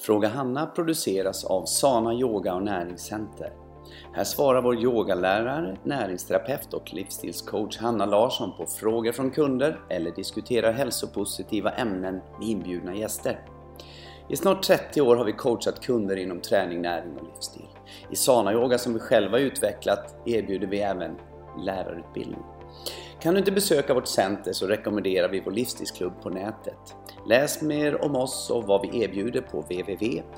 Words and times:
Fråga 0.00 0.28
Hanna 0.28 0.66
produceras 0.66 1.44
av 1.44 1.64
Sana 1.64 2.14
Yoga 2.14 2.54
och 2.54 2.62
Näringscenter. 2.62 3.52
Här 4.12 4.24
svarar 4.24 4.62
vår 4.62 4.76
yogalärare, 4.76 5.76
näringsterapeut 5.84 6.74
och 6.74 6.94
livsstilscoach 6.94 7.78
Hanna 7.78 8.06
Larsson 8.06 8.52
på 8.56 8.66
frågor 8.66 9.12
från 9.12 9.30
kunder 9.30 9.80
eller 9.90 10.10
diskuterar 10.10 10.72
hälsopositiva 10.72 11.70
ämnen 11.70 12.14
med 12.14 12.48
inbjudna 12.48 12.94
gäster. 12.94 13.40
I 14.28 14.36
snart 14.36 14.62
30 14.62 15.00
år 15.00 15.16
har 15.16 15.24
vi 15.24 15.32
coachat 15.32 15.80
kunder 15.80 16.16
inom 16.16 16.40
träning, 16.40 16.82
näring 16.82 17.16
och 17.18 17.26
livsstil. 17.26 17.68
I 18.10 18.16
Sana 18.16 18.52
Yoga 18.52 18.78
som 18.78 18.94
vi 18.94 18.98
själva 18.98 19.38
utvecklat 19.38 20.14
erbjuder 20.24 20.66
vi 20.66 20.80
även 20.80 21.16
lärarutbildning. 21.64 22.55
Kan 23.20 23.34
du 23.34 23.38
inte 23.38 23.52
besöka 23.52 23.94
vårt 23.94 24.06
center 24.06 24.52
så 24.52 24.66
rekommenderar 24.66 25.28
vi 25.28 25.40
vår 25.40 25.52
livsstilsklubb 25.52 26.22
på 26.22 26.30
nätet. 26.30 26.94
Läs 27.26 27.62
mer 27.62 28.04
om 28.04 28.16
oss 28.16 28.50
och 28.50 28.64
vad 28.64 28.82
vi 28.82 29.02
erbjuder 29.02 29.40
på 29.40 29.60
www.sana.se. 29.60 30.32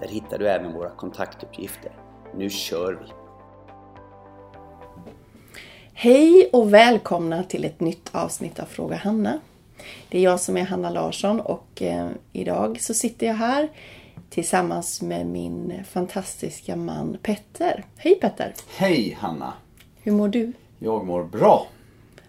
Där 0.00 0.08
hittar 0.08 0.38
du 0.38 0.48
även 0.48 0.72
våra 0.72 0.90
kontaktuppgifter. 0.90 1.92
Nu 2.34 2.50
kör 2.50 2.92
vi! 2.92 3.06
Hej 5.92 6.50
och 6.52 6.74
välkomna 6.74 7.42
till 7.42 7.64
ett 7.64 7.80
nytt 7.80 8.10
avsnitt 8.12 8.60
av 8.60 8.64
Fråga 8.64 8.96
Hanna. 8.96 9.40
Det 10.08 10.18
är 10.18 10.22
jag 10.22 10.40
som 10.40 10.56
är 10.56 10.64
Hanna 10.64 10.90
Larsson 10.90 11.40
och 11.40 11.82
eh, 11.82 12.08
idag 12.32 12.80
så 12.80 12.94
sitter 12.94 13.26
jag 13.26 13.34
här 13.34 13.68
tillsammans 14.30 15.02
med 15.02 15.26
min 15.26 15.84
fantastiska 15.84 16.76
man 16.76 17.18
Petter. 17.22 17.84
Hej 17.96 18.14
Petter! 18.14 18.54
Hej 18.76 19.18
Hanna! 19.20 19.52
Hur 20.02 20.12
mår 20.12 20.28
du? 20.28 20.52
Jag 20.82 21.06
mår 21.06 21.24
bra. 21.24 21.66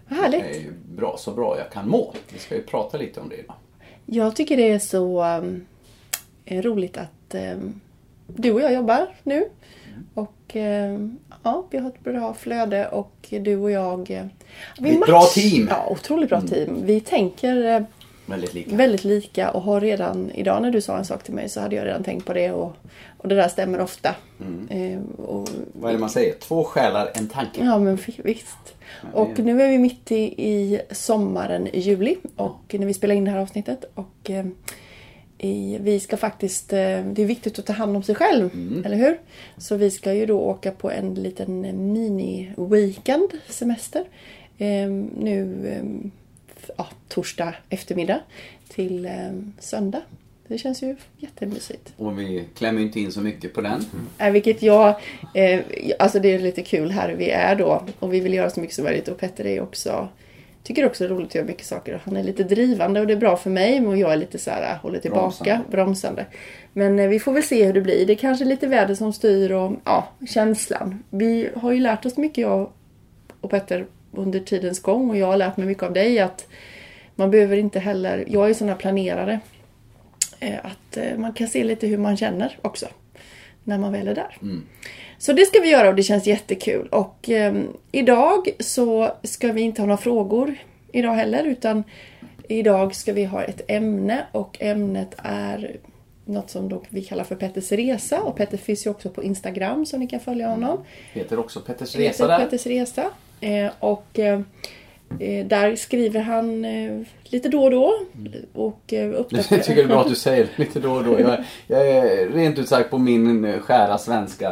Vad 0.08 0.18
härligt! 0.18 0.40
Jag 0.40 0.50
är 0.50 0.72
bra, 0.96 1.16
så 1.18 1.32
bra 1.32 1.58
jag 1.58 1.70
kan 1.70 1.88
må. 1.88 2.14
Vi 2.32 2.38
ska 2.38 2.54
ju 2.54 2.62
prata 2.62 2.98
lite 2.98 3.20
om 3.20 3.28
det 3.28 3.36
idag. 3.36 3.54
Jag 4.06 4.36
tycker 4.36 4.56
det 4.56 4.70
är 4.70 4.78
så 4.78 5.24
um, 5.24 5.66
roligt 6.46 6.96
att 6.96 7.34
um, 7.34 7.80
du 8.26 8.52
och 8.52 8.60
jag 8.60 8.74
jobbar 8.74 9.06
nu. 9.22 9.48
Och 10.14 10.54
um, 10.54 11.18
ja, 11.42 11.66
vi 11.70 11.78
har 11.78 11.88
ett 11.88 12.04
bra 12.04 12.34
flöde 12.34 12.88
och 12.88 13.14
du 13.30 13.56
och 13.56 13.70
jag... 13.70 14.10
Uh, 14.10 14.26
vi 14.78 14.90
är 14.90 14.94
ett 14.94 15.06
bra 15.06 15.22
team! 15.22 15.66
Ja, 15.70 15.86
otroligt 15.90 16.28
bra 16.28 16.40
team. 16.40 16.82
Vi 16.84 17.00
tänker 17.00 17.80
uh, 17.80 17.86
väldigt 18.26 18.54
lika. 18.54 18.76
väldigt 18.76 19.04
lika 19.04 19.50
och 19.50 19.62
har 19.62 19.80
redan 19.80 20.30
idag 20.30 20.62
när 20.62 20.70
du 20.70 20.80
sa 20.80 20.98
en 20.98 21.04
sak 21.04 21.22
till 21.22 21.34
mig 21.34 21.48
så 21.48 21.60
hade 21.60 21.76
jag 21.76 21.86
redan 21.86 22.04
tänkt 22.04 22.26
på 22.26 22.32
det 22.32 22.52
och, 22.52 22.76
och 23.18 23.28
det 23.28 23.34
där 23.34 23.48
stämmer 23.48 23.80
ofta. 23.80 24.14
Mm. 24.40 25.04
och, 25.04 25.48
Vad 25.72 25.90
är 25.90 25.94
det 25.94 26.00
man 26.00 26.10
säger? 26.10 26.34
Två 26.34 26.64
själar, 26.64 27.10
en 27.14 27.28
tanke. 27.28 27.64
Ja 27.64 27.78
men 27.78 27.98
visst. 28.24 28.74
Och 29.12 29.38
nu 29.38 29.62
är 29.62 29.68
vi 29.68 29.78
mitt 29.78 30.12
i, 30.12 30.44
i 30.48 30.80
sommaren, 30.90 31.66
i 31.66 31.80
juli, 31.80 32.16
och 32.36 32.74
när 32.78 32.86
vi 32.86 32.94
spelar 32.94 33.14
in 33.14 33.24
det 33.24 33.30
här 33.30 33.38
avsnittet. 33.38 33.84
Och 33.94 34.30
eh, 34.30 34.44
i, 35.42 35.78
vi 35.80 36.00
ska 36.00 36.16
faktiskt, 36.16 36.72
eh, 36.72 36.78
det 36.78 37.22
är 37.22 37.26
viktigt 37.26 37.58
att 37.58 37.66
ta 37.66 37.72
hand 37.72 37.96
om 37.96 38.02
sig 38.02 38.14
själv, 38.14 38.50
mm. 38.54 38.84
eller 38.84 38.96
hur? 38.96 39.20
Så 39.56 39.76
vi 39.76 39.90
ska 39.90 40.12
ju 40.12 40.26
då 40.26 40.40
åka 40.40 40.72
på 40.72 40.90
en 40.90 41.14
liten 41.14 41.64
mini-weekend 41.94 43.28
semester. 43.48 44.04
Eh, 44.58 44.88
nu 45.18 45.68
eh, 45.68 46.10
ja, 46.76 46.88
torsdag 47.08 47.54
eftermiddag 47.68 48.20
till 48.68 49.04
eh, 49.04 49.12
söndag. 49.58 50.02
Det 50.46 50.58
känns 50.58 50.82
ju 50.82 50.96
jättemysigt. 51.16 51.92
Och 51.96 52.18
vi 52.18 52.44
klämmer 52.54 52.82
inte 52.82 53.00
in 53.00 53.12
så 53.12 53.20
mycket 53.20 53.54
på 53.54 53.60
den. 53.60 53.84
Äh, 54.18 54.30
vilket 54.30 54.62
jag, 54.62 54.88
eh, 55.34 55.60
alltså 55.98 56.20
det 56.20 56.34
är 56.34 56.38
lite 56.38 56.62
kul 56.62 56.90
här 56.90 57.12
vi 57.12 57.30
är 57.30 57.56
då 57.56 57.84
och 57.98 58.14
vi 58.14 58.20
vill 58.20 58.34
göra 58.34 58.50
så 58.50 58.60
mycket 58.60 58.76
som 58.76 58.84
möjligt 58.84 59.08
och 59.08 59.18
Petter 59.18 59.46
är 59.46 59.60
också 59.60 60.08
Tycker 60.62 60.86
också 60.86 61.04
det 61.04 61.14
är 61.14 61.14
roligt 61.14 61.28
att 61.28 61.34
göra 61.34 61.46
mycket 61.46 61.66
saker. 61.66 62.00
Han 62.04 62.16
är 62.16 62.22
lite 62.22 62.44
drivande 62.44 63.00
och 63.00 63.06
det 63.06 63.12
är 63.12 63.16
bra 63.16 63.36
för 63.36 63.50
mig 63.50 63.86
och 63.86 63.96
jag 63.96 64.12
är 64.12 64.16
lite 64.16 64.38
så 64.38 64.50
här, 64.50 64.76
håller 64.76 64.98
tillbaka, 64.98 65.44
bromsande. 65.44 65.70
bromsande. 65.70 66.26
Men 66.72 66.98
eh, 66.98 67.08
vi 67.08 67.20
får 67.20 67.32
väl 67.32 67.42
se 67.42 67.64
hur 67.64 67.72
det 67.72 67.80
blir. 67.80 68.06
Det 68.06 68.12
är 68.12 68.16
kanske 68.16 68.44
lite 68.44 68.66
väder 68.66 68.94
som 68.94 69.12
styr 69.12 69.52
och 69.52 69.72
ja, 69.84 70.08
känslan. 70.28 71.02
Vi 71.10 71.48
har 71.56 71.72
ju 71.72 71.80
lärt 71.80 72.06
oss 72.06 72.16
mycket 72.16 72.42
jag 72.42 72.70
och 73.40 73.50
Petter 73.50 73.86
under 74.12 74.40
tidens 74.40 74.82
gång 74.82 75.10
och 75.10 75.16
jag 75.16 75.26
har 75.26 75.36
lärt 75.36 75.56
mig 75.56 75.66
mycket 75.66 75.82
av 75.82 75.92
dig 75.92 76.18
att 76.18 76.46
man 77.14 77.30
behöver 77.30 77.56
inte 77.56 77.78
heller, 77.78 78.24
jag 78.28 78.50
är 78.50 78.54
sån 78.54 78.68
här 78.68 78.76
planerare 78.76 79.40
Eh, 80.42 80.58
att 80.62 80.96
eh, 80.96 81.18
man 81.18 81.32
kan 81.32 81.48
se 81.48 81.64
lite 81.64 81.86
hur 81.86 81.98
man 81.98 82.16
känner 82.16 82.58
också. 82.62 82.86
När 83.64 83.78
man 83.78 83.92
väl 83.92 84.08
är 84.08 84.14
där. 84.14 84.38
Mm. 84.42 84.66
Så 85.18 85.32
det 85.32 85.46
ska 85.46 85.60
vi 85.60 85.70
göra 85.70 85.88
och 85.88 85.94
det 85.94 86.02
känns 86.02 86.26
jättekul. 86.26 86.88
Och 86.88 87.30
eh, 87.30 87.62
idag 87.92 88.48
så 88.58 89.12
ska 89.22 89.52
vi 89.52 89.60
inte 89.60 89.82
ha 89.82 89.86
några 89.86 90.02
frågor 90.02 90.54
idag 90.92 91.12
heller 91.14 91.44
utan 91.44 91.84
idag 92.48 92.94
ska 92.94 93.12
vi 93.12 93.24
ha 93.24 93.42
ett 93.42 93.60
ämne 93.68 94.26
och 94.32 94.56
ämnet 94.60 95.14
är 95.16 95.76
något 96.24 96.50
som 96.50 96.68
då 96.68 96.82
vi 96.88 97.04
kallar 97.04 97.24
för 97.24 97.36
Petters 97.36 97.72
Resa 97.72 98.20
och 98.20 98.36
Petter 98.36 98.56
finns 98.56 98.86
ju 98.86 98.90
också 98.90 99.10
på 99.10 99.22
Instagram 99.22 99.86
så 99.86 99.98
ni 99.98 100.06
kan 100.06 100.20
följa 100.20 100.48
honom. 100.48 100.84
Heter 101.12 101.38
också 101.38 101.60
Petters 101.60 101.96
Resa 101.96 102.26
där. 102.26 102.38
Petters 102.38 102.66
Resa. 102.66 103.10
Eh, 103.42 103.70
och 103.80 104.18
eh, 104.18 104.40
Eh, 105.18 105.46
där 105.46 105.76
skriver 105.76 106.20
han 106.20 106.66
lite 107.24 107.48
då 107.48 107.64
och 107.64 107.70
då. 107.70 107.92
Och 108.52 108.92
eh, 108.92 109.10
uppdaterar. 109.10 109.56
Jag 109.56 109.64
tycker 109.64 109.82
det 109.82 109.82
är 109.82 109.88
bra 109.88 110.00
att 110.00 110.08
du 110.08 110.14
säger 110.14 110.48
lite 110.56 110.80
då 110.80 110.92
och 110.92 111.04
då. 111.04 111.20
Jag, 111.20 111.44
jag 111.66 111.88
är 111.88 112.28
rent 112.28 112.58
ut 112.58 112.68
sagt 112.68 112.90
på 112.90 112.98
min 112.98 113.60
skära 113.60 113.98
svenska 113.98 114.50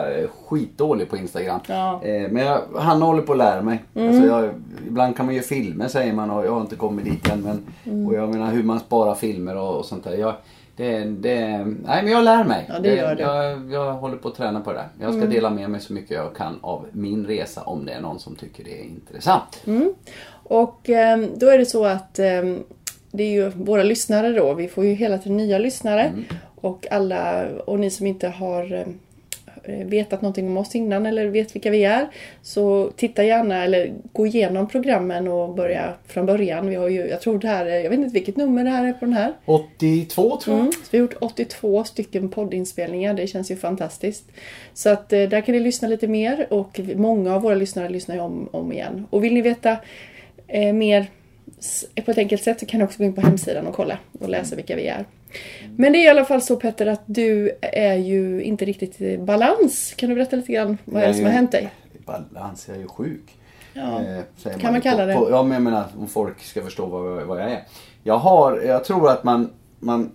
skitdålig 0.48 1.10
på 1.10 1.16
Instagram. 1.16 1.60
Ja. 1.66 2.00
Men 2.02 2.36
jag, 2.36 2.60
han 2.76 3.02
håller 3.02 3.22
på 3.22 3.32
att 3.32 3.38
lära 3.38 3.62
mig. 3.62 3.78
Mm. 3.94 4.08
Alltså 4.08 4.26
jag, 4.26 4.50
ibland 4.86 5.16
kan 5.16 5.26
man 5.26 5.34
göra 5.34 5.44
filmer 5.44 5.88
säger 5.88 6.12
man 6.12 6.30
och 6.30 6.46
jag 6.46 6.52
har 6.52 6.60
inte 6.60 6.76
kommit 6.76 7.04
dit 7.04 7.28
än. 7.28 7.40
Men, 7.40 7.66
mm. 7.84 8.06
Och 8.06 8.14
jag 8.14 8.28
menar 8.28 8.52
hur 8.52 8.62
man 8.62 8.80
sparar 8.80 9.14
filmer 9.14 9.56
och, 9.56 9.76
och 9.76 9.84
sånt 9.84 10.04
där. 10.04 10.14
Jag, 10.14 10.34
det, 10.80 11.04
det, 11.04 11.64
nej 11.84 12.02
men 12.02 12.12
jag 12.12 12.24
lär 12.24 12.44
mig. 12.44 12.66
Ja, 12.68 12.78
det 12.78 12.94
gör 12.94 13.14
det. 13.14 13.22
Jag, 13.22 13.72
jag 13.72 13.92
håller 13.92 14.16
på 14.16 14.28
att 14.28 14.34
träna 14.34 14.60
på 14.60 14.72
det. 14.72 14.84
Jag 15.00 15.10
ska 15.10 15.22
mm. 15.22 15.30
dela 15.30 15.50
med 15.50 15.70
mig 15.70 15.80
så 15.80 15.92
mycket 15.92 16.10
jag 16.10 16.36
kan 16.36 16.58
av 16.60 16.86
min 16.92 17.26
resa 17.26 17.62
om 17.62 17.86
det 17.86 17.92
är 17.92 18.00
någon 18.00 18.20
som 18.20 18.36
tycker 18.36 18.64
det 18.64 18.80
är 18.80 18.84
intressant. 18.84 19.62
Mm. 19.66 19.94
Och 20.32 20.88
ehm, 20.88 21.38
då 21.38 21.46
är 21.46 21.58
det 21.58 21.66
så 21.66 21.84
att 21.84 22.18
ehm, 22.18 22.64
det 23.10 23.22
är 23.22 23.30
ju 23.30 23.48
våra 23.48 23.82
lyssnare 23.82 24.32
då. 24.32 24.54
Vi 24.54 24.68
får 24.68 24.84
ju 24.84 24.94
hela 24.94 25.18
tiden 25.18 25.36
nya 25.36 25.58
lyssnare. 25.58 26.02
Mm. 26.02 26.24
Och 26.54 26.86
alla, 26.90 27.48
och 27.66 27.80
ni 27.80 27.90
som 27.90 28.06
inte 28.06 28.28
har 28.28 28.72
ehm, 28.72 28.98
vetat 29.84 30.22
någonting 30.22 30.46
om 30.46 30.56
oss 30.56 30.74
innan 30.74 31.06
eller 31.06 31.26
vet 31.26 31.54
vilka 31.54 31.70
vi 31.70 31.84
är. 31.84 32.08
Så 32.42 32.90
titta 32.96 33.24
gärna 33.24 33.64
eller 33.64 33.92
gå 34.12 34.26
igenom 34.26 34.68
programmen 34.68 35.28
och 35.28 35.54
börja 35.54 35.94
från 36.06 36.26
början. 36.26 36.68
Vi 36.68 36.74
har 36.74 36.88
ju, 36.88 37.06
jag 37.06 37.20
tror 37.20 37.38
det 37.38 37.48
här 37.48 37.66
är, 37.66 37.80
jag 37.80 37.90
vet 37.90 37.98
inte 37.98 38.14
vilket 38.14 38.36
nummer 38.36 38.64
det 38.64 38.70
här 38.70 38.88
är 38.88 38.92
på 38.92 39.04
den 39.04 39.14
här. 39.14 39.32
82 39.44 40.36
tror 40.36 40.56
jag. 40.56 40.60
Mm, 40.60 40.72
vi 40.90 40.98
har 40.98 41.02
gjort 41.02 41.16
82 41.20 41.84
stycken 41.84 42.28
poddinspelningar. 42.28 43.14
Det 43.14 43.26
känns 43.26 43.50
ju 43.50 43.56
fantastiskt. 43.56 44.24
Så 44.74 44.88
att 44.88 45.12
eh, 45.12 45.22
där 45.22 45.40
kan 45.40 45.54
ni 45.54 45.60
lyssna 45.60 45.88
lite 45.88 46.08
mer 46.08 46.46
och 46.50 46.80
många 46.94 47.34
av 47.34 47.42
våra 47.42 47.54
lyssnare 47.54 47.88
lyssnar 47.88 48.14
ju 48.14 48.20
om, 48.20 48.48
om 48.52 48.72
igen. 48.72 49.06
Och 49.10 49.24
vill 49.24 49.34
ni 49.34 49.42
veta 49.42 49.76
eh, 50.46 50.72
mer 50.72 51.06
på 52.04 52.10
ett 52.10 52.18
enkelt 52.18 52.42
sätt 52.42 52.60
så 52.60 52.66
kan 52.66 52.80
du 52.80 52.84
också 52.86 52.98
gå 52.98 53.04
in 53.04 53.12
på 53.12 53.20
hemsidan 53.20 53.66
och 53.66 53.74
kolla 53.74 53.98
och 54.20 54.28
läsa 54.28 54.56
vilka 54.56 54.76
vi 54.76 54.86
är. 54.86 55.04
Men 55.76 55.92
det 55.92 55.98
är 55.98 56.04
i 56.04 56.08
alla 56.08 56.24
fall 56.24 56.42
så 56.42 56.56
Petter 56.56 56.86
att 56.86 57.02
du 57.06 57.50
är 57.62 57.94
ju 57.94 58.42
inte 58.42 58.64
riktigt 58.64 59.00
i 59.00 59.18
balans. 59.18 59.94
Kan 59.96 60.08
du 60.08 60.14
berätta 60.14 60.36
lite 60.36 60.52
grann 60.52 60.78
vad 60.84 61.02
är 61.02 61.08
det 61.08 61.14
som 61.14 61.24
har 61.24 61.32
hänt 61.32 61.52
dig? 61.52 61.70
Balans, 62.06 62.68
jag 62.68 62.76
är 62.76 62.80
ju 62.80 62.88
sjuk. 62.88 63.36
Ja, 63.72 64.02
eh, 64.02 64.22
kan 64.42 64.62
man, 64.62 64.72
man 64.72 64.80
kalla 64.80 65.06
det. 65.06 65.14
På, 65.14 65.30
ja, 65.30 65.42
men 65.42 65.52
jag 65.52 65.62
menar 65.62 65.84
om 65.98 66.08
folk 66.08 66.42
ska 66.42 66.62
förstå 66.62 66.86
vad, 66.86 67.22
vad 67.22 67.40
jag 67.40 67.50
är. 67.50 67.62
Jag 68.02 68.18
har, 68.18 68.60
jag 68.60 68.84
tror 68.84 69.10
att 69.10 69.24
man, 69.24 69.50
man 69.78 70.10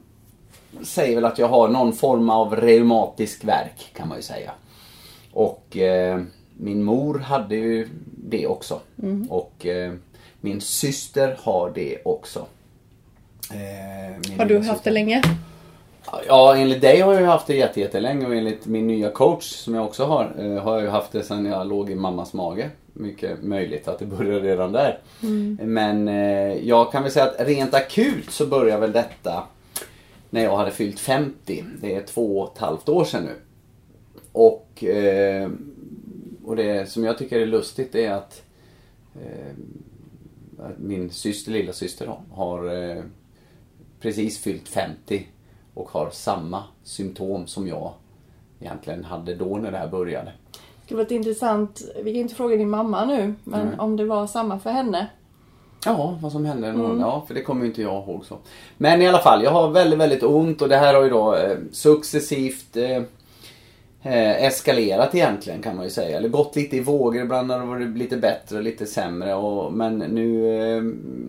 säger 0.84 1.16
väl 1.16 1.26
att 1.26 1.40
jag 1.40 1.48
har 1.48 1.68
någon 1.68 1.94
form 1.94 2.30
av 2.30 2.56
reumatisk 2.56 3.44
verk 3.44 3.92
kan 3.94 4.08
man 4.08 4.18
ju 4.18 4.24
säga. 4.24 4.52
Och 5.34 5.78
eh, 5.78 6.22
min 6.58 6.84
mor 6.84 7.20
hade 7.20 7.56
ju 7.56 7.88
det 8.18 8.48
också. 8.48 8.80
Mm. 9.04 9.28
Och 9.32 9.66
eh, 9.66 9.94
min 10.42 10.62
syster 10.62 11.38
har 11.42 11.72
det 11.76 11.98
också. 12.06 12.46
Eh, 13.52 14.38
har 14.38 14.46
du 14.46 14.60
haft 14.60 14.84
det 14.84 14.92
länge? 14.92 15.22
Ja, 16.28 16.56
enligt 16.56 16.82
dig 16.82 17.02
har 17.02 17.14
jag 17.14 17.28
haft 17.28 17.48
det 17.48 17.56
jättelänge 17.56 18.26
och 18.26 18.36
enligt 18.36 18.66
min 18.66 18.88
nya 18.88 19.10
coach 19.10 19.44
som 19.44 19.76
jag 19.76 19.86
också 19.86 20.06
har, 20.06 20.36
eh, 20.38 20.64
har 20.64 20.74
jag 20.74 20.82
ju 20.82 20.90
haft 20.90 21.12
det 21.12 21.24
sedan 21.24 21.46
jag 21.46 21.68
låg 21.68 21.90
i 21.90 21.96
mammas 21.96 22.34
mage. 22.34 22.70
Mycket 22.94 23.44
möjligt 23.44 23.88
att 23.88 24.00
det 24.00 24.06
började 24.06 24.40
redan 24.40 24.72
där. 24.72 25.00
Mm. 25.24 25.60
Men 25.62 26.08
eh, 26.08 26.68
jag 26.68 26.92
kan 26.92 27.04
väl 27.04 27.12
säga 27.12 27.26
att 27.26 27.48
rent 27.48 27.74
akut 27.74 28.32
så 28.32 28.46
började 28.46 28.82
väl 28.82 28.92
detta 28.92 29.44
när 30.30 30.44
jag 30.44 30.58
hade 30.58 30.72
fyllt 30.72 31.00
50. 31.00 31.64
Det 31.82 31.96
är 31.96 32.02
två 32.02 32.40
och 32.40 32.54
ett 32.54 32.62
halvt 32.62 32.90
år 32.90 33.06
sedan 33.06 33.24
nu. 33.24 33.36
Och, 34.32 34.84
eh, 34.84 35.50
och 36.46 36.56
det 36.56 36.90
som 36.90 37.04
jag 37.04 37.18
tycker 37.18 37.40
är 37.40 37.46
lustigt 37.46 37.96
är 37.96 38.12
att 38.12 38.42
min 40.78 41.10
syster, 41.10 41.52
lilla 41.52 41.74
syster 41.74 42.18
har 42.32 42.70
precis 44.06 44.40
fyllt 44.40 44.68
50 44.68 45.28
och 45.74 45.90
har 45.90 46.10
samma 46.10 46.64
symptom 46.84 47.48
som 47.48 47.68
jag 47.68 47.94
egentligen 48.60 49.04
hade 49.04 49.36
då 49.36 49.58
när 49.58 49.72
det 49.72 49.78
här 49.78 49.88
började. 49.88 50.32
Det 50.52 50.86
skulle 50.86 50.98
varit 50.98 51.12
intressant, 51.12 51.82
vi 52.04 52.14
kan 52.14 52.22
inte 52.22 52.36
fråga 52.36 52.56
din 52.56 52.70
mamma 52.70 53.06
nu, 53.06 53.34
men 53.44 53.62
mm. 53.62 53.80
om 53.80 53.98
det 53.98 54.06
var 54.06 54.28
samma 54.28 54.60
för 54.60 54.70
henne? 54.70 55.08
Ja, 55.86 56.18
vad 56.22 56.32
som 56.32 56.46
hände. 56.46 56.68
Mm. 56.68 57.00
Ja, 57.00 57.24
för 57.28 57.34
det 57.34 57.42
kommer 57.42 57.62
ju 57.62 57.68
inte 57.68 57.82
jag 57.82 58.04
ihåg 58.04 58.26
så. 58.26 58.38
Men 58.78 59.02
i 59.02 59.08
alla 59.08 59.20
fall, 59.20 59.44
jag 59.44 59.52
har 59.52 59.70
väldigt, 59.70 60.00
väldigt 60.00 60.24
ont 60.24 60.62
och 60.62 60.70
det 60.70 60.78
här 60.78 60.94
har 60.94 61.04
ju 61.04 61.10
då 61.10 61.36
eh, 61.36 61.58
successivt 61.72 62.78
eh, 62.78 63.02
eh, 64.06 64.44
eskalerat 64.44 65.16
egentligen 65.16 65.62
kan 65.62 65.76
man 65.76 65.86
ju 65.86 65.92
säga. 65.92 66.18
Eller 66.18 66.30
gått 66.30 66.56
lite 66.56 66.78
i 66.78 66.80
vågor. 66.80 67.22
Ibland 67.22 67.52
har 67.52 67.60
det 67.60 67.66
varit 67.66 67.98
lite 67.98 68.18
bättre 68.18 68.58
och 68.58 68.64
lite 68.64 68.86
sämre. 68.86 69.34
Och, 69.34 69.74
men 69.74 69.98
nu, 69.98 70.58
eh, 70.60 70.84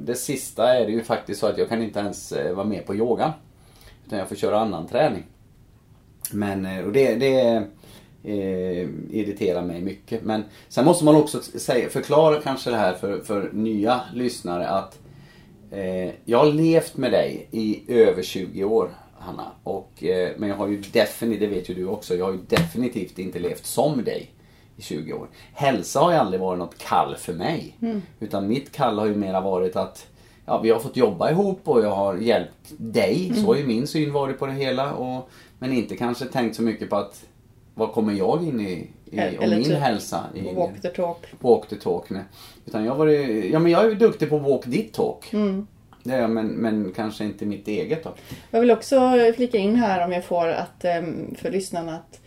det 0.04 0.14
sista 0.14 0.74
är 0.74 0.86
det 0.86 0.92
ju 0.92 1.02
faktiskt 1.02 1.40
så 1.40 1.46
att 1.46 1.58
jag 1.58 1.68
kan 1.68 1.82
inte 1.82 2.00
ens 2.00 2.32
eh, 2.32 2.54
vara 2.54 2.66
med 2.66 2.86
på 2.86 2.94
yoga. 2.94 3.32
Utan 4.06 4.18
jag 4.18 4.28
får 4.28 4.36
köra 4.36 4.60
annan 4.60 4.86
träning. 4.86 5.24
Men, 6.32 6.66
eh, 6.66 6.84
och 6.84 6.92
det, 6.92 7.14
det 7.14 7.66
eh, 8.24 8.88
irriterar 9.10 9.62
mig 9.62 9.82
mycket. 9.82 10.22
Men 10.22 10.44
sen 10.68 10.84
måste 10.84 11.04
man 11.04 11.16
också 11.16 11.40
säga, 11.42 11.88
förklara 11.88 12.40
kanske 12.40 12.70
det 12.70 12.76
här 12.76 12.94
för, 12.94 13.20
för 13.20 13.50
nya 13.52 14.00
lyssnare 14.14 14.68
att 14.68 14.98
eh, 15.70 16.10
jag 16.24 16.38
har 16.38 16.52
levt 16.52 16.96
med 16.96 17.12
dig 17.12 17.48
i 17.50 17.82
över 17.88 18.22
20 18.22 18.64
år. 18.64 18.90
Hanna. 19.26 19.52
Och, 19.62 20.04
eh, 20.04 20.32
men 20.36 20.48
jag 20.48 20.56
har 20.56 20.68
ju 20.68 20.82
definitivt, 20.92 21.40
det 21.40 21.46
vet 21.46 21.68
ju 21.70 21.74
du 21.74 21.86
också, 21.86 22.14
jag 22.14 22.24
har 22.24 22.32
ju 22.32 22.38
definitivt 22.48 23.18
inte 23.18 23.38
levt 23.38 23.66
som 23.66 24.04
dig 24.04 24.30
i 24.76 24.82
20 24.82 25.12
år. 25.12 25.28
Hälsa 25.52 26.00
har 26.00 26.12
ju 26.12 26.16
aldrig 26.16 26.40
varit 26.40 26.58
något 26.58 26.78
kall 26.78 27.16
för 27.16 27.32
mig. 27.32 27.76
Mm. 27.82 28.02
Utan 28.20 28.48
mitt 28.48 28.72
kall 28.72 28.98
har 28.98 29.06
ju 29.06 29.14
mera 29.14 29.40
varit 29.40 29.76
att 29.76 30.06
ja, 30.46 30.60
vi 30.60 30.70
har 30.70 30.80
fått 30.80 30.96
jobba 30.96 31.30
ihop 31.30 31.60
och 31.64 31.84
jag 31.84 31.90
har 31.90 32.16
hjälpt 32.16 32.72
dig. 32.76 33.26
Mm. 33.30 33.42
Så 33.42 33.46
har 33.46 33.56
ju 33.56 33.66
min 33.66 33.86
syn 33.86 34.12
varit 34.12 34.38
på 34.38 34.46
det 34.46 34.52
hela. 34.52 34.94
Och, 34.94 35.30
men 35.58 35.72
inte 35.72 35.96
kanske 35.96 36.24
tänkt 36.24 36.56
så 36.56 36.62
mycket 36.62 36.90
på 36.90 36.96
att 36.96 37.24
vad 37.74 37.92
kommer 37.92 38.12
jag 38.12 38.42
in 38.42 38.60
i, 38.60 38.90
i 39.04 39.38
och 39.38 39.48
min 39.48 39.64
typ 39.64 39.78
hälsa? 39.78 40.24
I, 40.34 40.54
walk 40.54 40.82
the 40.82 40.88
talk. 40.88 41.26
Walk 41.40 41.68
the 41.68 41.76
talk. 41.76 42.10
Nej. 42.10 42.22
Utan 42.66 42.84
jag, 42.84 42.94
var, 42.94 43.06
ja, 43.06 43.58
men 43.58 43.72
jag 43.72 43.84
är 43.84 43.88
ju 43.88 43.94
duktig 43.94 44.30
på 44.30 44.38
walk 44.38 44.66
ditt 44.66 44.92
talk. 44.92 45.32
Mm. 45.32 45.66
Ja, 46.08 46.28
men, 46.28 46.46
men 46.46 46.92
kanske 46.96 47.24
inte 47.24 47.46
mitt 47.46 47.68
eget 47.68 48.04
då. 48.04 48.14
Jag 48.50 48.60
vill 48.60 48.70
också 48.70 49.12
flika 49.36 49.58
in 49.58 49.76
här 49.76 50.04
om 50.04 50.12
jag 50.12 50.24
får 50.24 50.48
att 50.48 50.84
ehm, 50.84 51.34
för 51.34 51.50
lyssnarna 51.50 51.94
att 51.94 52.20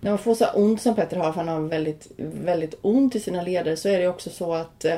när 0.00 0.10
man 0.10 0.18
får 0.18 0.34
så 0.34 0.46
ont 0.54 0.82
som 0.82 0.94
Petter 0.94 1.16
har, 1.16 1.32
för 1.32 1.40
han 1.40 1.48
har 1.48 1.60
väldigt, 1.60 2.06
väldigt 2.16 2.74
ont 2.82 3.16
i 3.16 3.20
sina 3.20 3.42
leder, 3.42 3.76
så 3.76 3.88
är 3.88 3.98
det 3.98 4.08
också 4.08 4.30
så 4.30 4.54
att 4.54 4.84
eh, 4.84 4.96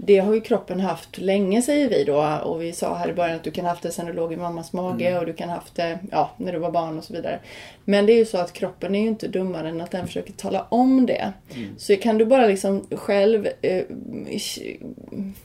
det 0.00 0.18
har 0.18 0.34
ju 0.34 0.40
kroppen 0.40 0.80
haft 0.80 1.18
länge 1.18 1.62
säger 1.62 1.88
vi 1.88 2.04
då 2.04 2.40
och 2.44 2.62
vi 2.62 2.72
sa 2.72 2.94
här 2.94 3.08
i 3.08 3.12
början 3.12 3.36
att 3.36 3.42
du 3.42 3.50
kan 3.50 3.64
ha 3.64 3.72
haft 3.72 3.82
det 3.82 3.90
sen 3.90 4.06
du 4.06 4.12
låg 4.12 4.32
i 4.32 4.36
mammas 4.36 4.72
mage 4.72 5.08
mm. 5.08 5.20
och 5.20 5.26
du 5.26 5.32
kan 5.32 5.48
ha 5.48 5.56
haft 5.56 5.74
det 5.74 5.98
ja, 6.10 6.30
när 6.36 6.52
du 6.52 6.58
var 6.58 6.70
barn 6.70 6.98
och 6.98 7.04
så 7.04 7.12
vidare. 7.12 7.40
Men 7.84 8.06
det 8.06 8.12
är 8.12 8.16
ju 8.16 8.24
så 8.24 8.38
att 8.38 8.52
kroppen 8.52 8.94
är 8.94 9.00
ju 9.00 9.08
inte 9.08 9.28
dummare 9.28 9.68
än 9.68 9.80
att 9.80 9.90
den 9.90 10.06
försöker 10.06 10.32
tala 10.32 10.66
om 10.68 11.06
det. 11.06 11.32
Mm. 11.54 11.68
Så 11.78 11.96
kan 11.96 12.18
du 12.18 12.24
bara 12.24 12.46
liksom 12.46 12.86
själv 12.90 13.48
eh, 13.60 13.84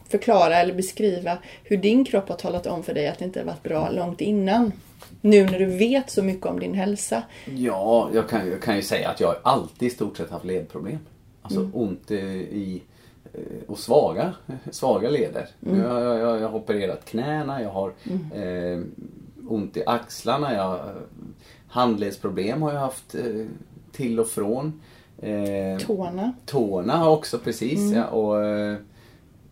förklara 0.10 0.58
eller 0.58 0.74
beskriva 0.74 1.38
hur 1.64 1.78
din 1.78 2.06
kropp 2.06 2.30
har 2.30 2.36
talat 2.36 2.68
om 2.68 2.84
för 2.84 2.94
dig 2.94 3.08
att 3.08 3.20
det 3.20 3.26
inte 3.26 3.40
har 3.40 3.46
varit 3.46 3.64
bra 3.64 3.90
långt 3.90 4.22
innan? 4.22 4.72
Nu 5.22 5.46
när 5.46 5.60
du 5.60 5.66
vet 5.66 6.10
så 6.10 6.24
mycket 6.24 6.46
om 6.46 6.60
din 6.60 6.74
hälsa. 6.74 7.24
Ja, 7.56 8.10
jag 8.14 8.30
kan, 8.30 8.50
jag 8.50 8.62
kan 8.62 8.76
ju 8.76 8.82
säga 8.82 9.10
att 9.10 9.20
jag 9.20 9.36
alltid 9.44 9.88
i 9.88 9.92
stort 9.92 10.18
sett 10.18 10.30
haft 10.30 10.46
ledproblem. 10.46 11.00
Alltså 11.42 11.60
mm. 11.60 11.72
ont 11.76 12.12
i 12.12 12.82
Eh, 12.88 12.93
och 13.68 13.80
svaga, 13.80 14.34
svaga 14.72 15.10
leder. 15.10 15.48
Mm. 15.66 15.80
Jag, 15.80 16.04
jag, 16.04 16.42
jag 16.42 16.50
har 16.50 16.56
opererat 16.56 17.06
knäna, 17.06 17.62
jag 17.62 17.70
har 17.70 17.92
mm. 18.04 18.32
eh, 18.32 18.86
ont 19.48 19.78
i 19.78 19.84
axlarna, 19.86 20.54
jag, 20.54 20.80
handledsproblem 21.68 22.62
har 22.62 22.74
jag 22.74 22.80
haft 22.80 23.16
eh, 23.16 23.46
till 23.92 24.20
och 24.20 24.28
från. 24.28 24.82
Eh, 25.22 25.78
tårna. 25.86 26.34
Tårna 26.46 27.10
också 27.10 27.40
precis 27.40 27.80
mm. 27.80 27.94
ja, 27.94 28.06
och 28.06 28.46
eh, 28.46 28.76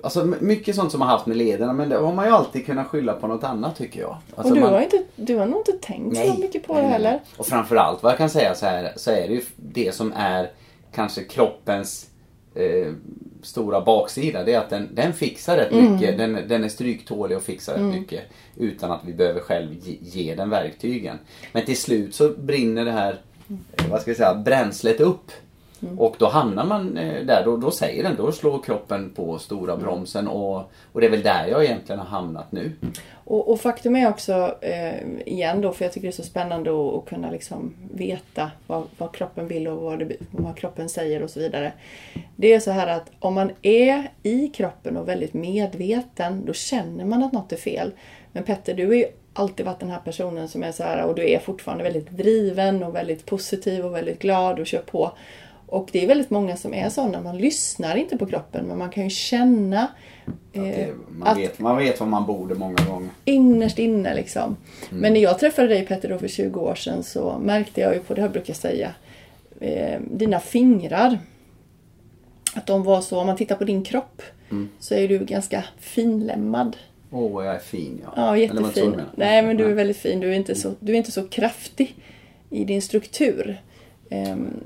Alltså 0.04 0.26
mycket 0.40 0.76
sånt 0.76 0.92
som 0.92 1.02
har 1.02 1.08
haft 1.08 1.26
med 1.26 1.38
lederna 1.38 1.74
men 1.74 1.90
det 1.90 1.98
har 1.98 2.14
man 2.14 2.26
ju 2.26 2.32
alltid 2.32 2.66
kunnat 2.66 2.88
skylla 2.88 3.14
på 3.14 3.28
något 3.28 3.44
annat 3.44 3.76
tycker 3.76 4.00
jag. 4.00 4.18
Alltså, 4.36 4.52
och 4.54 4.56
du, 4.56 4.62
man... 4.62 4.74
har 4.74 4.82
inte, 4.82 5.04
du 5.16 5.38
har 5.38 5.46
nog 5.46 5.60
inte 5.60 5.88
tänkt 5.88 6.14
nej, 6.14 6.32
så 6.36 6.42
mycket 6.42 6.68
på 6.68 6.74
nej, 6.74 6.84
det 6.84 6.88
heller. 6.88 7.20
Och 7.38 7.46
framförallt 7.46 8.04
vad 8.04 8.12
jag 8.12 8.18
kan 8.18 8.30
säga 8.30 8.56
så 8.56 8.66
här 8.66 8.94
så 8.96 9.12
är 9.12 9.28
det 9.28 9.34
ju 9.34 9.42
det 9.56 9.96
som 9.96 10.14
är 10.16 10.52
kanske 10.92 11.24
kroppens 11.24 12.11
eh, 12.56 12.94
stora 13.42 13.82
baksida 13.82 14.44
det 14.44 14.54
är 14.54 14.60
att 14.60 14.70
den, 14.70 14.90
den 14.96 15.14
fixar 15.14 15.58
rätt 15.58 15.72
mm. 15.72 15.92
mycket. 15.92 16.18
Den, 16.18 16.48
den 16.48 16.64
är 16.64 16.70
stryktålig 16.70 17.38
och 17.38 17.44
fixar 17.44 17.76
mm. 17.76 17.92
rätt 17.92 18.00
mycket. 18.00 18.24
Utan 18.58 18.92
att 18.92 19.02
vi 19.06 19.14
behöver 19.14 19.40
själv 19.40 19.74
ge, 19.74 19.98
ge, 20.02 20.36
den 20.36 20.50
verktygen. 20.50 21.18
Men 21.52 21.66
till 21.66 21.78
slut 21.78 22.16
så 22.16 22.30
brinner 22.30 22.86
det 22.86 22.92
här, 22.92 23.22
eh, 23.48 23.90
vad 23.90 24.02
ska 24.02 24.10
jag 24.10 24.18
säga, 24.18 24.36
bränslet 24.36 25.00
upp. 25.00 25.32
Mm. 25.82 26.00
Och 26.00 26.16
då 26.20 26.28
hamnar 26.28 26.66
man 26.66 26.98
eh, 26.98 27.26
där, 27.26 27.46
då, 27.46 27.58
då 27.58 27.72
säger 27.72 28.04
den, 28.04 28.16
då 28.16 28.32
slår 28.32 28.62
kroppen 28.62 29.12
på 29.16 29.40
stora 29.40 29.74
mm. 29.74 29.86
bromsen 29.86 30.28
och, 30.28 30.72
och 30.92 31.02
det 31.02 31.08
är 31.08 31.12
väl 31.12 31.22
där 31.22 31.48
jag 31.48 31.66
egentligen 31.66 32.00
har 32.00 32.08
hamnat 32.08 32.52
nu. 32.52 32.72
Och, 33.24 33.52
och 33.52 33.62
faktum 33.62 33.96
är 33.96 34.10
också, 34.10 34.56
eh, 34.62 34.96
igen 35.26 35.62
då, 35.62 35.72
för 35.72 35.86
jag 35.86 35.94
tycker 35.94 36.08
det 36.08 36.12
är 36.12 36.24
så 36.24 36.24
spännande 36.24 36.72
att, 36.72 36.96
att 36.96 37.10
kunna 37.10 37.32
liksom 37.32 37.74
veta 37.94 38.52
vad, 38.68 38.84
vad 38.98 39.12
kroppen 39.12 39.48
vill 39.48 39.68
och 39.68 39.82
vad, 39.82 40.00
det, 40.00 40.16
vad 40.32 40.58
kroppen 40.58 40.90
säger 40.90 41.24
och 41.24 41.30
så 41.30 41.40
vidare. 41.40 41.74
Det 42.36 42.54
är 42.54 42.60
så 42.60 42.72
här 42.72 42.88
att 42.88 43.12
om 43.20 43.34
man 43.34 43.52
är 43.62 44.12
i 44.24 44.48
kroppen 44.48 44.98
och 44.98 45.08
väldigt 45.08 45.34
medveten, 45.34 46.46
då 46.46 46.54
känner 46.54 47.06
man 47.06 47.24
att 47.24 47.32
något 47.32 47.52
är 47.52 47.58
fel. 47.58 47.92
Men 48.32 48.44
Petter, 48.44 48.74
du 48.74 48.88
har 48.88 48.94
ju 48.94 49.06
alltid 49.34 49.66
varit 49.66 49.80
den 49.80 49.90
här 49.90 50.00
personen 50.00 50.48
som 50.48 50.64
är 50.64 50.72
så 50.72 50.84
här, 50.84 51.06
och 51.06 51.16
du 51.16 51.30
är 51.30 51.40
fortfarande 51.40 51.84
väldigt 51.84 52.10
driven 52.10 52.84
och 52.84 52.96
väldigt 52.96 53.26
positiv 53.26 53.86
och 53.86 53.96
väldigt 53.96 54.20
glad 54.20 54.60
och 54.60 54.68
kör 54.68 54.82
på. 54.82 55.12
Och 55.72 55.90
det 55.92 56.04
är 56.04 56.08
väldigt 56.08 56.30
många 56.30 56.58
som 56.58 56.74
är 56.74 56.90
sådana. 56.90 57.22
Man 57.22 57.38
lyssnar 57.38 57.96
inte 57.96 58.18
på 58.18 58.26
kroppen 58.26 58.66
men 58.66 58.78
man 58.78 58.90
kan 58.90 59.04
ju 59.04 59.10
känna 59.10 59.88
eh, 60.54 60.64
det, 60.64 60.94
man, 61.10 61.28
att 61.28 61.38
vet, 61.38 61.60
man 61.60 61.78
vet 61.78 62.00
vad 62.00 62.10
man 62.10 62.26
borde 62.26 62.56
många 62.56 62.86
gånger. 62.90 63.10
Innerst 63.26 63.80
inne 63.80 64.16
liksom. 64.16 64.44
Mm. 64.44 65.02
Men 65.02 65.14
när 65.14 65.20
jag 65.20 65.40
träffade 65.40 65.68
dig 65.68 65.86
Petter 65.86 66.10
då 66.10 66.18
för 66.18 66.28
20 66.28 66.60
år 66.60 66.76
sedan 66.76 67.04
så 67.04 67.40
märkte 67.40 67.82
jag 67.82 67.94
ju 67.94 68.00
på, 68.00 68.14
det 68.14 68.22
här 68.22 68.30
brukar 68.30 68.50
jag 68.50 68.58
säga, 68.58 68.94
eh, 69.60 70.00
dina 70.12 70.40
fingrar. 70.40 71.20
Att 72.56 72.68
de 72.68 72.84
var 72.84 73.02
så, 73.02 73.20
om 73.20 73.28
man 73.28 73.38
tittar 73.38 73.56
på 73.56 73.64
din 73.64 73.84
kropp 73.84 74.22
mm. 74.50 74.70
så 74.80 74.96
är 74.96 75.08
du 75.08 75.26
ganska 75.26 75.64
finlämmad. 75.80 76.78
Åh, 77.12 77.38
oh, 77.38 77.46
jag 77.46 77.56
är 77.56 77.60
fin 77.60 78.02
ja. 78.04 78.14
Ja, 78.16 78.38
jättefin. 78.38 79.02
Nej, 79.16 79.42
men 79.42 79.58
du 79.58 79.66
är 79.66 79.74
väldigt 79.74 79.98
fin. 79.98 80.20
Du 80.20 80.32
är 80.32 80.36
inte 80.36 80.56
så, 80.56 80.74
du 80.80 80.94
är 80.94 80.98
inte 80.98 81.12
så 81.12 81.28
kraftig 81.28 81.96
i 82.50 82.64
din 82.64 82.82
struktur. 82.82 83.62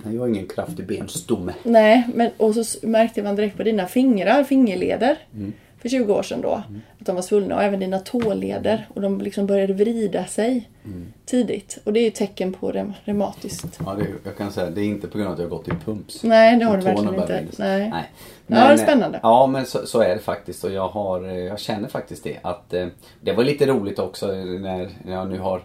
Jag 0.04 0.20
har 0.20 0.28
ingen 0.28 0.48
kraftig 0.48 0.88
benstomme. 0.88 1.54
Nej, 1.64 2.08
men 2.14 2.32
och 2.38 2.56
så 2.56 2.88
märkte 2.88 3.24
man 3.24 3.36
direkt 3.36 3.58
på 3.58 3.64
dina 3.64 3.88
fingrar, 3.88 4.44
fingerleder. 4.44 5.18
Mm. 5.34 5.54
För 5.86 5.90
20 5.90 6.14
år 6.14 6.24
sedan 6.24 6.42
då. 6.42 6.64
Mm. 6.68 6.82
Att 7.00 7.06
de 7.06 7.16
var 7.16 7.22
svullna 7.22 7.56
och 7.56 7.64
även 7.64 7.80
dina 7.80 8.00
tåleder. 8.00 8.88
Och 8.94 9.02
de 9.02 9.22
liksom 9.22 9.46
började 9.46 9.74
vrida 9.74 10.26
sig 10.26 10.70
mm. 10.86 11.14
tidigt. 11.26 11.80
Och 11.84 11.94
det 11.94 12.00
är 12.00 12.04
ju 12.04 12.10
tecken 12.10 12.54
på 12.54 12.72
rem 12.72 12.94
reumatiskt. 13.04 13.80
Ja, 13.86 13.96
det, 14.00 14.08
jag 14.24 14.38
kan 14.38 14.52
säga 14.52 14.70
det 14.70 14.82
är 14.82 14.86
inte 14.86 15.08
på 15.08 15.18
grund 15.18 15.28
av 15.28 15.34
att 15.34 15.40
jag 15.40 15.46
har 15.46 15.58
gått 15.58 15.68
i 15.68 15.72
pumps. 15.86 16.24
Nej, 16.24 16.60
det 16.60 16.66
har 16.66 16.78
du 16.78 16.84
verkligen 16.84 17.16
inte. 17.16 17.44
Nej. 17.58 17.90
Nej. 17.90 18.04
Men, 18.48 18.60
ja, 18.60 18.68
det 18.68 18.74
är 18.74 18.78
spännande. 18.78 19.20
Ja, 19.24 19.48
men 19.48 19.66
så, 19.66 19.86
så, 19.86 20.02
är 20.02 20.16
det 20.16 20.22
faktiskt. 20.22 20.64
Och 20.64 20.72
jag, 20.72 20.88
har, 20.88 21.22
jag 21.24 21.60
känner 21.60 21.88
faktiskt 21.88 22.24
det. 22.24 22.38
Att 22.42 22.74
eh, 22.74 22.88
Det 23.22 23.34
var 23.34 23.44
lite 23.44 23.66
roligt 23.66 24.00
också 24.00 24.28
när 24.28 24.90
jag 25.08 25.30
nu 25.30 25.40
har 25.40 25.62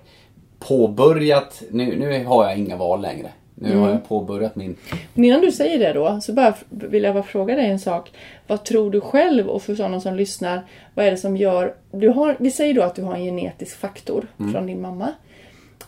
påbörjat. 0.58 1.62
Nu, 1.70 1.96
nu 1.96 2.24
har 2.24 2.44
jag 2.44 2.58
inga 2.58 2.76
val 2.76 3.00
längre. 3.00 3.30
Nu 3.62 3.68
mm. 3.68 3.80
har 3.80 3.90
jag 3.90 4.08
påbörjat 4.08 4.56
min... 4.56 4.76
Men 5.14 5.24
innan 5.24 5.40
du 5.40 5.52
säger 5.52 5.78
det 5.78 5.92
då, 5.92 6.20
så 6.20 6.32
bara 6.32 6.54
vill 6.68 7.02
jag 7.02 7.14
bara 7.14 7.22
fråga 7.22 7.56
dig 7.56 7.66
en 7.66 7.78
sak. 7.78 8.12
Vad 8.46 8.64
tror 8.64 8.90
du 8.90 9.00
själv 9.00 9.48
och 9.48 9.62
för 9.62 9.74
sådana 9.74 10.00
som 10.00 10.14
lyssnar, 10.14 10.62
vad 10.94 11.06
är 11.06 11.10
det 11.10 11.16
som 11.16 11.36
gör... 11.36 11.74
Du 11.90 12.08
har, 12.08 12.36
vi 12.38 12.50
säger 12.50 12.74
då 12.74 12.82
att 12.82 12.94
du 12.94 13.02
har 13.02 13.14
en 13.14 13.24
genetisk 13.24 13.76
faktor 13.76 14.26
mm. 14.38 14.52
från 14.52 14.66
din 14.66 14.80
mamma. 14.80 15.08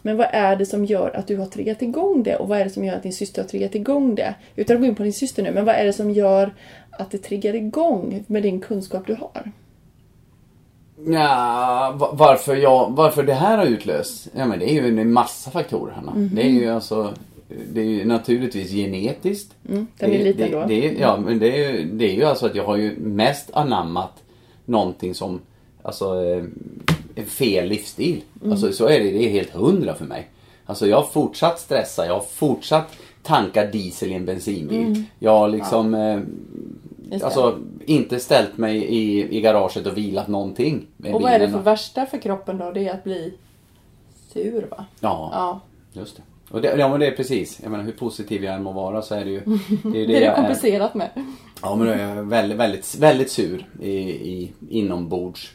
Men 0.03 0.17
vad 0.17 0.27
är 0.31 0.57
det 0.57 0.67
som 0.67 0.85
gör 0.85 1.17
att 1.17 1.27
du 1.27 1.37
har 1.37 1.47
triggat 1.47 1.83
igång 1.83 2.23
det 2.23 2.37
och 2.37 2.49
vad 2.49 2.59
är 2.59 2.65
det 2.65 2.71
som 2.71 2.85
gör 2.85 2.97
att 2.97 3.03
din 3.03 3.13
syster 3.13 3.43
har 3.43 3.49
triggat 3.49 3.75
igång 3.75 4.15
det? 4.15 4.35
Utan 4.57 4.77
att 4.77 4.83
gå 4.83 4.87
in 4.87 4.95
på 4.95 5.03
din 5.03 5.13
syster 5.13 5.43
nu, 5.43 5.53
men 5.53 5.65
vad 5.65 5.75
är 5.75 5.85
det 5.85 5.93
som 5.93 6.11
gör 6.11 6.55
att 6.91 7.11
det 7.11 7.19
triggar 7.19 7.55
igång 7.55 8.25
med 8.27 8.43
din 8.43 8.61
kunskap 8.61 9.07
du 9.07 9.15
har? 9.15 9.53
Ja, 11.07 12.11
varför, 12.13 12.57
jag, 12.57 12.91
varför 12.91 13.23
det 13.23 13.35
här 13.35 13.59
har 13.59 13.67
utlöst? 13.67 14.29
Ja 14.37 14.47
men 14.47 14.59
det 14.59 14.71
är 14.71 14.73
ju 14.73 15.01
en 15.01 15.13
massa 15.13 15.51
faktorer 15.51 15.93
Hanna. 15.93 16.13
Mm 16.13 16.29
-hmm. 16.29 16.35
Det 16.35 16.43
är 16.43 16.51
ju 16.51 16.71
alltså 16.71 17.15
det 17.73 17.81
är 17.81 17.85
ju 17.85 18.05
naturligtvis 18.05 18.71
genetiskt. 18.71 19.55
Mm, 19.69 19.87
den 19.99 20.13
är 20.13 20.25
liten 20.25 20.51
då. 20.51 20.61
Det, 20.61 20.67
det, 20.67 21.01
ja, 21.01 21.17
men 21.17 21.39
det 21.39 21.65
är, 21.65 21.85
det 21.85 22.11
är 22.11 22.15
ju 22.15 22.25
alltså 22.25 22.47
att 22.47 22.55
jag 22.55 22.65
har 22.65 22.77
ju 22.77 22.97
mest 22.99 23.51
anammat 23.53 24.23
någonting 24.65 25.15
som 25.15 25.41
Alltså 25.83 26.25
eh, 26.25 26.45
en 27.15 27.27
fel 27.27 27.69
livsstil. 27.69 28.23
Mm. 28.41 28.53
Alltså 28.53 28.73
så 28.73 28.89
är 28.89 29.01
det, 29.01 29.11
det 29.11 29.25
är 29.25 29.31
helt 29.31 29.51
hundra 29.51 29.95
för 29.95 30.05
mig. 30.05 30.29
Alltså 30.67 30.87
jag 30.87 30.97
har 30.97 31.05
fortsatt 31.05 31.61
stressa, 31.61 32.07
jag 32.07 32.15
har 32.15 32.21
fortsatt 32.21 32.97
tanka 33.23 33.67
diesel 33.67 34.11
i 34.11 34.15
en 34.15 34.25
bensinbil. 34.25 34.87
Mm. 34.87 35.05
Jag 35.19 35.39
har 35.39 35.49
liksom 35.49 35.95
ja. 35.95 36.11
eh, 36.11 37.25
Alltså 37.25 37.59
inte 37.87 38.21
ställt 38.21 38.59
mig 38.59 38.77
i, 38.77 39.37
i 39.37 39.41
garaget 39.41 39.87
och 39.87 39.97
vilat 39.97 40.29
någonting. 40.29 40.87
och 41.13 41.23
vad 41.23 41.33
är 41.33 41.39
det 41.39 41.51
för 41.51 41.59
värsta 41.59 42.07
för 42.07 42.19
kroppen 42.19 42.59
då? 42.59 42.71
Det 42.71 42.89
är 42.89 42.95
att 42.95 43.05
bli 43.05 43.35
sur 44.33 44.67
va? 44.71 44.85
Ja, 45.01 45.31
ja. 45.33 45.61
just 46.01 46.17
det. 46.17 46.23
Och 46.53 46.63
det, 46.63 46.77
ja 46.79 46.89
men 46.89 47.01
det 47.01 47.07
är 47.07 47.11
precis. 47.11 47.61
Jag 47.63 47.71
menar 47.71 47.85
hur 47.85 47.93
positiv 47.93 48.45
jag 48.45 48.55
än 48.55 48.63
må 48.63 48.73
vara 48.73 49.03
så 49.03 49.15
är 49.15 49.25
det 49.25 49.31
ju... 49.31 49.41
Det 49.83 50.03
är, 50.03 50.07
det, 50.07 50.13
det 50.13 50.17
är 50.17 50.31
är. 50.31 50.37
med. 50.95 51.11
Ja 51.63 51.77
men 51.77 51.87
då 51.87 51.93
är 51.93 52.17
jag 52.17 52.23
väldigt, 52.23 52.59
väldigt, 52.59 52.95
väldigt 52.99 53.31
sur 53.31 53.67
i, 53.81 53.91
i, 54.11 54.53
inombords. 54.69 55.53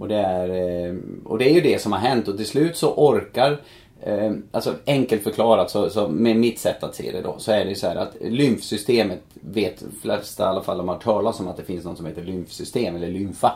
Och, 0.00 0.08
det 0.08 0.16
är, 0.16 0.48
eh, 0.48 0.94
och 1.24 1.38
det 1.38 1.50
är 1.50 1.54
ju 1.54 1.60
det 1.60 1.82
som 1.82 1.92
har 1.92 1.98
hänt 1.98 2.28
och 2.28 2.36
till 2.36 2.46
slut 2.46 2.76
så 2.76 2.94
orkar 2.94 3.60
eh, 4.00 4.32
Alltså 4.50 4.74
enkelt 4.86 5.22
förklarat 5.22 5.70
så, 5.70 5.90
så 5.90 6.08
med 6.08 6.36
mitt 6.36 6.58
sätt 6.58 6.82
att 6.82 6.94
se 6.94 7.12
det 7.12 7.20
då 7.20 7.34
så 7.38 7.52
är 7.52 7.64
det 7.64 7.74
så 7.74 7.86
här 7.86 7.96
att 7.96 8.16
lymfsystemet 8.20 9.22
vet 9.34 9.82
flesta 10.02 10.42
i 10.42 10.46
alla 10.46 10.62
fall 10.62 10.78
de 10.78 10.88
har 10.88 10.94
hört 10.94 11.04
talas 11.04 11.40
om 11.40 11.48
att 11.48 11.56
det 11.56 11.64
finns 11.64 11.84
något 11.84 11.96
som 11.96 12.06
heter 12.06 12.22
lymfsystem 12.22 12.96
eller 12.96 13.08
lymfa. 13.08 13.52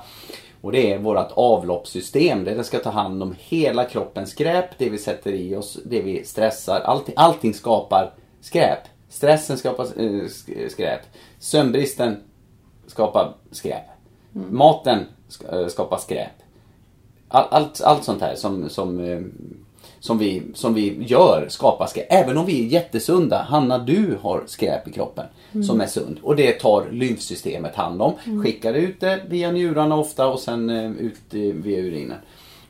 Och 0.65 0.73
det 0.73 0.93
är 0.93 0.99
vårt 0.99 1.33
avloppssystem 1.33 2.45
där 2.45 2.55
det 2.57 2.65
ska 2.65 2.79
ta 2.79 2.91
hand 2.91 3.23
om 3.23 3.35
hela 3.39 3.85
kroppens 3.85 4.31
skräp, 4.31 4.79
det 4.79 4.91
vi 4.91 4.99
sätter 4.99 5.33
i 5.33 5.57
oss, 5.57 5.79
det 5.85 6.03
vi 6.03 6.25
stressar. 6.25 6.81
Allting, 6.81 7.15
allting 7.19 7.55
skapar 7.55 8.15
skräp. 8.41 8.79
Stressen 9.09 9.59
skapar 9.59 9.85
eh, 9.85 10.03
sk- 10.03 10.69
skräp. 10.69 11.01
Sömnbristen 11.39 12.17
skapar 12.87 13.35
skräp. 13.51 13.85
Maten 14.33 15.07
sk- 15.29 15.61
eh, 15.63 15.69
skapar 15.69 15.99
skräp. 15.99 16.33
All, 17.29 17.47
allt, 17.51 17.81
allt 17.81 18.05
sånt 18.05 18.21
här 18.23 18.35
som, 18.35 18.69
som, 18.69 19.01
eh, 19.01 19.21
som, 20.05 20.19
vi, 20.19 20.43
som 20.55 20.75
vi 20.75 21.03
gör 21.03 21.47
skapar 21.49 21.87
skräp. 21.87 22.07
Även 22.11 22.39
om 22.39 22.47
vi 22.47 22.65
är 22.65 22.69
jättesunda. 22.69 23.43
Hanna, 23.43 23.79
du 23.79 24.19
har 24.21 24.43
skräp 24.47 24.89
i 24.89 24.93
kroppen 24.93 25.27
som 25.67 25.81
är 25.81 25.87
sund. 25.87 26.19
Och 26.23 26.37
det 26.37 26.53
tar 26.53 26.91
lymfsystemet 26.91 27.75
hand 27.75 28.03
om. 28.03 28.13
Skickar 28.43 28.75
ut 28.75 29.01
det 29.01 29.23
via 29.29 29.53
njurarna 29.53 29.97
ofta 29.97 30.27
och 30.27 30.41
sen 30.41 30.71
eh, 30.71 30.91
ut 30.91 31.35
eh, 31.35 31.41
via 31.41 31.79
urinen. 31.79 32.19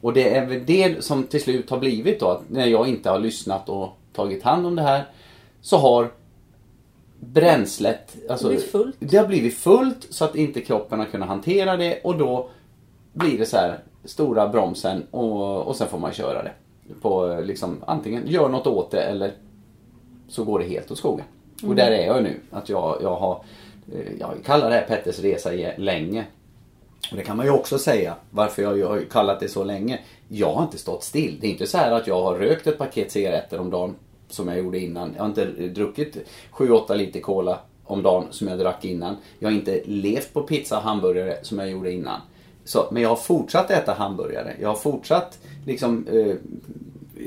Och 0.00 0.12
det 0.12 0.36
är 0.36 0.46
väl 0.46 0.66
det 0.66 1.04
som 1.04 1.22
till 1.22 1.42
slut 1.42 1.70
har 1.70 1.78
blivit 1.78 2.20
då 2.20 2.28
att 2.28 2.50
när 2.50 2.66
jag 2.66 2.88
inte 2.88 3.10
har 3.10 3.18
lyssnat 3.18 3.68
och 3.68 3.88
tagit 4.12 4.42
hand 4.42 4.66
om 4.66 4.76
det 4.76 4.82
här 4.82 5.04
så 5.60 5.76
har 5.76 6.10
bränslet, 7.20 8.16
alltså, 8.30 8.56
fullt. 8.56 8.96
det 8.98 9.16
har 9.16 9.26
blivit 9.26 9.54
fullt 9.54 10.06
så 10.10 10.24
att 10.24 10.36
inte 10.36 10.60
kroppen 10.60 10.98
har 10.98 11.06
kunnat 11.06 11.28
hantera 11.28 11.76
det 11.76 12.00
och 12.04 12.18
då 12.18 12.48
blir 13.12 13.38
det 13.38 13.46
så 13.46 13.56
här 13.56 13.78
stora 14.04 14.48
bromsen 14.48 15.06
och, 15.10 15.62
och 15.62 15.76
sen 15.76 15.88
får 15.88 15.98
man 15.98 16.12
köra 16.12 16.42
det. 16.42 16.52
På 17.02 17.30
eh, 17.30 17.42
liksom 17.44 17.76
antingen 17.86 18.26
gör 18.26 18.48
något 18.48 18.66
åt 18.66 18.90
det 18.90 19.02
eller 19.02 19.32
så 20.28 20.44
går 20.44 20.58
det 20.58 20.64
helt 20.64 20.90
åt 20.90 20.98
skogen. 20.98 21.24
Och 21.66 21.74
där 21.74 21.90
är 21.90 22.06
jag 22.06 22.22
nu. 22.22 22.40
Att 22.50 22.68
jag, 22.68 22.98
jag 23.02 23.16
har, 23.16 23.44
eh, 23.92 24.12
jag 24.20 24.30
kallar 24.44 24.70
det 24.70 24.76
här 24.76 24.86
Petters 24.86 25.18
resa 25.20 25.54
ge- 25.54 25.76
länge. 25.78 26.24
Och 27.10 27.16
det 27.16 27.22
kan 27.22 27.36
man 27.36 27.46
ju 27.46 27.52
också 27.52 27.78
säga 27.78 28.14
varför 28.30 28.62
jag 28.62 28.78
jag 28.78 28.88
har 28.88 29.00
kallat 29.00 29.40
det 29.40 29.48
så 29.48 29.64
länge. 29.64 29.98
Jag 30.28 30.52
har 30.54 30.62
inte 30.62 30.78
stått 30.78 31.02
still. 31.04 31.38
Det 31.40 31.46
är 31.46 31.50
inte 31.50 31.66
så 31.66 31.78
här 31.78 31.92
att 31.92 32.06
jag 32.06 32.22
har 32.22 32.34
rökt 32.34 32.66
ett 32.66 32.78
paket 32.78 33.12
cigaretter 33.12 33.60
om 33.60 33.70
dagen 33.70 33.94
som 34.28 34.48
jag 34.48 34.58
gjorde 34.58 34.78
innan. 34.78 35.12
Jag 35.16 35.22
har 35.22 35.28
inte 35.28 35.44
druckit 35.68 36.16
7-8 36.52 36.94
liter 36.96 37.20
cola 37.20 37.58
om 37.84 38.02
dagen 38.02 38.24
som 38.30 38.48
jag 38.48 38.58
drack 38.58 38.84
innan. 38.84 39.16
Jag 39.38 39.48
har 39.48 39.54
inte 39.54 39.82
levt 39.84 40.32
på 40.34 40.42
pizza 40.42 40.76
och 40.76 40.82
hamburgare 40.82 41.36
som 41.42 41.58
jag 41.58 41.70
gjorde 41.70 41.92
innan. 41.92 42.20
Så, 42.64 42.88
men 42.90 43.02
jag 43.02 43.08
har 43.08 43.16
fortsatt 43.16 43.70
äta 43.70 43.92
hamburgare. 43.92 44.56
Jag 44.60 44.68
har 44.68 44.76
fortsatt 44.76 45.38
liksom 45.66 46.06
eh, 46.12 46.36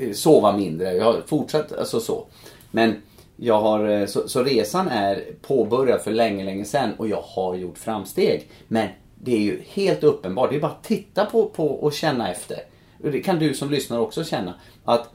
eh 0.02 0.12
sova 0.12 0.56
mindre. 0.56 0.92
Jag 0.92 1.04
har 1.04 1.22
fortsatt 1.26 1.72
alltså 1.72 2.00
så. 2.00 2.26
Men 2.70 2.94
jag 3.36 3.60
har, 3.60 3.88
eh, 3.88 4.06
så, 4.06 4.28
så 4.28 4.42
resan 4.42 4.88
är 4.88 5.24
påbörjad 5.42 6.00
för 6.00 6.10
länge, 6.10 6.44
länge 6.44 6.64
sedan 6.64 6.94
och 6.96 7.08
jag 7.08 7.22
har 7.22 7.54
gjort 7.54 7.78
framsteg. 7.78 8.48
Men 8.68 8.88
det 9.14 9.34
är 9.36 9.40
ju 9.40 9.62
helt 9.68 10.04
uppenbart. 10.04 10.50
Det 10.50 10.56
är 10.56 10.60
bara 10.60 10.72
att 10.72 10.84
titta 10.84 11.24
på, 11.24 11.46
på 11.46 11.66
och 11.66 11.92
känna 11.92 12.30
efter. 12.30 12.58
Och 13.04 13.10
Det 13.10 13.20
kan 13.20 13.38
du 13.38 13.54
som 13.54 13.70
lyssnar 13.70 13.98
också 13.98 14.24
känna. 14.24 14.54
Att 14.84 15.10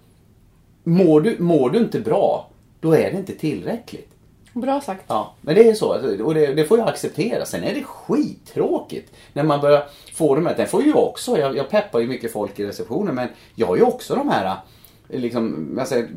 mår 0.83 1.21
du, 1.21 1.35
mår 1.39 1.69
du 1.69 1.79
inte 1.79 1.99
bra, 1.99 2.49
då 2.79 2.93
är 2.93 3.11
det 3.11 3.17
inte 3.17 3.35
tillräckligt. 3.35 4.12
Bra 4.53 4.81
sagt. 4.81 5.03
Ja, 5.07 5.33
men 5.41 5.55
det 5.55 5.69
är 5.69 5.73
så. 5.73 5.89
Och 6.23 6.33
det, 6.33 6.53
det 6.53 6.65
får 6.65 6.77
jag 6.79 6.87
acceptera. 6.87 7.45
Sen 7.45 7.63
är 7.63 7.73
det 7.73 7.83
skittråkigt 7.83 9.13
när 9.33 9.43
man 9.43 9.61
börjar 9.61 9.83
få 10.13 10.35
de 10.35 10.45
här. 10.45 10.55
Det 10.57 10.65
får 10.65 10.83
ju 10.83 10.89
jag 10.89 11.03
också. 11.03 11.37
Jag, 11.37 11.57
jag 11.57 11.69
peppar 11.69 11.99
ju 11.99 12.07
mycket 12.07 12.33
folk 12.33 12.59
i 12.59 12.65
receptionen 12.65 13.15
men 13.15 13.27
jag 13.55 13.67
har 13.67 13.75
ju 13.75 13.83
också 13.83 14.15
de 14.15 14.29
här 14.29 14.55
liksom, 15.07 15.73
jag 15.77 15.87
säger, 15.87 16.09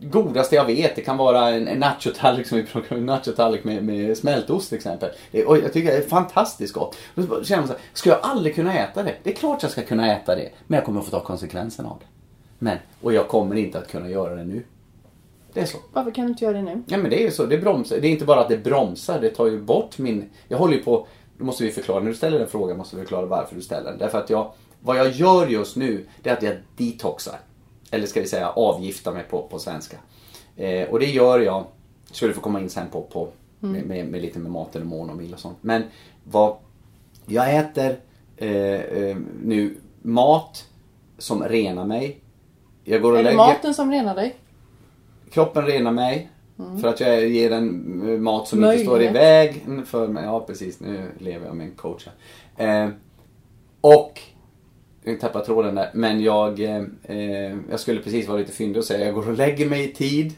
godaste 0.00 0.56
jag 0.56 0.64
vet. 0.64 0.96
Det 0.96 1.02
kan 1.02 1.16
vara 1.16 1.50
en, 1.50 1.68
en 1.68 1.78
nachotallrik 1.78 2.46
som 2.46 2.58
vi 2.58 2.64
plockar 2.64 2.96
en 2.96 3.06
nachotallrik 3.06 3.64
med, 3.64 3.84
med 3.84 4.18
smältost 4.18 4.68
till 4.68 4.76
exempel. 4.76 5.10
Det, 5.30 5.44
och 5.44 5.58
jag 5.58 5.72
tycker 5.72 5.90
det 5.92 5.96
är 5.96 6.08
fantastiskt 6.08 6.74
gott. 6.74 6.96
Då 7.14 7.44
känner 7.44 7.62
man 7.62 7.68
så 7.68 7.74
här, 7.74 7.82
ska 7.92 8.10
jag 8.10 8.18
aldrig 8.22 8.54
kunna 8.54 8.78
äta 8.78 9.02
det? 9.02 9.14
Det 9.22 9.30
är 9.30 9.34
klart 9.34 9.62
jag 9.62 9.72
ska 9.72 9.82
kunna 9.82 10.12
äta 10.12 10.34
det. 10.34 10.50
Men 10.66 10.76
jag 10.76 10.84
kommer 10.84 11.00
att 11.00 11.06
få 11.06 11.10
ta 11.10 11.20
konsekvenserna 11.20 11.88
av 11.88 11.98
det. 12.00 12.06
Men, 12.58 12.78
och 13.02 13.12
jag 13.12 13.28
kommer 13.28 13.56
inte 13.56 13.78
att 13.78 13.88
kunna 13.88 14.08
göra 14.08 14.34
det 14.34 14.44
nu. 14.44 14.62
Det 15.54 15.60
är 15.60 15.66
så. 15.66 15.78
Varför 15.92 16.10
kan 16.10 16.24
du 16.24 16.30
inte 16.30 16.44
göra 16.44 16.56
det 16.56 16.62
nu? 16.62 16.82
Ja 16.86 16.96
men 16.98 17.10
det 17.10 17.20
är 17.22 17.24
ju 17.24 17.30
så, 17.30 17.46
det 17.46 17.58
bromsar. 17.58 18.00
Det 18.00 18.08
är 18.08 18.10
inte 18.10 18.24
bara 18.24 18.40
att 18.40 18.48
det 18.48 18.58
bromsar, 18.58 19.20
det 19.20 19.30
tar 19.30 19.46
ju 19.46 19.60
bort 19.60 19.98
min... 19.98 20.30
Jag 20.48 20.58
håller 20.58 20.76
ju 20.76 20.82
på... 20.82 21.06
Då 21.38 21.44
måste 21.44 21.64
vi 21.64 21.70
förklara, 21.70 22.00
när 22.00 22.08
du 22.08 22.14
ställer 22.14 22.38
den 22.38 22.48
frågan 22.48 22.76
måste 22.76 22.96
vi 22.96 23.02
förklara 23.02 23.26
varför 23.26 23.54
du 23.54 23.62
ställer 23.62 23.90
den. 23.90 23.98
Därför 23.98 24.18
att 24.18 24.30
jag... 24.30 24.52
Vad 24.80 24.96
jag 24.96 25.10
gör 25.10 25.46
just 25.46 25.76
nu, 25.76 26.06
det 26.22 26.30
är 26.30 26.36
att 26.36 26.42
jag 26.42 26.56
detoxar. 26.76 27.38
Eller 27.90 28.06
ska 28.06 28.20
vi 28.20 28.26
säga 28.26 28.48
avgiftar 28.48 29.12
mig 29.12 29.24
på, 29.30 29.42
på 29.42 29.58
svenska. 29.58 29.96
Eh, 30.56 30.88
och 30.88 31.00
det 31.00 31.06
gör 31.06 31.40
jag, 31.40 31.64
ska 32.10 32.26
du 32.26 32.32
få 32.32 32.40
komma 32.40 32.60
in 32.60 32.70
sen 32.70 32.86
på, 32.92 33.02
på 33.02 33.28
med, 33.60 33.86
med, 33.86 34.06
med 34.06 34.22
lite 34.22 34.38
med 34.38 34.50
mat 34.50 34.76
eller 34.76 34.86
monomil 34.86 35.32
och 35.34 35.40
sånt. 35.40 35.58
Men 35.60 35.82
vad... 36.24 36.56
Jag 37.26 37.56
äter 37.56 37.96
eh, 38.36 38.48
eh, 38.48 39.16
nu 39.42 39.76
mat 40.02 40.64
som 41.18 41.44
renar 41.44 41.84
mig. 41.84 42.20
Jag 42.84 43.02
går 43.02 43.12
och 43.12 43.18
Är 43.18 43.22
det 43.22 43.30
lägger... 43.30 43.36
maten 43.36 43.74
som 43.74 43.90
renar 43.90 44.14
dig? 44.14 44.34
Kroppen 45.30 45.66
renar 45.66 45.92
mig. 45.92 46.30
För 46.80 46.88
att 46.88 47.00
jag 47.00 47.28
ger 47.28 47.50
den 47.50 48.02
eh, 48.08 48.20
mat 48.20 48.48
som 48.48 48.64
inte 48.64 48.78
står 48.78 49.02
i 49.02 49.04
Möjlighet. 49.04 49.14
väg 49.14 49.66
för 49.86 50.08
mig. 50.08 50.24
Ja 50.24 50.40
precis, 50.40 50.80
nu 50.80 51.10
lever 51.18 51.46
jag 51.46 51.56
med 51.56 51.66
en 51.66 51.74
coach 51.74 52.06
här. 52.56 52.84
Eh, 52.84 52.90
och, 53.80 54.20
jag 55.04 55.20
tappade 55.20 55.44
tråden 55.44 55.74
där, 55.74 55.90
men 55.94 56.20
jag, 56.20 56.60
eh, 56.60 56.82
eh, 57.02 57.56
jag 57.70 57.80
skulle 57.80 58.00
precis 58.00 58.28
vara 58.28 58.38
lite 58.38 58.52
fyndig 58.52 58.78
och 58.78 58.84
säga 58.84 59.06
jag 59.06 59.14
går 59.14 59.28
och 59.28 59.36
lägger 59.36 59.68
mig 59.68 59.90
i 59.90 59.92
tid. 59.92 60.32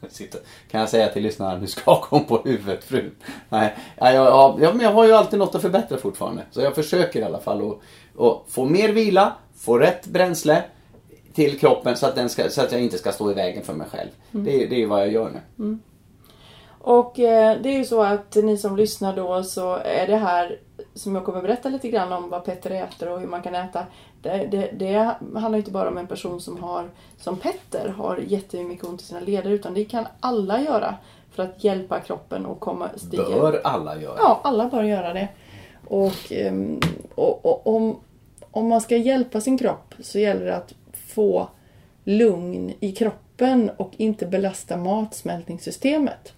Kan 0.70 0.80
jag 0.80 0.88
säga 0.88 1.08
till 1.08 1.22
lyssnarna, 1.22 1.58
nu 1.58 1.66
skakar 1.66 2.06
hon 2.10 2.24
på 2.24 2.42
huvudet 2.44 2.84
frun. 2.84 3.14
Nej, 3.48 3.74
ja, 3.96 4.12
jag, 4.12 4.26
ja, 4.26 4.58
ja, 4.60 4.72
men 4.72 4.84
jag 4.84 4.92
har 4.92 5.06
ju 5.06 5.12
alltid 5.12 5.38
något 5.38 5.54
att 5.54 5.62
förbättra 5.62 5.98
fortfarande. 5.98 6.42
Så 6.50 6.60
jag 6.60 6.74
försöker 6.74 7.20
i 7.20 7.24
alla 7.24 7.40
fall 7.40 7.70
att, 7.70 7.78
att 8.20 8.42
få 8.48 8.64
mer 8.64 8.92
vila, 8.92 9.32
få 9.56 9.78
rätt 9.78 10.06
bränsle 10.06 10.62
till 11.34 11.58
kroppen 11.58 11.96
så 11.96 12.06
att, 12.06 12.14
den 12.14 12.28
ska, 12.28 12.48
så 12.50 12.60
att 12.62 12.72
jag 12.72 12.80
inte 12.82 12.98
ska 12.98 13.12
stå 13.12 13.30
i 13.30 13.34
vägen 13.34 13.62
för 13.62 13.72
mig 13.72 13.86
själv. 13.90 14.10
Det, 14.30 14.62
är- 14.64 14.68
det 14.68 14.74
är 14.74 14.78
ju 14.78 14.86
vad 14.86 15.00
jag 15.00 15.12
gör 15.12 15.30
nu. 15.30 15.40
Och 16.78 17.18
eh, 17.20 17.56
det 17.62 17.68
är 17.68 17.78
ju 17.78 17.84
så 17.84 18.02
att 18.02 18.34
ni 18.36 18.56
som 18.56 18.76
lyssnar 18.76 19.16
då 19.16 19.42
så 19.42 19.74
är 19.76 20.06
det 20.06 20.16
här 20.16 20.58
som 20.94 21.14
jag 21.14 21.24
kommer 21.24 21.42
berätta 21.42 21.68
lite 21.68 21.88
grann 21.88 22.12
om 22.12 22.28
vad 22.30 22.44
Petter 22.44 22.70
äter 22.70 23.08
och 23.08 23.20
hur 23.20 23.26
man 23.26 23.42
kan 23.42 23.54
äta. 23.54 23.86
Det, 24.22 24.48
det, 24.50 24.70
det 24.74 25.14
handlar 25.40 25.56
inte 25.56 25.70
bara 25.70 25.88
om 25.88 25.98
en 25.98 26.06
person 26.06 26.40
som 26.40 26.62
har, 26.62 26.90
som 27.20 27.36
Petter, 27.36 27.88
har 27.88 28.16
jättemycket 28.26 28.84
ont 28.86 29.02
i 29.02 29.04
sina 29.04 29.20
leder 29.20 29.50
utan 29.50 29.74
det 29.74 29.84
kan 29.84 30.06
alla 30.20 30.60
göra 30.60 30.94
för 31.30 31.42
att 31.42 31.64
hjälpa 31.64 32.00
kroppen 32.00 32.46
att 32.46 32.60
komma 32.60 32.88
stiga. 32.96 33.22
Bör 33.28 33.60
alla 33.64 34.00
göra. 34.00 34.14
Ja, 34.18 34.40
alla 34.44 34.68
bör 34.68 34.82
göra 34.82 35.12
det. 35.12 35.28
Och, 35.88 36.32
ehm, 36.32 36.80
och, 37.14 37.46
och 37.46 37.74
om, 37.76 38.00
om 38.50 38.68
man 38.68 38.80
ska 38.80 38.96
hjälpa 38.96 39.40
sin 39.40 39.58
kropp 39.58 39.94
så 40.02 40.18
gäller 40.18 40.44
det 40.44 40.56
att 40.56 40.74
få 41.14 41.48
lugn 42.04 42.72
i 42.80 42.92
kroppen 42.92 43.70
och 43.76 43.92
inte 43.96 44.26
belasta 44.26 44.76
matsmältningssystemet. 44.76 46.32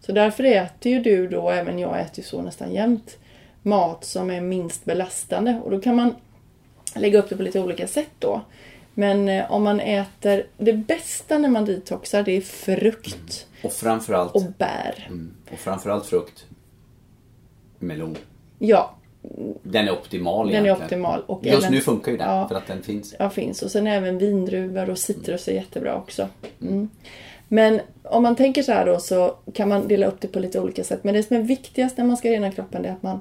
Så 0.00 0.12
därför 0.12 0.44
äter 0.44 0.92
ju 0.92 1.02
du 1.02 1.28
då, 1.28 1.50
även 1.50 1.78
jag 1.78 2.00
äter 2.00 2.18
ju 2.18 2.22
så 2.22 2.42
nästan 2.42 2.72
jämt, 2.72 3.18
mat 3.62 4.04
som 4.04 4.30
är 4.30 4.40
minst 4.40 4.84
belastande. 4.84 5.60
Och 5.64 5.70
då 5.70 5.80
kan 5.80 5.96
man 5.96 6.14
lägga 6.94 7.18
upp 7.18 7.28
det 7.28 7.36
på 7.36 7.42
lite 7.42 7.60
olika 7.60 7.86
sätt 7.86 8.10
då. 8.18 8.40
Men 8.94 9.28
eh, 9.28 9.52
om 9.52 9.62
man 9.62 9.80
äter, 9.80 10.46
det 10.58 10.72
bästa 10.72 11.38
när 11.38 11.48
man 11.48 11.64
detoxar 11.64 12.22
det 12.22 12.32
är 12.32 12.40
frukt 12.40 13.46
Och 13.64 13.72
framförallt, 13.72 14.34
och 14.34 14.42
bär. 14.58 15.06
mm, 15.08 15.34
och 15.52 15.58
framförallt 15.58 16.06
frukt. 16.06 16.46
Melon. 17.78 18.16
Ja, 18.58 18.94
Den 19.62 19.88
är 19.88 19.92
optimal 19.92 20.46
Den 20.46 20.56
är 20.56 20.60
egentligen. 20.64 20.84
optimal. 20.84 21.22
Och 21.26 21.46
Just 21.46 21.58
även- 21.58 21.72
nu 21.74 21.80
funkar 21.80 22.12
ju 22.12 22.18
den 22.18 22.28
Ja. 22.30 22.48
för 22.48 22.54
att 22.54 22.66
den 22.66 22.82
finns. 22.82 23.14
Ja, 23.18 23.30
finns. 23.30 23.62
Och 23.62 23.70
sen 23.70 23.86
även 23.86 24.18
vindruvor 24.18 24.90
och 24.90 24.98
citrus 24.98 25.48
är 25.48 25.52
jättebra 25.52 25.96
också. 25.96 26.28
Mm. 26.62 26.88
Men 27.48 27.80
om 28.02 28.22
man 28.22 28.36
tänker 28.36 28.62
så 28.62 28.72
här 28.72 28.86
då 28.86 28.98
så 28.98 29.34
kan 29.54 29.68
man 29.68 29.88
dela 29.88 30.06
upp 30.06 30.20
det 30.20 30.28
på 30.28 30.38
lite 30.38 30.60
olika 30.60 30.84
sätt. 30.84 31.04
Men 31.04 31.14
det 31.14 31.22
som 31.22 31.36
är 31.36 31.40
viktigast 31.42 31.96
när 31.96 32.04
man 32.04 32.16
ska 32.16 32.28
rena 32.30 32.50
kroppen 32.50 32.84
är 32.84 32.92
att 32.92 33.02
man 33.02 33.20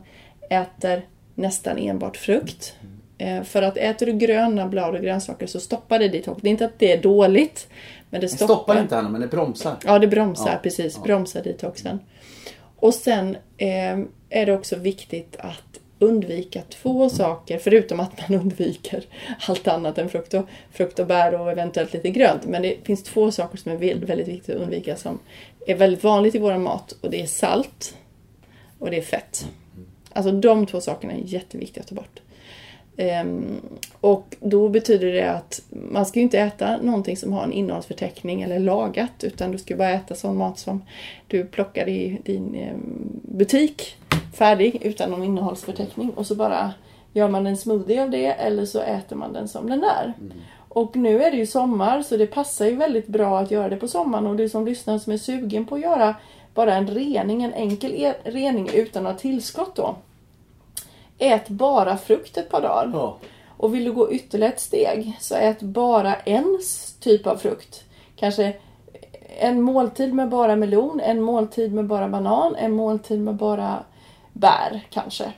äter 0.50 1.06
nästan 1.36 1.78
enbart 1.78 2.18
frukt. 2.18 2.76
Eh, 3.18 3.44
För 3.44 3.62
att 3.62 3.78
äter 3.78 4.06
du 4.06 4.14
gröna 4.14 4.68
blad 4.68 4.96
och 4.96 5.02
grönsaker 5.02 5.48
så 5.48 5.60
stoppar 5.60 6.00
det 6.00 6.08
detox. 6.08 6.42
Det 6.42 6.48
är 6.48 6.52
inte 6.52 6.66
att 6.66 6.80
det 6.80 6.92
är 6.94 7.02
dåligt. 7.02 7.68
Men 8.10 8.22
det 8.22 8.30
stoppar. 8.30 8.56
stoppar 8.56 8.82
inte 8.82 8.98
Anna, 8.98 9.10
men 9.10 9.22
det 9.22 9.28
bromsar. 9.28 9.76
Ja, 9.86 10.00
det 10.00 10.08
bromsar. 10.08 10.52
Ja, 10.52 10.60
Precis, 10.64 10.96
ja. 10.98 11.04
bromsar 11.04 11.44
detoxen. 11.44 12.00
Och 12.76 12.94
sen 12.94 13.38
eh, 13.58 13.98
är 14.30 14.46
det 14.46 14.54
också 14.54 14.76
viktigt 14.76 15.36
att 15.40 15.80
undvika 16.00 16.62
två 16.70 17.10
saker, 17.10 17.58
förutom 17.58 18.00
att 18.00 18.30
man 18.30 18.40
undviker 18.42 19.04
allt 19.48 19.68
annat 19.68 19.98
än 19.98 20.10
frukt 20.10 20.34
och, 20.34 20.46
frukt 20.72 21.00
och 21.00 21.08
bär 21.08 21.42
och 21.42 21.52
eventuellt 21.52 21.94
lite 21.94 22.10
grönt. 22.10 22.46
Men 22.46 22.62
det 22.62 22.76
finns 22.84 23.04
två 23.04 23.32
saker 23.32 23.58
som 23.58 23.72
är 23.72 23.78
väldigt 23.78 24.28
viktigt 24.28 24.56
att 24.56 24.62
undvika 24.62 24.96
som 24.96 25.20
är 25.68 25.76
väldigt 25.76 26.04
vanligt 26.04 26.36
i 26.36 26.40
vår 26.40 26.58
mat 26.58 26.92
och 27.02 27.10
det 27.10 27.22
är 27.22 27.28
salt 27.28 27.98
och 28.80 28.92
det 28.92 28.98
är 28.98 29.02
fett. 29.02 29.48
Alltså 30.14 30.32
de 30.32 30.66
två 30.66 30.82
sakerna 30.82 31.14
är 31.14 31.22
jätteviktiga 31.26 31.82
att 31.82 31.88
ta 31.88 31.96
bort. 31.96 32.20
Um, 33.00 33.62
och 34.02 34.36
då 34.40 34.70
betyder 34.70 35.12
det 35.12 35.32
att 35.32 35.62
man 35.70 36.06
ska 36.06 36.20
inte 36.20 36.40
äta 36.40 36.78
någonting 36.82 37.18
som 37.18 37.34
har 37.34 37.44
en 37.44 37.54
innehållsförteckning 37.54 38.42
eller 38.42 38.60
lagat 38.60 39.24
utan 39.24 39.52
du 39.52 39.58
ska 39.58 39.76
bara 39.76 39.90
äta 39.90 40.16
sån 40.16 40.38
mat 40.38 40.60
som 40.60 40.82
du 41.28 41.46
plockar 41.46 41.90
i 41.90 42.22
din 42.24 42.70
um, 42.74 43.20
butik 43.24 43.96
färdig 44.34 44.78
utan 44.82 45.12
någon 45.12 45.24
innehållsförteckning 45.24 46.10
och 46.10 46.28
så 46.28 46.36
bara 46.36 46.74
gör 47.14 47.28
man 47.28 47.48
en 47.48 47.58
smoothie 47.58 48.04
av 48.04 48.10
det 48.10 48.26
eller 48.26 48.66
så 48.66 48.82
äter 48.82 49.16
man 49.16 49.34
den 49.34 49.48
som 49.48 49.70
den 49.70 49.84
är. 49.84 50.14
Mm. 50.20 50.34
Och 50.70 50.96
nu 50.96 51.24
är 51.24 51.32
det 51.32 51.38
ju 51.38 51.46
sommar 51.46 52.02
så 52.02 52.18
det 52.18 52.28
passar 52.28 52.66
ju 52.66 52.76
väldigt 52.76 53.08
bra 53.08 53.40
att 53.40 53.52
göra 53.52 53.70
det 53.70 53.78
på 53.78 53.88
sommaren 53.88 54.28
och 54.28 54.36
du 54.36 54.50
som 54.50 54.66
lyssnar 54.66 54.98
som 54.98 55.14
är 55.14 55.18
sugen 55.18 55.66
på 55.66 55.76
att 55.76 55.82
göra 55.82 56.16
bara 56.54 56.76
en 56.76 56.88
rening, 56.88 57.44
en 57.44 57.54
enkel 57.54 57.92
e 57.96 58.14
rening 58.24 58.70
utan 58.74 59.04
några 59.04 59.18
tillskott 59.18 59.76
då. 59.76 59.96
Ät 61.20 61.50
bara 61.50 61.98
frukt 61.98 62.38
ett 62.38 62.50
par 62.50 62.62
dagar. 62.62 62.92
Ja. 62.94 63.18
Och 63.58 63.76
vill 63.76 63.84
du 63.84 63.92
gå 63.92 64.12
ytterligare 64.12 64.54
ett 64.54 64.60
steg 64.60 65.18
så 65.20 65.36
ät 65.36 65.62
bara 65.62 66.16
en 66.16 66.60
typ 67.00 67.28
av 67.28 67.38
frukt. 67.38 67.84
Kanske 68.16 68.54
en 69.40 69.62
måltid 69.62 70.14
med 70.14 70.30
bara 70.30 70.56
melon, 70.56 71.00
en 71.00 71.22
måltid 71.22 71.74
med 71.74 71.86
bara 71.86 72.10
banan, 72.10 72.56
en 72.56 72.72
måltid 72.72 73.20
med 73.20 73.36
bara 73.36 73.84
bär 74.34 74.88
kanske. 74.90 75.34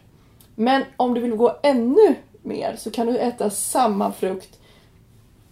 Men 0.56 0.84
om 0.98 1.14
du 1.14 1.22
vill 1.22 1.36
gå 1.36 1.56
ännu 1.64 2.16
mer 2.42 2.76
så 2.78 2.92
kan 2.92 3.08
du 3.08 3.18
äta 3.18 3.50
samma 3.50 4.12
frukt 4.12 4.60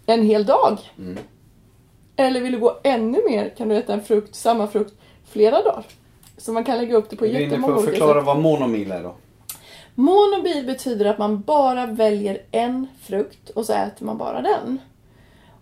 en 0.05 0.25
hel 0.25 0.45
dag. 0.45 0.79
Mm. 0.98 1.17
Eller 2.15 2.41
vill 2.41 2.51
du 2.51 2.59
gå 2.59 2.79
ännu 2.83 3.21
mer 3.29 3.50
kan 3.57 3.69
du 3.69 3.75
äta 3.75 3.93
en 3.93 4.03
frukt, 4.03 4.36
samma 4.36 4.67
frukt 4.67 4.93
flera 5.25 5.62
dagar. 5.62 5.86
Så 6.38 6.51
man 6.51 6.63
kan 6.63 6.77
lägga 6.77 6.95
upp 6.95 7.09
det 7.09 7.15
på 7.15 7.25
jättemånga 7.25 7.74
olika 7.74 7.86
sätt. 7.86 8.00
förklara 8.00 8.21
vad 8.21 8.39
monomil 8.39 8.91
är 8.91 9.03
då. 9.03 9.15
Monobil 9.99 10.65
betyder 10.65 11.05
att 11.05 11.17
man 11.17 11.41
bara 11.41 11.85
väljer 11.85 12.41
en 12.51 12.87
frukt 13.01 13.49
och 13.49 13.65
så 13.65 13.73
äter 13.73 14.05
man 14.05 14.17
bara 14.17 14.41
den. 14.41 14.81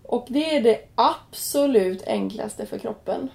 Och 0.03 0.25
det 0.29 0.55
är 0.55 0.61
det 0.61 0.79
absolut 0.95 2.07
enklaste 2.07 2.65
för 2.65 2.77
kroppen. 2.77 3.29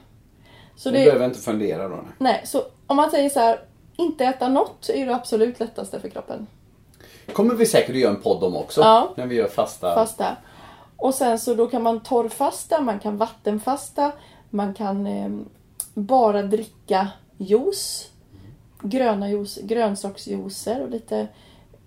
Så 0.76 0.90
du 0.90 0.98
det... 0.98 1.04
behöver 1.04 1.24
inte 1.24 1.38
fundera 1.38 1.88
då? 1.88 2.04
Nej, 2.18 2.42
så 2.44 2.62
om 2.86 2.96
man 2.96 3.10
säger 3.10 3.30
så 3.30 3.40
här, 3.40 3.60
inte 3.96 4.24
äta 4.24 4.48
något 4.48 4.88
är 4.88 5.06
det 5.06 5.14
absolut 5.14 5.60
lättaste 5.60 6.00
för 6.00 6.08
kroppen. 6.08 6.46
kommer 7.32 7.54
vi 7.54 7.66
säkert 7.66 7.90
att 7.90 7.96
göra 7.96 8.14
en 8.14 8.22
podd 8.22 8.44
om 8.44 8.56
också. 8.56 8.80
Ja. 8.80 9.12
När 9.16 9.26
vi 9.26 9.34
gör 9.34 9.48
fasta. 9.48 9.94
Fasta. 9.94 10.36
Och 10.96 11.14
sen 11.14 11.38
så 11.38 11.54
då 11.54 11.66
kan 11.66 11.82
man 11.82 12.00
torrfasta, 12.00 12.80
man 12.80 13.00
kan 13.00 13.16
vattenfasta, 13.16 14.12
man 14.50 14.74
kan 14.74 15.06
eh, 15.06 15.30
bara 15.94 16.42
dricka 16.42 17.08
juice. 17.36 18.11
Gröna 18.82 19.30
juice, 19.30 19.58
grönsaksjuicer 19.62 20.82
och 20.82 20.90
lite 20.90 21.28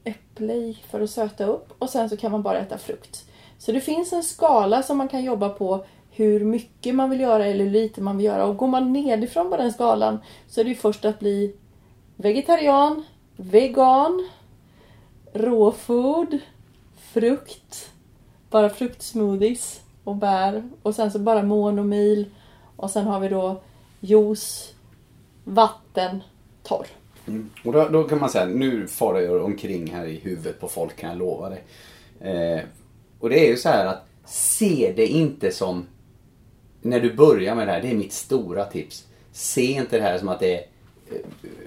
äpple 0.03 0.53
i 0.53 0.77
för 0.89 1.01
att 1.01 1.09
söta 1.09 1.45
upp. 1.45 1.73
Och 1.79 1.89
sen 1.89 2.09
så 2.09 2.17
kan 2.17 2.31
man 2.31 2.41
bara 2.41 2.59
äta 2.59 2.77
frukt. 2.77 3.25
Så 3.57 3.71
det 3.71 3.81
finns 3.81 4.13
en 4.13 4.23
skala 4.23 4.83
som 4.83 4.97
man 4.97 5.07
kan 5.07 5.23
jobba 5.23 5.49
på 5.49 5.85
hur 6.11 6.45
mycket 6.45 6.95
man 6.95 7.09
vill 7.09 7.19
göra 7.19 7.45
eller 7.45 7.63
hur 7.63 7.71
lite 7.71 8.01
man 8.01 8.17
vill 8.17 8.25
göra. 8.25 8.45
Och 8.45 8.57
går 8.57 8.67
man 8.67 8.93
nedifrån 8.93 9.49
på 9.49 9.57
den 9.57 9.73
skalan 9.73 10.19
så 10.47 10.59
är 10.59 10.63
det 10.63 10.69
ju 10.69 10.75
först 10.75 11.05
att 11.05 11.19
bli 11.19 11.55
vegetarian, 12.15 13.03
vegan, 13.35 14.29
råfood, 15.33 16.39
frukt, 16.95 17.91
bara 18.49 18.69
fruktsmoothies 18.69 19.81
och 20.03 20.15
bär 20.15 20.69
och 20.81 20.95
sen 20.95 21.11
så 21.11 21.19
bara 21.19 21.43
monomil 21.43 22.25
och 22.75 22.91
sen 22.91 23.07
har 23.07 23.19
vi 23.19 23.29
då 23.29 23.61
juice, 23.99 24.73
vatten, 25.43 26.23
torr. 26.65 26.87
Mm. 27.27 27.49
Och 27.63 27.73
då, 27.73 27.89
då, 27.89 28.03
kan 28.03 28.19
man 28.19 28.29
säga, 28.29 28.45
nu 28.45 28.87
far 28.87 29.19
jag 29.19 29.43
omkring 29.43 29.91
här 29.91 30.05
i 30.05 30.15
huvudet 30.15 30.59
på 30.59 30.67
folk 30.67 30.95
kan 30.95 31.09
jag 31.09 31.19
lova 31.19 31.49
dig. 31.49 31.63
Eh, 32.19 32.63
och 33.19 33.29
det 33.29 33.45
är 33.45 33.49
ju 33.49 33.57
så 33.57 33.69
här 33.69 33.85
att 33.85 34.05
se 34.25 34.93
det 34.95 35.07
inte 35.07 35.51
som, 35.51 35.85
när 36.81 36.99
du 36.99 37.13
börjar 37.13 37.55
med 37.55 37.67
det 37.67 37.71
här, 37.71 37.81
det 37.81 37.91
är 37.91 37.95
mitt 37.95 38.13
stora 38.13 38.65
tips. 38.65 39.05
Se 39.31 39.71
inte 39.71 39.97
det 39.97 40.03
här 40.03 40.17
som 40.17 40.29
att 40.29 40.39
det 40.39 40.55
är 40.55 40.61
eh, 41.11 41.17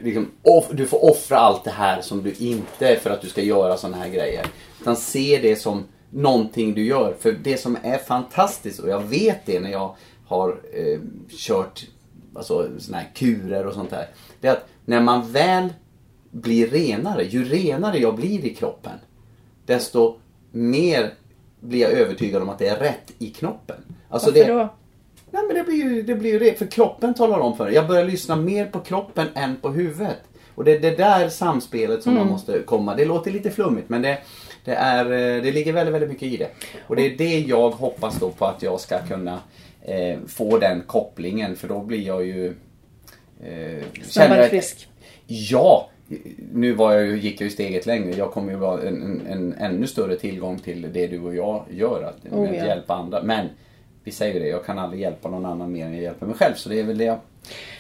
liksom, 0.03 0.31
off, 0.43 0.69
du 0.73 0.87
får 0.87 1.11
offra 1.11 1.39
allt 1.39 1.65
det 1.65 1.71
här 1.71 2.01
som 2.01 2.23
du 2.23 2.33
inte 2.39 2.97
för 2.97 3.11
att 3.11 3.21
du 3.21 3.29
ska 3.29 3.43
göra 3.43 3.77
sådana 3.77 3.97
här 3.97 4.09
grejer. 4.09 4.47
Utan 4.81 4.97
se 4.97 5.39
det 5.43 5.57
som 5.57 5.85
någonting 6.11 6.75
du 6.75 6.85
gör. 6.85 7.15
För 7.21 7.33
det 7.33 7.57
som 7.57 7.79
är 7.83 7.99
fantastiskt, 7.99 8.81
och 8.81 8.89
jag 8.89 9.01
vet 9.01 9.47
det 9.47 9.61
när 9.61 9.71
jag 9.71 9.97
har 10.27 10.61
eh, 10.73 11.01
kört 11.31 11.87
alltså, 12.35 12.71
såna 12.79 12.99
här 12.99 13.11
kurer 13.15 13.67
och 13.67 13.75
sånt 13.75 13.91
där. 13.91 14.07
Det 14.41 14.49
är 14.49 14.53
att 14.53 14.69
när 14.89 15.01
man 15.01 15.33
väl 15.33 15.73
blir 16.31 16.67
renare, 16.67 17.25
ju 17.25 17.45
renare 17.45 17.99
jag 17.99 18.17
blir 18.17 18.45
i 18.45 18.55
kroppen, 18.55 18.99
desto 19.67 20.17
mer 20.51 21.15
blir 21.61 21.81
jag 21.81 21.93
övertygad 21.93 22.43
om 22.43 22.49
att 22.49 22.59
det 22.59 22.69
är 22.69 22.77
rätt 22.77 23.13
i 23.19 23.31
knoppen. 23.31 23.77
Alltså 24.09 24.31
Varför 24.31 24.45
det, 24.45 24.53
då? 24.53 24.75
Nej, 25.31 25.43
men 25.47 25.57
det 25.57 25.65
blir 25.65 25.77
ju 25.77 26.03
det, 26.03 26.15
blir 26.15 26.33
ju 26.33 26.39
det. 26.39 26.59
För 26.59 26.67
kroppen 26.67 27.15
talar 27.15 27.39
om 27.39 27.57
för 27.57 27.65
dig. 27.65 27.75
Jag 27.75 27.89
börjar 27.89 28.05
lyssna 28.05 28.37
mer 28.37 28.67
på 28.67 28.81
kroppen 28.81 29.27
än 29.35 29.57
på 29.57 29.69
huvudet. 29.71 30.23
Och 30.55 30.65
det 30.65 30.73
är 30.73 30.81
det 30.81 30.97
där 30.97 31.29
samspelet 31.29 32.03
som 32.03 32.13
mm. 32.13 32.25
man 32.25 32.33
måste 32.33 32.63
komma. 32.63 32.95
Det 32.95 33.05
låter 33.05 33.31
lite 33.31 33.51
flummigt 33.51 33.89
men 33.89 34.03
det, 34.03 34.19
det, 34.65 34.75
är, 34.75 35.05
eh, 35.05 35.43
det 35.43 35.53
ligger 35.53 35.73
väldigt, 35.73 35.95
väldigt 35.95 36.11
mycket 36.11 36.29
i 36.29 36.37
det. 36.37 36.51
Och 36.87 36.97
det 36.97 37.03
är 37.03 37.19
det 37.19 37.39
jag 37.39 37.71
hoppas 37.71 38.21
då 38.21 38.31
på 38.31 38.45
att 38.45 38.63
jag 38.63 38.81
ska 38.81 38.99
kunna 38.99 39.41
eh, 39.83 40.19
få 40.27 40.59
den 40.59 40.83
kopplingen 40.87 41.57
för 41.57 41.69
då 41.69 41.81
blir 41.81 42.07
jag 42.07 42.27
ju... 42.27 42.55
Eh, 43.45 44.03
Snabbare 44.03 44.49
frisk. 44.49 44.89
Ja! 45.27 45.91
Nu 46.53 46.73
var 46.73 46.93
jag, 46.93 47.17
gick 47.17 47.41
jag 47.41 47.45
ju 47.45 47.51
steget 47.51 47.87
längre. 47.87 48.17
Jag 48.17 48.33
kommer 48.33 48.53
ju 48.53 48.59
vara 48.59 48.83
en, 48.83 49.03
en, 49.03 49.27
en 49.27 49.55
ännu 49.55 49.87
större 49.87 50.17
tillgång 50.17 50.59
till 50.59 50.93
det 50.93 51.07
du 51.07 51.21
och 51.21 51.35
jag 51.35 51.65
gör. 51.71 52.03
Att, 52.03 52.33
oh, 52.33 52.57
ja. 52.57 52.67
hjälpa 52.67 52.95
andra. 52.95 53.23
Men 53.23 53.49
vi 54.05 54.11
säger 54.11 54.41
det, 54.41 54.49
jag 54.49 54.65
kan 54.65 54.79
aldrig 54.79 55.03
hjälpa 55.03 55.29
någon 55.29 55.47
annan 55.47 55.73
mer 55.73 55.87
än 55.87 55.93
jag 55.93 56.03
hjälper 56.03 56.27
mig 56.27 56.35
själv. 56.35 56.55
Så 56.55 56.69
det 56.69 56.81
är 56.81 56.85
väl 56.85 56.99
det 56.99 57.05
jag 57.05 57.19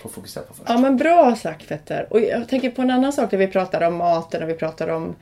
får 0.03 0.09
fokusera 0.09 0.44
på 0.44 0.55
först. 0.55 0.68
Ja 0.68 0.79
men 0.79 0.97
bra 0.97 1.37
sagt 1.37 1.68
Petter. 1.68 2.07
Och 2.11 2.21
jag 2.21 2.49
tänker 2.49 2.71
på 2.71 2.83
en 2.83 2.90
annan 2.90 3.12
sak 3.12 3.31
där 3.31 3.38
vi 3.38 3.47
pratar 3.47 3.87
om 3.87 3.97
maten 3.97 4.42
och 4.42 4.49
vi 4.49 4.55
pratar 4.55 4.88
om 4.88 5.16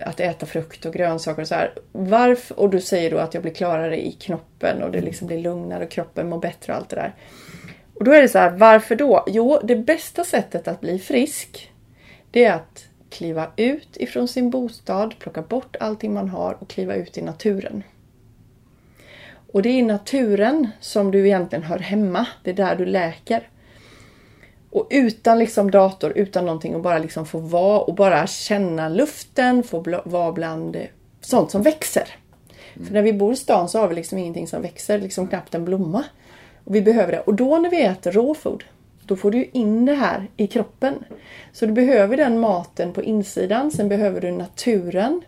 att 0.00 0.20
äta 0.20 0.46
frukt 0.46 0.86
och 0.86 0.94
grönsaker 0.94 1.42
och 1.42 1.48
så 1.48 1.54
här. 1.54 1.72
Varför, 1.92 2.60
och 2.60 2.70
du 2.70 2.80
säger 2.80 3.10
då 3.10 3.18
att 3.18 3.34
jag 3.34 3.42
blir 3.42 3.54
klarare 3.54 4.06
i 4.06 4.12
knoppen 4.12 4.82
och 4.82 4.90
det 4.90 5.00
liksom 5.00 5.26
blir 5.26 5.38
lugnare 5.38 5.84
och 5.84 5.90
kroppen 5.90 6.28
mår 6.28 6.38
bättre 6.38 6.72
och 6.72 6.78
allt 6.78 6.88
det 6.88 6.96
där. 6.96 7.14
Och 7.98 8.04
då 8.04 8.12
är 8.12 8.22
det 8.22 8.28
så 8.28 8.38
här, 8.38 8.50
varför 8.50 8.96
då? 8.96 9.24
Jo, 9.26 9.60
det 9.64 9.76
bästa 9.76 10.24
sättet 10.24 10.68
att 10.68 10.80
bli 10.80 10.98
frisk 10.98 11.72
det 12.30 12.44
är 12.44 12.52
att 12.52 12.84
kliva 13.10 13.50
ut 13.56 13.96
ifrån 13.96 14.28
sin 14.28 14.50
bostad, 14.50 15.14
plocka 15.18 15.42
bort 15.42 15.76
allting 15.80 16.14
man 16.14 16.28
har 16.28 16.56
och 16.60 16.68
kliva 16.68 16.94
ut 16.94 17.18
i 17.18 17.22
naturen. 17.22 17.82
Och 19.52 19.62
det 19.62 19.68
är 19.68 19.78
i 19.78 19.82
naturen 19.82 20.68
som 20.80 21.10
du 21.10 21.26
egentligen 21.26 21.62
hör 21.62 21.78
hemma. 21.78 22.26
Det 22.44 22.50
är 22.50 22.54
där 22.54 22.76
du 22.76 22.86
läker. 22.86 23.48
Och 24.70 24.86
utan 24.90 25.38
liksom 25.38 25.70
dator, 25.70 26.12
utan 26.16 26.44
någonting 26.44 26.74
och 26.74 26.82
bara 26.82 26.98
liksom 26.98 27.26
få 27.26 27.38
vara 27.38 27.80
och 27.80 27.94
bara 27.94 28.26
känna 28.26 28.88
luften, 28.88 29.62
få 29.62 30.02
vara 30.04 30.32
bland 30.32 30.76
sånt 31.20 31.50
som 31.50 31.62
växer. 31.62 32.08
Mm. 32.74 32.86
För 32.86 32.94
när 32.94 33.02
vi 33.02 33.12
bor 33.12 33.32
i 33.32 33.36
stan 33.36 33.68
så 33.68 33.78
har 33.78 33.88
vi 33.88 33.94
liksom 33.94 34.18
ingenting 34.18 34.46
som 34.46 34.62
växer, 34.62 34.98
liksom 34.98 35.28
knappt 35.28 35.54
en 35.54 35.64
blomma. 35.64 36.04
Och 36.68 36.74
vi 36.74 36.82
behöver 36.82 37.12
det. 37.12 37.20
Och 37.20 37.34
då 37.34 37.58
när 37.58 37.70
vi 37.70 37.82
äter 37.82 38.12
råfood, 38.12 38.64
då 39.04 39.16
får 39.16 39.30
du 39.30 39.44
in 39.52 39.86
det 39.86 39.94
här 39.94 40.26
i 40.36 40.46
kroppen. 40.46 40.94
Så 41.52 41.66
du 41.66 41.72
behöver 41.72 42.16
den 42.16 42.40
maten 42.40 42.92
på 42.92 43.02
insidan, 43.02 43.70
sen 43.70 43.88
behöver 43.88 44.20
du 44.20 44.30
naturen. 44.30 45.22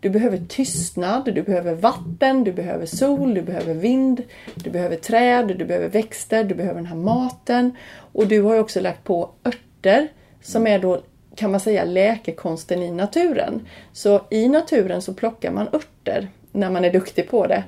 Du 0.00 0.10
behöver 0.10 0.38
tystnad, 0.48 1.34
du 1.34 1.42
behöver 1.42 1.74
vatten, 1.74 2.44
du 2.44 2.52
behöver 2.52 2.86
sol, 2.86 3.34
du 3.34 3.42
behöver 3.42 3.74
vind, 3.74 4.22
du 4.54 4.70
behöver 4.70 4.96
träd, 4.96 5.56
du 5.58 5.64
behöver 5.64 5.88
växter, 5.88 6.44
du 6.44 6.54
behöver 6.54 6.76
den 6.76 6.86
här 6.86 6.96
maten. 6.96 7.76
Och 8.12 8.26
du 8.26 8.42
har 8.42 8.54
ju 8.54 8.60
också 8.60 8.80
lagt 8.80 9.04
på 9.04 9.30
örter 9.44 10.08
som 10.42 10.66
är 10.66 10.78
då 10.78 11.00
kan 11.36 11.50
man 11.50 11.60
säga 11.60 11.84
läkekonsten 11.84 12.82
i 12.82 12.90
naturen. 12.90 13.66
Så 13.92 14.20
i 14.30 14.48
naturen 14.48 15.02
så 15.02 15.14
plockar 15.14 15.50
man 15.50 15.68
örter 15.72 16.28
när 16.52 16.70
man 16.70 16.84
är 16.84 16.92
duktig 16.92 17.30
på 17.30 17.46
det. 17.46 17.64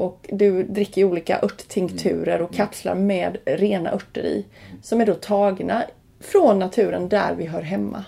Och 0.00 0.26
du 0.28 0.62
dricker 0.62 1.04
olika 1.04 1.40
örttinkturer 1.42 2.42
och 2.42 2.54
kapslar 2.54 2.94
med 2.94 3.38
rena 3.44 3.92
örter 3.92 4.22
i. 4.22 4.44
Som 4.82 5.00
är 5.00 5.06
då 5.06 5.14
tagna 5.14 5.82
från 6.20 6.58
naturen 6.58 7.08
där 7.08 7.34
vi 7.34 7.46
hör 7.46 7.62
hemma. 7.62 8.04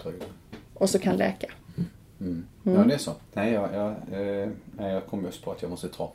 Och 0.74 0.90
så 0.90 0.98
kan 0.98 1.16
läka. 1.16 1.46
Mm. 2.20 2.46
Mm. 2.66 2.78
Ja, 2.78 2.84
det 2.84 2.94
är 2.94 2.98
så. 2.98 3.10
Nej, 3.32 3.52
jag, 3.52 3.68
jag, 3.74 3.94
eh, 4.12 4.92
jag 4.92 5.06
kom 5.06 5.24
just 5.24 5.44
på 5.44 5.50
att 5.50 5.62
jag 5.62 5.70
måste 5.70 5.88
ta 5.88 6.12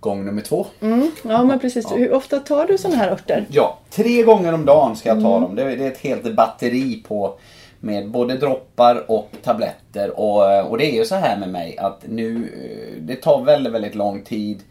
gång 0.00 0.24
nummer 0.24 0.42
två. 0.42 0.66
Mm. 0.80 1.10
Ja, 1.24 1.44
men 1.44 1.58
precis. 1.58 1.86
Ja. 1.90 1.96
Hur 1.96 2.12
ofta 2.12 2.40
tar 2.40 2.66
du 2.66 2.78
sådana 2.78 2.96
här 2.96 3.10
örter? 3.10 3.46
Ja, 3.50 3.78
tre 3.90 4.22
gånger 4.22 4.52
om 4.52 4.64
dagen 4.64 4.96
ska 4.96 5.08
jag 5.08 5.22
ta 5.22 5.36
mm. 5.36 5.42
dem. 5.42 5.54
Det 5.54 5.62
är, 5.62 5.76
det 5.76 5.84
är 5.84 5.90
ett 5.90 5.98
helt 5.98 6.34
batteri 6.34 7.02
på 7.08 7.38
med 7.80 8.10
både 8.10 8.36
droppar 8.36 9.10
och 9.10 9.30
tabletter. 9.42 10.20
Och, 10.20 10.70
och 10.70 10.78
det 10.78 10.92
är 10.92 10.94
ju 10.94 11.04
så 11.04 11.14
här 11.14 11.36
med 11.36 11.48
mig 11.48 11.78
att 11.78 12.04
nu, 12.08 12.36
eh, 12.36 13.02
det 13.02 13.16
tar 13.16 13.44
väldigt, 13.44 13.72
väldigt 13.72 13.94
lång 13.94 14.22
tid. 14.22 14.62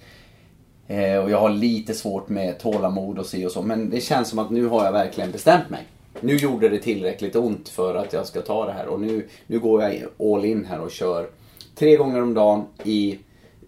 Eh, 0.87 1.17
och 1.17 1.29
jag 1.29 1.39
har 1.39 1.49
lite 1.49 1.93
svårt 1.93 2.29
med 2.29 2.59
tålamod 2.59 3.19
och 3.19 3.25
si 3.25 3.45
och 3.45 3.51
så. 3.51 3.61
Men 3.61 3.89
det 3.89 4.01
känns 4.01 4.29
som 4.29 4.39
att 4.39 4.49
nu 4.49 4.65
har 4.65 4.85
jag 4.85 4.91
verkligen 4.91 5.31
bestämt 5.31 5.69
mig. 5.69 5.83
Nu 6.21 6.35
gjorde 6.35 6.69
det 6.69 6.79
tillräckligt 6.79 7.35
ont 7.35 7.69
för 7.69 7.95
att 7.95 8.13
jag 8.13 8.27
ska 8.27 8.41
ta 8.41 8.65
det 8.65 8.71
här. 8.71 8.87
Och 8.87 9.01
nu, 9.01 9.27
nu 9.47 9.59
går 9.59 9.83
jag 9.83 10.03
all 10.33 10.45
in 10.45 10.65
här 10.65 10.81
och 10.81 10.91
kör 10.91 11.29
tre 11.75 11.97
gånger 11.97 12.21
om 12.21 12.33
dagen 12.33 12.65
i 12.83 13.19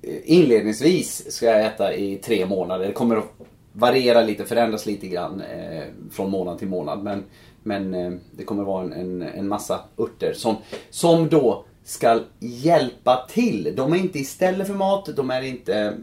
eh, 0.02 0.16
Inledningsvis 0.24 1.32
ska 1.32 1.46
jag 1.46 1.66
äta 1.66 1.96
i 1.96 2.16
tre 2.16 2.46
månader. 2.46 2.88
Det 2.88 2.94
kommer 2.94 3.16
att 3.16 3.34
variera 3.74 4.22
lite, 4.22 4.46
förändras 4.46 4.86
lite 4.86 5.08
grann 5.08 5.42
eh, 5.42 5.84
från 6.12 6.32
månad 6.32 6.60
till 6.60 6.68
månad. 6.68 7.04
Men, 7.04 7.24
men 7.64 7.94
eh, 7.94 8.12
det 8.32 8.44
kommer 8.44 8.64
vara 8.64 8.84
en, 8.84 8.94
en, 8.94 9.22
en 9.22 9.48
massa 9.48 9.80
örter 9.98 10.34
som, 10.34 10.56
som 10.90 11.30
då 11.30 11.66
ska 11.84 12.20
hjälpa 12.40 13.26
till. 13.30 13.74
De 13.76 13.94
är 13.94 13.98
inte 13.98 14.20
istället 14.20 14.68
för 14.68 14.74
mat, 14.74 15.10
de 15.16 15.30
är 15.30 15.42
inte 15.42 15.94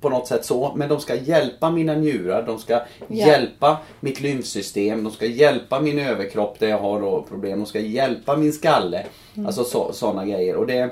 på 0.00 0.08
något 0.08 0.26
sätt 0.26 0.44
så. 0.44 0.72
Men 0.76 0.88
de 0.88 1.00
ska 1.00 1.14
hjälpa 1.14 1.70
mina 1.70 1.94
njurar, 1.94 2.42
de 2.42 2.58
ska 2.58 2.72
Ja. 2.72 3.26
hjälpa 3.26 3.78
mitt 4.00 4.20
lymfsystem, 4.20 5.04
de 5.04 5.12
ska 5.12 5.26
hjälpa 5.26 5.80
min 5.80 5.98
överkropp 5.98 6.58
där 6.58 6.68
jag 6.68 6.78
har 6.78 7.00
då 7.00 7.22
problem, 7.22 7.58
de 7.58 7.66
ska 7.66 7.80
hjälpa 7.80 8.36
min 8.36 8.52
skalle. 8.52 9.06
Alltså 9.46 9.64
så, 9.64 9.92
sådana 9.92 10.26
grejer. 10.26 10.56
Och 10.56 10.66
det, 10.66 10.90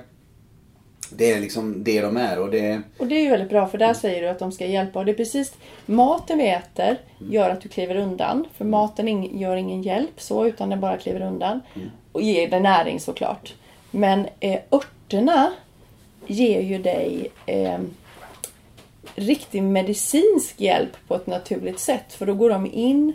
det 1.11 1.33
är 1.33 1.41
liksom 1.41 1.85
det 1.85 2.01
de 2.01 2.17
är. 2.17 2.39
Och 2.39 2.51
det, 2.51 2.81
Och 2.99 3.07
det 3.07 3.15
är 3.15 3.23
ju 3.23 3.31
väldigt 3.31 3.49
bra 3.51 3.67
för 3.67 3.79
där 3.79 3.95
säger 3.95 4.23
du 4.23 4.29
att 4.29 4.39
de 4.39 4.53
ska 4.53 4.67
hjälpa. 4.67 4.99
Och 4.99 5.05
det 5.05 5.13
är 5.13 5.17
precis 5.17 5.55
maten 5.87 6.39
vi 6.39 6.49
äter 6.49 6.97
gör 7.19 7.51
att 7.51 7.61
du 7.61 7.69
kliver 7.69 7.97
undan. 7.97 8.45
För 8.57 8.65
maten 8.65 9.09
ing- 9.09 9.39
gör 9.41 9.57
ingen 9.57 9.83
hjälp 9.83 10.21
så 10.21 10.47
utan 10.47 10.71
den 10.71 10.81
bara 10.81 10.97
kliver 10.97 11.21
undan. 11.23 11.61
Och 12.13 12.23
ger 12.23 12.49
dig 12.51 12.61
näring 12.61 13.01
såklart. 13.01 13.55
Men 13.91 14.27
eh, 14.41 14.59
örterna 14.71 15.53
ger 16.27 16.61
ju 16.61 16.79
dig 16.79 17.29
eh, 17.47 17.79
riktig 19.15 19.63
medicinsk 19.63 20.61
hjälp 20.61 20.97
på 21.09 21.15
ett 21.15 21.27
naturligt 21.27 21.81
sätt. 21.81 22.13
För 22.13 22.27
då 22.27 22.35
går 22.35 22.51
de 22.51 22.67
in 22.67 23.13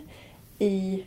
i 0.58 1.04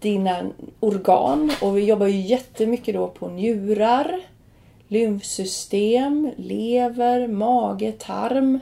dina 0.00 0.50
organ 0.80 1.52
och 1.62 1.76
vi 1.76 1.84
jobbar 1.84 2.06
ju 2.06 2.20
jättemycket 2.20 2.94
då 2.94 3.08
på 3.08 3.28
njurar, 3.28 4.20
lymfsystem, 4.88 6.30
lever, 6.36 7.26
mage, 7.26 7.92
tarm. 7.92 8.60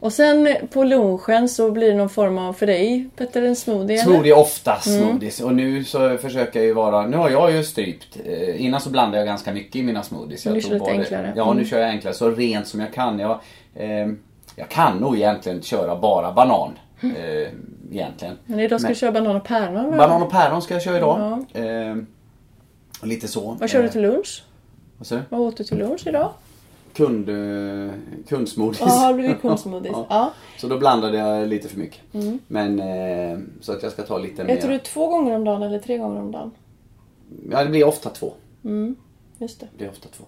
Och 0.00 0.12
sen 0.12 0.56
på 0.72 0.84
lunchen 0.84 1.48
så 1.48 1.70
blir 1.70 1.90
det 1.90 1.96
någon 1.96 2.08
form 2.08 2.38
av, 2.38 2.52
för 2.52 2.66
dig 2.66 3.08
Petter, 3.16 3.42
en 3.42 3.56
smoothie 3.56 3.94
eller? 4.02 4.12
Smoothie 4.12 4.32
ofta 4.34 4.70
Mm. 4.86 5.00
smoothies. 5.08 5.40
Och 5.40 5.54
nu 5.54 5.84
så 5.84 6.16
försöker 6.18 6.58
jag 6.58 6.66
ju 6.66 6.72
vara... 6.74 7.06
Nu 7.06 7.16
har 7.16 7.30
jag 7.30 7.52
ju 7.52 7.64
strypt. 7.64 8.18
Eh, 8.26 8.64
innan 8.64 8.80
så 8.80 8.90
blandade 8.90 9.16
jag 9.18 9.26
ganska 9.26 9.52
mycket 9.52 9.76
i 9.76 9.82
mina 9.82 10.02
smoothies. 10.02 10.46
Nu 10.46 10.52
Jag 10.54 10.62
kör 10.62 10.68
du 10.70 10.74
lite 10.74 10.84
bara- 10.84 10.98
enklare. 11.00 11.32
Ja, 11.36 11.44
nu 11.44 11.52
Mm. 11.52 11.64
kör 11.64 11.78
jag 11.80 11.88
enklare. 11.90 12.14
Så 12.14 12.30
rent 12.30 12.66
som 12.66 12.80
jag 12.80 12.92
kan. 12.94 13.18
Jag, 13.18 13.40
eh, 13.74 13.88
jag 14.56 14.68
kan 14.68 14.96
nog 14.96 15.16
egentligen 15.16 15.62
köra 15.62 15.96
bara 15.96 16.32
banan. 16.32 16.70
Eh, 17.02 17.48
egentligen. 17.92 18.38
Men 18.46 18.60
idag 18.60 18.80
ska 18.80 18.86
Men- 18.88 18.94
du 18.94 18.98
köra 19.00 19.12
banan 19.12 19.36
och 19.36 19.44
päron? 19.44 19.96
Banan 19.96 20.22
och 20.22 20.30
päron 20.30 20.62
ska 20.62 20.74
jag 20.74 20.82
köra 20.82 20.96
idag. 20.96 21.44
Eh, 21.52 21.96
och 23.00 23.06
lite 23.06 23.28
så. 23.28 23.56
Vad 23.60 23.70
kör 23.70 23.78
du 23.78 23.84
Eh, 23.86 23.92
till 23.92 24.02
lunch? 24.02 24.44
Vad? 24.98 25.22
Vad 25.28 25.40
åt 25.40 25.56
du 25.56 25.64
till 25.64 25.78
lunch 25.78 26.06
idag? 26.06 26.30
Kund, 26.98 27.28
eh, 27.28 27.92
kundsmoothies. 28.28 28.80
Ja, 28.88 29.08
det 29.08 29.14
blivit 29.14 29.40
kundsmoothies? 29.40 29.92
Ja. 29.96 30.06
Ja. 30.08 30.32
Så 30.58 30.66
då 30.68 30.78
blandade 30.78 31.18
jag 31.18 31.48
lite 31.48 31.68
för 31.68 31.78
mycket. 31.78 32.00
Men 32.46 32.80
eh, 32.80 33.38
så 33.60 33.72
att 33.72 33.82
jag 33.82 33.92
ska 33.92 34.02
ta 34.02 34.18
lite 34.18 34.42
Äter 34.42 34.68
mer. 34.68 34.72
du 34.72 34.78
två 34.78 35.08
gånger 35.08 35.34
om 35.34 35.44
dagen 35.44 35.62
eller 35.62 35.78
tre 35.78 35.98
gånger 35.98 36.20
om 36.20 36.30
dagen? 36.32 36.50
Ja, 37.50 37.64
det 37.64 37.70
blir 37.70 37.84
ofta 37.86 38.10
två. 38.10 38.32
Just 39.38 39.60
det. 39.60 39.66
Det 39.72 39.78
blir 39.78 39.88
ofta 39.90 40.08
två. 40.16 40.24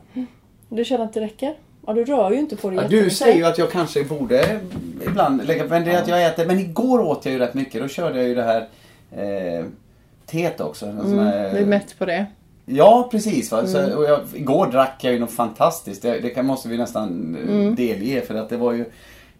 Du 0.68 0.84
känner 0.84 1.04
att 1.04 1.12
det 1.12 1.20
räcker? 1.20 1.54
Ja, 1.86 1.92
du 1.92 2.04
rör 2.04 2.30
ju 2.30 2.38
inte 2.38 2.56
på 2.56 2.70
det 2.70 2.76
Ja, 2.76 2.88
du 2.88 3.10
säger 3.10 3.36
ju 3.36 3.44
att 3.44 3.58
jag 3.58 3.70
kanske 3.70 4.04
borde 4.04 4.60
ibland 5.06 5.46
lägga 5.46 5.64
men 5.64 5.84
det 5.84 5.90
är 5.92 6.02
att 6.02 6.08
jag 6.08 6.26
äter. 6.26 6.46
Men 6.46 6.58
igår 6.58 7.00
åt 7.00 7.24
jag 7.24 7.32
ju 7.32 7.38
rätt 7.38 7.54
mycket. 7.54 7.82
Då 7.82 7.88
körde 7.88 8.18
jag 8.18 8.28
ju 8.28 8.34
det 8.34 8.42
här 8.42 8.68
eh, 9.10 9.64
teet 10.26 10.60
också. 10.60 10.84
Sån 10.86 11.18
här- 11.18 11.40
Mm, 11.40 11.54
Du 11.54 11.60
är 11.62 11.66
mätt 11.66 11.98
på 11.98 12.06
det. 12.06 12.26
Ja, 12.72 13.08
precis. 13.10 13.52
Va? 13.52 13.58
Mm. 13.58 13.70
Så, 13.70 13.96
och 13.98 14.04
jag, 14.04 14.20
igår 14.34 14.66
drack 14.66 14.96
jag 15.00 15.12
ju 15.12 15.18
något 15.18 15.30
fantastiskt. 15.30 16.02
Det, 16.02 16.34
det 16.34 16.42
måste 16.42 16.68
vi 16.68 16.76
nästan 16.78 17.36
eh, 17.36 17.54
Mm. 17.54 17.74
delge. 17.74 18.20
För 18.20 18.34
att 18.34 18.48
det 18.48 18.56
var 18.56 18.72
ju... 18.72 18.84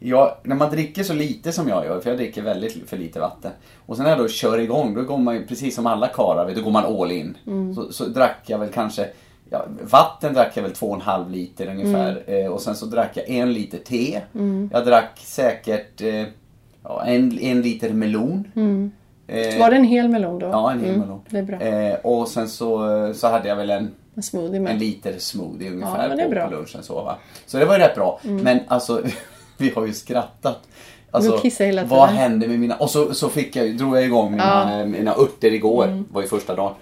Jag, 0.03 0.35
när 0.43 0.57
man 0.57 0.71
dricker 0.71 1.03
så 1.05 1.13
lite 1.15 1.53
som 1.53 1.69
jag 1.69 1.85
gör, 1.85 2.01
för 2.01 2.11
jag 2.11 2.19
dricker 2.19 2.43
väldigt 2.43 2.89
för 2.89 2.97
lite 2.97 3.21
vatten. 3.21 3.51
Och 3.87 3.97
sen 3.97 4.03
när 4.05 4.11
jag 4.11 4.19
då 4.19 4.29
kör 4.29 4.59
igång, 4.59 4.95
då 4.95 5.03
går 5.03 5.19
man 5.19 5.35
ju 5.35 5.47
precis 5.47 5.75
som 5.75 5.87
alla 5.87 6.09
karlar, 6.09 6.53
då 6.55 6.63
går 6.63 6.71
man 6.71 6.85
all 7.01 7.11
in. 7.13 7.37
Mm. 7.47 7.75
Så, 7.75 7.93
så 7.93 8.05
drack 8.05 8.39
jag 8.47 8.59
väl 8.59 8.69
kanske, 8.69 9.07
ja, 9.51 9.65
vatten 9.91 10.35
drack 10.35 10.53
jag 10.55 10.63
väl 10.63 10.73
två 10.73 10.87
och 10.87 10.95
en 10.95 11.01
halv 11.01 11.31
liter 11.31 11.67
ungefär. 11.67 12.23
Mm. 12.27 12.45
Eh, 12.47 12.53
och 12.53 12.61
sen 12.61 12.75
så 12.77 12.87
drack 12.87 13.11
jag 13.15 13.29
en 13.29 13.53
liter 13.53 13.79
te. 13.79 14.21
Jag 14.73 14.87
drack 14.87 15.21
säkert 15.25 16.01
eh, 16.03 16.25
ja, 16.83 17.05
en, 17.05 17.39
en 17.39 17.63
liter 17.63 17.91
melon. 17.93 18.45
Eh, 19.33 19.59
Var 19.59 19.71
det 19.71 19.77
en 19.77 19.85
hel 19.85 20.09
melon 20.09 20.39
då? 20.39 20.47
Ja, 20.47 20.73
en 20.73 20.81
hel 20.81 20.89
Mm, 20.89 21.01
melon. 21.01 21.21
Det 21.31 21.39
är 21.39 21.43
bra. 21.43 21.61
Eh, 21.61 21.95
och 21.95 22.29
sen 22.29 22.49
så, 22.49 22.79
så 23.15 23.29
hade 23.29 23.49
jag 23.49 23.57
väl 23.57 23.71
en, 23.71 23.91
En 24.15 24.23
smoothie 24.23 24.57
en 24.57 24.63
med. 24.63 24.79
liter 24.81 25.19
smoothie 25.19 25.67
Ja, 25.69 25.73
ungefär 25.73 26.09
är 26.11 26.17
på. 26.17 26.23
Mm. 26.23 26.49
på 26.51 26.55
lunchen. 26.57 26.83
Så, 26.83 26.95
va? 26.95 27.17
så 27.47 27.59
det 27.59 27.65
var 27.65 27.75
ju 27.75 27.81
rätt 27.81 27.95
bra. 27.95 28.21
Men 28.23 28.61
alltså, 28.69 29.03
vi 29.59 29.71
har 29.71 29.87
ju 29.87 29.93
skrattat. 29.93 30.59
Alltså, 31.11 31.41
hela 31.65 31.85
vad 31.85 32.09
tiden. 32.09 32.23
hände 32.23 32.49
med 32.49 32.59
mina... 32.59 32.77
Och 32.77 32.91
så, 32.91 33.15
så 33.15 33.29
fick 33.29 33.57
jag, 33.57 33.77
drog 33.77 33.97
jag 33.97 34.05
igång 34.05 34.31
mina, 34.31 34.43
Ja. 34.45 34.71
Mm. 34.75 34.91
mina 34.91 35.11
örter 35.15 35.53
igår. 35.55 36.05
var 36.13 36.23
ju 36.23 36.29
första 36.29 36.55
dagen. 36.57 36.75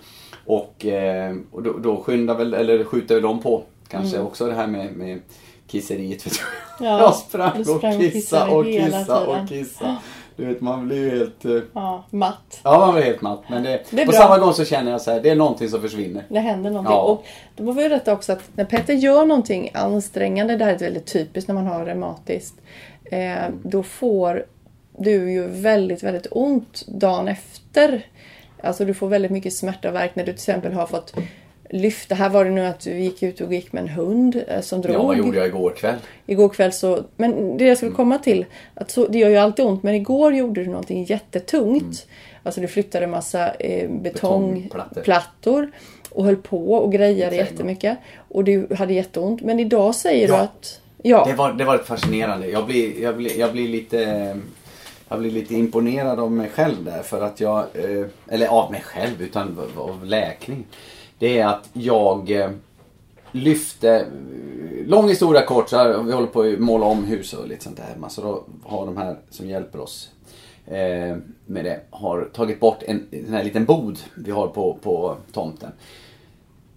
Och, 0.46 0.87
eh, 0.87 1.34
och 1.52 1.62
då, 1.62 1.72
då 1.78 2.02
skyndar 2.02 2.34
väl, 2.34 2.54
eller 2.54 2.84
skjuter 2.84 3.14
väl 3.14 3.22
de 3.22 3.40
på. 3.40 3.62
Kanske 3.88 4.16
Mm. 4.16 4.26
också 4.26 4.46
det 4.46 4.54
här 4.54 4.66
med, 4.66 4.92
med 4.96 5.20
kisseriet. 5.66 6.26
Vet 6.26 6.32
du. 6.32 6.38
Ja, 6.84 6.98
jag 7.00 7.14
sprang, 7.14 7.64
sprang 7.64 7.76
och 7.76 7.84
och 7.84 8.00
kissa 8.00 8.11
kissade 8.11 8.50
och 8.52 8.64
hela 8.64 8.98
kissa 8.98 9.20
tiden. 9.26 9.42
och 9.42 9.48
kissa. 9.48 9.96
Du 10.38 10.44
vet, 10.46 10.61
man 10.61 10.87
blir 10.88 10.96
ju 10.96 11.18
helt... 11.18 11.44
eh, 11.44 11.53
Ja, 11.74 12.05
matt. 12.11 12.61
Ja, 12.64 12.79
man 12.79 12.94
blir 12.94 13.05
helt 13.05 13.20
matt. 13.22 13.42
Men 13.48 13.62
det, 13.62 13.81
Det 13.90 14.05
på 14.05 14.11
bra. 14.12 14.20
samma 14.20 14.38
gång 14.38 14.53
så 14.55 14.64
känner 14.64 14.90
jag 14.90 15.01
så 15.01 15.11
här, 15.11 15.20
det 15.20 15.31
är 15.31 15.37
någonting 15.37 15.68
som 15.68 15.81
försvinner. 15.81 16.24
Det 16.29 16.38
händer 16.40 16.70
någonting. 16.70 16.94
Ja. 16.94 17.03
Och 17.03 17.24
då 17.57 17.64
får 17.64 17.72
vi 17.72 17.88
rätta 17.88 18.12
också 18.12 18.33
att 18.33 18.42
när 18.55 18.64
Petter 18.64 18.94
gör 18.94 19.24
någonting 19.27 19.70
ansträngande, 19.74 20.57
det 20.57 20.64
här 20.64 20.72
är 20.74 20.79
väldigt 20.79 21.07
typiskt 21.12 21.48
när 21.48 21.55
man 21.55 21.66
har 21.66 21.85
reumatiskt, 21.85 22.55
eh, 23.05 23.35
då 23.62 23.83
får 23.83 24.44
du 24.98 25.33
ju 25.33 25.46
väldigt, 25.46 26.03
väldigt 26.03 26.27
ont 26.31 26.85
dagen 26.87 27.29
efter. 27.29 28.07
Alltså 28.62 28.85
du 28.85 28.94
får 28.94 29.09
väldigt 29.09 29.31
mycket 29.31 29.55
smärta 29.57 29.88
och 29.88 29.94
värk 29.94 30.14
när 30.16 30.24
du 30.24 30.33
till 30.33 30.35
exempel 30.40 30.72
har 30.72 30.87
fått 30.87 31.14
lyfta. 31.70 32.14
Här 32.14 32.28
var 32.28 32.44
det 32.44 32.50
nu 32.50 32.66
att 32.66 32.81
du 32.81 32.98
gick 32.98 33.22
ut 33.22 33.40
och 33.40 33.54
gick 33.54 33.72
med 33.72 33.83
en 33.83 33.88
hund 33.88 34.42
eh, 34.48 34.61
som 34.61 34.81
drog. 34.81 34.96
Ja, 34.96 35.02
vad 35.02 35.16
gjorde 35.16 35.38
jag 35.38 35.46
igår 35.46 35.70
kväll? 35.70 35.96
Igår 36.26 36.48
kväll 36.48 36.72
så, 36.72 37.04
men 37.16 37.57
det 37.57 37.64
jag 37.64 37.76
skulle 37.76 37.92
komma 37.92 38.18
till, 38.18 38.44
att 38.74 38.90
så, 38.90 39.07
det 39.07 39.18
gör 39.18 39.28
ju 39.28 39.37
alltid 39.37 39.64
ont, 39.64 39.83
men 39.83 39.94
igår 39.94 40.35
gjorde 40.35 40.64
du 40.64 40.70
någonting 40.70 41.04
jättetungt. 41.04 41.83
Mm. 41.83 41.94
Alltså 42.42 42.61
du 42.61 42.68
flyttade 42.68 43.07
massa 43.07 43.54
eh, 43.54 43.90
betongplattor 43.90 45.70
och 46.11 46.24
höll 46.24 46.37
på 46.37 46.72
och 46.72 46.92
grejade 46.92 47.37
jättemycket. 47.37 47.98
Och 48.28 48.44
du 48.44 48.74
hade 48.78 48.92
jätteont. 48.92 49.42
Men 49.42 49.61
idag 49.61 49.94
säger 49.94 50.28
ja. 50.28 50.37
du 50.37 50.42
att... 50.42 50.81
Ja. 51.02 51.24
Det 51.24 51.35
var, 51.35 51.52
det 51.52 51.64
var 51.64 51.78
fascinerande. 51.78 52.46
Jag 52.46 52.66
blir, 52.66 53.02
jag, 53.02 53.16
blir, 53.16 53.38
jag 53.38 53.52
blir 53.52 53.68
lite... 53.68 54.37
Jag 55.11 55.18
blir 55.18 55.31
lite 55.31 55.54
imponerad 55.54 56.20
av 56.20 56.33
mig 56.33 56.50
själv 56.54 56.85
där 56.85 57.02
för 57.02 57.22
att 57.22 57.40
jag, 57.40 57.59
eh, 57.59 58.07
eller 58.28 58.46
av 58.46 58.72
mig 58.72 58.81
själv 58.81 59.22
utan 59.22 59.59
av 59.76 60.04
läkning. 60.04 60.64
Det 61.18 61.38
är 61.38 61.46
att 61.46 61.70
jag 61.72 62.31
eh, 62.31 62.50
lyfte, 63.33 64.07
lång 64.87 65.09
historia 65.09 65.46
kort, 65.46 65.68
så 65.68 65.76
här, 65.76 66.02
vi 66.02 66.12
håller 66.12 66.26
på 66.26 66.42
att 66.42 66.59
måla 66.59 66.87
om 66.87 67.04
hus 67.04 67.33
och 67.33 67.48
lite 67.48 67.64
sånt 67.64 67.76
där 67.76 67.85
hemma. 67.85 68.09
Så 68.09 68.22
då 68.22 68.44
har 68.64 68.87
de 68.87 68.96
här 68.96 69.16
som 69.31 69.48
hjälper 69.48 69.81
oss 69.81 70.11
eh, 70.66 71.16
med 71.46 71.64
det, 71.64 71.81
har 71.90 72.31
tagit 72.33 72.61
bort 72.61 72.83
en, 72.87 73.07
en 73.11 73.35
här 73.35 73.44
liten 73.44 73.64
bod 73.64 73.98
vi 74.16 74.31
har 74.31 74.48
på, 74.48 74.78
på 74.83 75.16
tomten. 75.33 75.70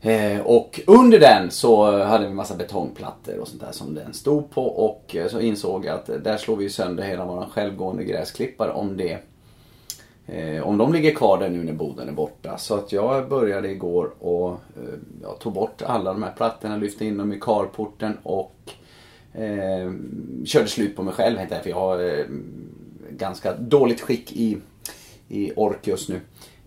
Eh, 0.02 0.40
och 0.40 0.82
under 0.88 1.20
den 1.20 1.52
så 1.52 2.02
hade 2.04 2.28
vi 2.28 2.34
massa 2.34 2.56
betongplattor 2.56 3.40
och 3.40 3.48
sånt 3.48 3.62
där 3.62 3.72
som 3.72 3.96
den 3.96 4.14
stod 4.14 4.50
på 4.50 4.66
och 4.66 5.16
eh, 5.16 5.28
så 5.28 5.40
insåg 5.40 5.86
jag 5.86 5.96
att 5.96 6.24
där 6.24 6.38
slår 6.38 6.56
vi 6.56 6.70
sönder 6.70 7.04
hela 7.04 7.26
våran 7.26 7.50
självgående 7.50 8.04
gräsklippare 8.04 8.72
om 8.72 8.98
det 8.98 9.20
Eh, 10.28 10.68
om 10.68 10.78
de 10.78 10.94
ligger 10.94 11.16
kvar 11.16 11.38
där 11.40 11.50
nu 11.50 11.64
när 11.64 11.74
boden 11.74 12.08
är 12.08 12.14
borta. 12.14 12.58
Så 12.58 12.76
att 12.76 12.92
jag 12.92 13.30
började 13.30 13.72
igår 13.72 14.12
och 14.20 14.50
eh, 14.52 15.00
jag 15.22 15.40
tog 15.40 15.54
bort 15.54 15.82
alla 15.82 16.14
de 16.14 16.24
här 16.24 16.32
plattorna, 16.32 16.78
lyfte 16.78 17.06
in 17.06 17.18
dem 17.18 17.34
i 17.34 17.40
carporten 17.40 18.18
och 18.24 18.56
eh, 19.34 19.92
körde 20.46 20.68
slut 20.68 20.96
på 20.96 21.04
mig 21.04 21.14
själv 21.14 21.38
helt 21.38 21.52
enkelt. 21.52 21.64
För 21.64 21.70
jag 21.70 21.78
har 21.78 22.00
eh, 22.00 22.26
ganska 23.10 23.54
dåligt 23.54 24.02
skick 24.02 24.32
i, 24.32 24.58
i 25.28 25.52
ork 25.56 25.88
just 25.88 26.10
nu. 26.10 26.20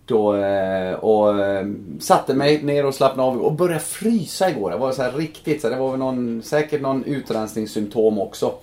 Då, 0.06 0.34
eh, 0.36 0.94
och 0.94 1.44
eh, 1.44 1.66
satte 2.00 2.34
mig 2.34 2.62
ner 2.62 2.86
och 2.86 2.94
slappnade 2.94 3.28
av 3.28 3.42
och 3.42 3.52
började 3.52 3.80
frysa 3.80 4.50
igår. 4.50 4.70
Det 4.70 4.76
var 4.76 4.92
så 4.92 5.02
här 5.02 5.12
riktigt, 5.12 5.60
så 5.60 5.68
det 5.68 5.76
var 5.76 5.90
väl 5.90 5.98
någon, 5.98 6.42
säkert 6.42 6.80
någon 6.80 7.04
utrensningssymptom 7.04 8.18
också. 8.18 8.54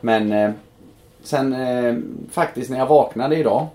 Men 0.00 0.32
eh, 0.32 0.50
sen 1.22 1.56
faktiskt 2.30 2.70
när 2.70 2.78
jag 2.78 2.86
vaknade 2.86 3.36
idag 3.36 3.66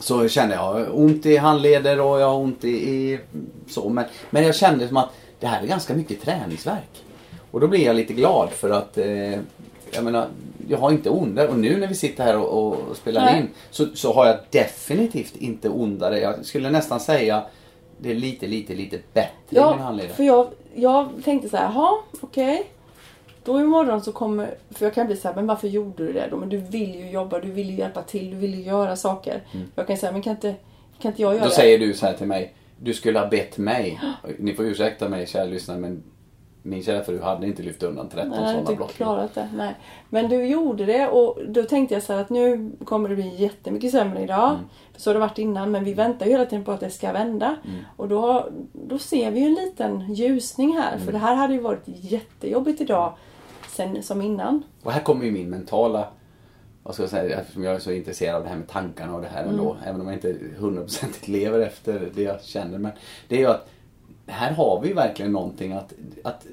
så 0.00 0.28
kände 0.28 0.54
jag 0.54 0.98
ont 0.98 1.26
i 1.26 1.36
handleder 1.36 2.00
och 2.00 2.20
jag 2.20 2.26
har 2.26 2.38
ont 2.38 2.64
i, 2.64 2.68
i 2.68 3.18
så. 3.68 3.88
Men, 3.88 4.04
men 4.30 4.42
jag 4.42 4.54
kände 4.54 4.88
som 4.88 4.96
att 4.96 5.08
det 5.40 5.46
här 5.46 5.62
är 5.62 5.66
ganska 5.66 5.94
mycket 5.94 6.22
träningsverk. 6.22 7.04
Och 7.50 7.60
då 7.60 7.68
blir 7.68 7.84
jag 7.84 7.96
lite 7.96 8.12
glad 8.12 8.50
för 8.50 8.70
att 8.70 8.98
eh, 8.98 9.40
jag 9.90 10.04
menar, 10.04 10.28
jag 10.68 10.78
har 10.78 10.90
inte 10.90 11.10
ondare. 11.10 11.48
Och 11.48 11.58
nu 11.58 11.76
när 11.76 11.86
vi 11.86 11.94
sitter 11.94 12.24
här 12.24 12.38
och, 12.38 12.72
och 12.72 12.96
spelar 12.96 13.24
Nej. 13.24 13.40
in 13.40 13.48
så, 13.70 13.86
så 13.94 14.12
har 14.12 14.26
jag 14.26 14.38
definitivt 14.50 15.36
inte 15.36 15.68
ondare. 15.68 16.20
Jag 16.20 16.46
skulle 16.46 16.70
nästan 16.70 17.00
säga 17.00 17.44
det 17.98 18.10
är 18.10 18.14
lite, 18.14 18.46
lite, 18.46 18.74
lite 18.74 18.98
bättre 19.12 19.30
ja, 19.48 19.70
i 19.70 19.76
min 19.76 19.84
handled. 19.84 20.10
för 20.10 20.24
jag, 20.24 20.48
jag 20.74 21.08
tänkte 21.24 21.48
så 21.48 21.56
här, 21.56 21.64
jaha, 21.64 21.98
okej. 22.20 22.54
Okay. 22.54 22.64
Då 23.46 23.60
imorgon 23.60 24.00
så 24.00 24.12
kommer, 24.12 24.54
för 24.70 24.86
jag 24.86 24.94
kan 24.94 25.06
bli 25.06 25.16
så 25.16 25.28
här, 25.28 25.34
men 25.34 25.46
varför 25.46 25.68
gjorde 25.68 26.06
du 26.06 26.12
det 26.12 26.28
då? 26.30 26.36
Men 26.36 26.48
du 26.48 26.56
vill 26.56 26.94
ju 26.94 27.10
jobba, 27.10 27.40
du 27.40 27.50
vill 27.50 27.70
ju 27.70 27.76
hjälpa 27.76 28.02
till, 28.02 28.30
du 28.30 28.36
vill 28.36 28.54
ju 28.54 28.62
göra 28.62 28.96
saker. 28.96 29.42
Mm. 29.52 29.66
Jag 29.74 29.86
kan 29.86 29.96
säga, 29.96 30.12
men 30.12 30.22
kan 30.22 30.30
inte, 30.30 30.54
kan 30.98 31.10
inte 31.10 31.22
jag 31.22 31.34
göra 31.34 31.44
då 31.44 31.48
det? 31.48 31.54
Då 31.54 31.54
säger 31.54 31.78
du 31.78 31.94
så 31.94 32.06
här 32.06 32.14
till 32.14 32.26
mig, 32.26 32.54
du 32.80 32.94
skulle 32.94 33.18
ha 33.18 33.26
bett 33.26 33.58
mig. 33.58 34.00
Ni 34.38 34.54
får 34.54 34.64
ursäkta 34.64 35.08
mig 35.08 35.26
kära 35.26 35.44
lyssnare 35.44 35.78
men 35.78 36.02
min 36.66 36.82
kära 36.82 37.04
fru 37.04 37.22
hade 37.22 37.46
inte 37.46 37.62
lyft 37.62 37.82
undan 37.82 38.08
13 38.08 38.32
sådana 38.32 38.52
block. 38.52 38.68
Nej, 38.68 38.82
inte 38.82 38.94
klarat 38.94 39.34
det. 39.34 39.48
Nej. 39.54 39.74
Men 40.08 40.28
du 40.28 40.46
gjorde 40.46 40.84
det 40.84 41.08
och 41.08 41.38
då 41.48 41.62
tänkte 41.62 41.94
jag 41.94 42.02
så 42.02 42.12
att 42.12 42.30
nu 42.30 42.70
kommer 42.84 43.08
det 43.08 43.14
bli 43.14 43.36
jättemycket 43.36 43.90
sämre 43.90 44.22
idag. 44.22 44.50
Mm. 44.50 44.64
Så 44.96 45.10
har 45.10 45.14
det 45.14 45.20
varit 45.20 45.38
innan 45.38 45.70
men 45.70 45.84
vi 45.84 45.94
väntar 45.94 46.26
ju 46.26 46.32
hela 46.32 46.46
tiden 46.46 46.64
på 46.64 46.72
att 46.72 46.80
det 46.80 46.90
ska 46.90 47.12
vända. 47.12 47.56
Mm. 47.64 47.84
Och 47.96 48.08
då, 48.08 48.48
då 48.72 48.98
ser 48.98 49.30
vi 49.30 49.40
ju 49.40 49.46
en 49.46 49.54
liten 49.54 50.14
ljusning 50.14 50.76
här. 50.76 50.92
Mm. 50.92 51.04
För 51.04 51.12
det 51.12 51.18
här 51.18 51.34
hade 51.34 51.54
ju 51.54 51.60
varit 51.60 51.84
jättejobbigt 51.86 52.80
idag 52.80 53.14
sen 53.76 54.02
som 54.02 54.22
innan. 54.22 54.62
Och 54.82 54.92
här 54.92 55.00
kommer 55.00 55.24
ju 55.24 55.32
min 55.32 55.50
mentala 55.50 56.08
vad 56.86 56.94
ska 56.94 57.02
jag 57.02 57.10
säga, 57.10 57.40
eftersom 57.40 57.64
jag 57.64 57.74
är 57.74 57.78
så 57.78 57.92
intresserad 57.92 58.36
av 58.36 58.42
det 58.42 58.48
här 58.48 58.56
med 58.56 58.68
tankarna 58.68 59.14
och 59.14 59.22
det 59.22 59.28
här 59.28 59.44
ändå. 59.44 59.72
Mm. 59.72 59.84
Även 59.88 60.00
om 60.00 60.06
jag 60.06 60.16
inte 60.16 60.36
hundraprocentigt 60.58 61.28
lever 61.28 61.60
efter 61.60 62.10
det 62.14 62.22
jag 62.22 62.42
känner. 62.42 62.78
Men 62.78 62.92
det 63.28 63.36
är 63.36 63.40
ju 63.40 63.46
att 63.46 63.68
här 64.26 64.52
har 64.52 64.80
vi 64.82 64.92
verkligen 64.92 65.32
någonting 65.32 65.72
att, 65.72 65.92
att 66.24 66.46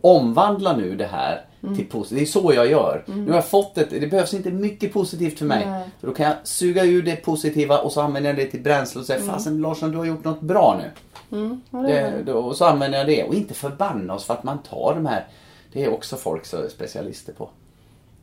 omvandla 0.00 0.76
nu 0.76 0.96
det 0.96 1.06
här 1.06 1.44
mm. 1.62 1.76
till 1.76 1.86
positivt. 1.86 2.18
Det 2.18 2.24
är 2.24 2.26
så 2.26 2.52
jag 2.54 2.70
gör. 2.70 3.04
Mm. 3.08 3.24
Nu 3.24 3.30
har 3.30 3.36
jag 3.36 3.48
fått 3.48 3.78
ett, 3.78 3.90
det 3.90 4.06
behövs 4.06 4.34
inte 4.34 4.50
mycket 4.50 4.92
positivt 4.92 5.38
för 5.38 5.46
mig. 5.46 5.66
För 6.00 6.06
då 6.06 6.14
kan 6.14 6.26
jag 6.26 6.36
suga 6.42 6.84
ur 6.84 7.02
det 7.02 7.16
positiva 7.16 7.78
och 7.78 7.92
så 7.92 8.00
använder 8.00 8.30
jag 8.30 8.36
det 8.36 8.46
till 8.46 8.62
bränsle 8.62 9.00
och 9.00 9.06
säger 9.06 9.20
mm. 9.20 9.34
fasen 9.34 9.60
Larsson 9.60 9.90
du 9.90 9.98
har 9.98 10.04
gjort 10.04 10.24
något 10.24 10.40
bra 10.40 10.80
nu. 10.82 10.90
Mm. 11.38 11.60
Ja, 11.70 11.78
det 11.78 12.22
det, 12.26 12.32
och 12.32 12.56
så 12.56 12.64
använder 12.64 12.98
jag 12.98 13.06
det 13.06 13.24
och 13.24 13.34
inte 13.34 13.54
förbanna 13.54 14.14
oss 14.14 14.24
för 14.24 14.34
att 14.34 14.44
man 14.44 14.58
tar 14.58 14.94
de 14.94 15.06
här 15.06 15.26
det 15.72 15.84
är 15.84 15.92
också 15.92 16.16
folk 16.16 16.46
som 16.46 16.62
är 16.64 16.68
specialister 16.68 17.32
på. 17.32 17.48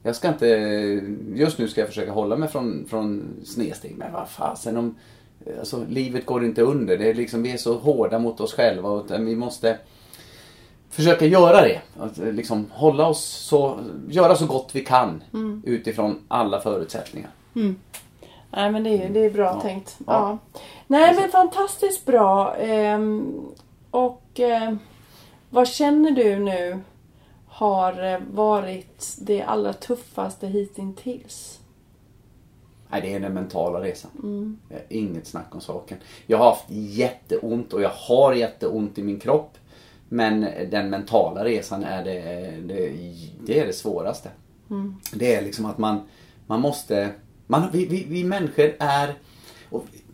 Jag 0.03 0.15
ska 0.15 0.27
inte, 0.27 0.47
just 1.33 1.57
nu 1.57 1.67
ska 1.67 1.81
jag 1.81 1.87
försöka 1.87 2.11
hålla 2.11 2.35
mig 2.35 2.49
från, 2.49 2.85
från 2.89 3.35
snedsteg. 3.45 3.97
Men 3.97 4.13
vad 4.13 4.29
fasen 4.29 4.77
om, 4.77 4.95
alltså 5.59 5.85
livet 5.89 6.25
går 6.25 6.45
inte 6.45 6.61
under. 6.61 6.97
Det 6.97 7.09
är 7.09 7.13
liksom, 7.13 7.43
vi 7.43 7.51
är 7.51 7.57
så 7.57 7.77
hårda 7.77 8.19
mot 8.19 8.39
oss 8.39 8.53
själva 8.53 8.89
och 8.89 9.11
vi 9.11 9.35
måste 9.35 9.77
försöka 10.89 11.25
göra 11.25 11.61
det. 11.61 11.81
Att 11.99 12.17
liksom 12.17 12.65
hålla 12.71 13.07
oss 13.07 13.25
så, 13.25 13.79
göra 14.09 14.35
så 14.35 14.45
gott 14.45 14.69
vi 14.73 14.85
kan 14.85 15.23
mm. 15.33 15.61
utifrån 15.65 16.19
alla 16.27 16.59
förutsättningar. 16.59 17.29
Mm. 17.55 17.75
Nej 18.51 18.71
men 18.71 18.83
det 18.83 19.03
är, 19.03 19.09
det 19.09 19.25
är 19.25 19.29
bra 19.29 19.45
ja. 19.45 19.61
tänkt. 19.61 19.97
Ja. 19.99 20.13
ja. 20.53 20.61
Nej 20.87 21.15
men 21.15 21.29
fantastiskt 21.29 22.05
bra. 22.05 22.55
Ehm, 22.55 23.41
och 23.91 24.39
eh, 24.39 24.75
vad 25.49 25.67
känner 25.67 26.11
du 26.11 26.39
nu 26.39 26.79
har 27.57 28.13
eh, 28.13 28.19
varit 28.31 29.15
det 29.17 29.41
allra 29.41 29.73
tuffaste 29.73 30.47
hittills? 30.47 31.59
Nej, 32.89 33.01
det 33.01 33.13
är 33.13 33.19
den 33.19 33.33
mentala 33.33 33.81
resan. 33.81 34.11
Mm. 34.23 34.59
Inget 34.89 35.27
snack 35.27 35.55
om 35.55 35.61
saken. 35.61 35.97
Jag 36.27 36.37
har 36.37 36.49
haft 36.49 36.65
jätteont 36.69 37.73
och 37.73 37.81
jag 37.81 37.89
har 37.89 38.33
jätteont 38.33 38.97
i 38.97 39.03
min 39.03 39.19
kropp. 39.19 39.57
Men 40.09 40.41
den 40.71 40.89
mentala 40.89 41.45
resan 41.45 41.83
är 41.83 42.03
det, 42.03 42.21
det, 42.67 42.93
det, 43.45 43.59
är 43.59 43.67
det 43.67 43.73
svåraste. 43.73 44.29
Mm. 44.69 44.95
Det 45.13 45.35
är 45.35 45.41
liksom 45.41 45.65
att 45.65 45.77
man, 45.77 45.99
man 46.47 46.61
måste... 46.61 47.09
Man, 47.47 47.69
vi, 47.73 47.85
vi, 47.85 48.05
vi 48.09 48.23
människor 48.23 48.75
är... 48.79 49.13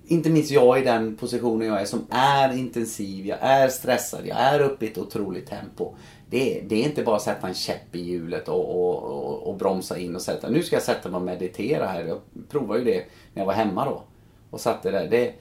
inte 0.05 0.29
minst 0.29 0.51
jag 0.51 0.79
i 0.79 0.85
den 0.85 1.17
positionen 1.17 1.67
jag 1.67 1.81
är 1.81 1.85
som 1.85 2.05
är 2.09 2.57
intensiv, 2.57 3.25
jag 3.25 3.37
är 3.41 3.67
stressad, 3.67 4.21
jag 4.25 4.37
är 4.37 4.59
uppe 4.59 4.85
i 4.85 4.89
ett 4.89 4.97
otroligt 4.97 5.47
tempo 5.47 5.95
det, 6.33 6.61
det 6.67 6.75
är 6.75 6.83
inte 6.83 7.03
bara 7.03 7.15
att 7.15 7.21
sätta 7.21 7.47
en 7.47 7.53
käpp 7.53 7.95
i 7.95 7.99
hjulet 7.99 8.47
och, 8.47 8.69
och, 8.69 9.03
och, 9.03 9.47
och, 9.47 9.57
bromsa 9.57 9.97
in 9.97 10.15
och 10.15 10.21
sätta. 10.21 10.49
Nu 10.49 10.63
ska 10.63 10.75
jag 10.75 10.83
sätta 10.83 11.09
mig 11.09 11.17
och 11.17 11.25
meditera 11.25 11.87
här. 11.87 12.03
Jag 12.03 12.19
provade 12.49 12.79
ju 12.79 12.85
det 12.85 13.05
när 13.33 13.41
jag 13.41 13.45
var 13.45 13.53
hemma 13.53 13.85
då. 13.85 14.03
Och 14.49 14.61
satte 14.61 14.91
där. 14.91 15.07
Det 15.07 15.27
är 15.27 15.33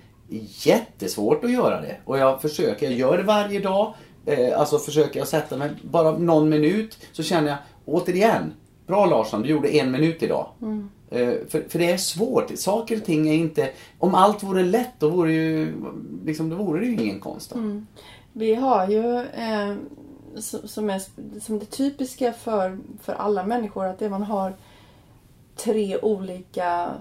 jättesvårt 0.66 1.44
att 1.44 1.52
göra 1.52 1.81
det. 1.81 1.96
Och 2.05 2.18
jag 2.18 2.42
försöker, 2.42 2.87
jag 2.87 2.98
gör 2.98 3.18
det 3.18 3.22
varje 3.22 3.61
dag. 3.61 3.94
Eh, 4.26 4.61
alltså 4.61 4.78
försöker 4.78 5.18
jag 5.18 5.28
sätta 5.28 5.57
mig 5.57 5.70
bara 5.83 6.18
någon 6.18 6.48
minut 6.48 6.98
så 7.12 7.22
känner 7.22 7.48
jag 7.48 7.59
återigen. 7.85 8.52
Bra 8.87 9.07
Larsson, 9.07 9.42
du 9.42 9.48
gjorde 9.48 9.76
en 9.76 9.90
minut 9.90 10.22
idag. 10.22 10.48
Mm. 10.62 10.90
Eh, 11.11 11.35
för, 11.48 11.68
för 11.68 11.78
det 11.78 11.90
är 11.90 11.96
svårt. 11.96 12.59
Saker 12.59 12.96
och 12.96 13.05
ting 13.05 13.28
är 13.28 13.35
inte... 13.35 13.70
Om 13.98 14.14
allt 14.14 14.42
vore 14.42 14.62
lätt 14.62 14.94
då 14.98 15.09
vore, 15.09 15.33
ju, 15.33 15.74
liksom, 16.24 16.50
då 16.50 16.57
vore 16.57 16.81
det 16.81 16.87
ju 16.87 16.92
ingen 16.92 17.20
konst. 17.20 17.55
Mm. 17.55 17.87
Vi 18.33 18.55
har 18.55 18.88
ju 18.88 19.16
eh, 19.16 19.74
som, 20.40 20.90
är, 20.90 21.03
som 21.40 21.59
det 21.59 21.66
typiska 21.66 22.33
för, 22.33 22.79
för 23.01 23.12
alla 23.12 23.45
människor 23.45 23.87
att 23.87 23.99
det 23.99 24.09
man 24.09 24.23
har 24.23 24.55
tre 25.57 25.99
olika 25.99 26.95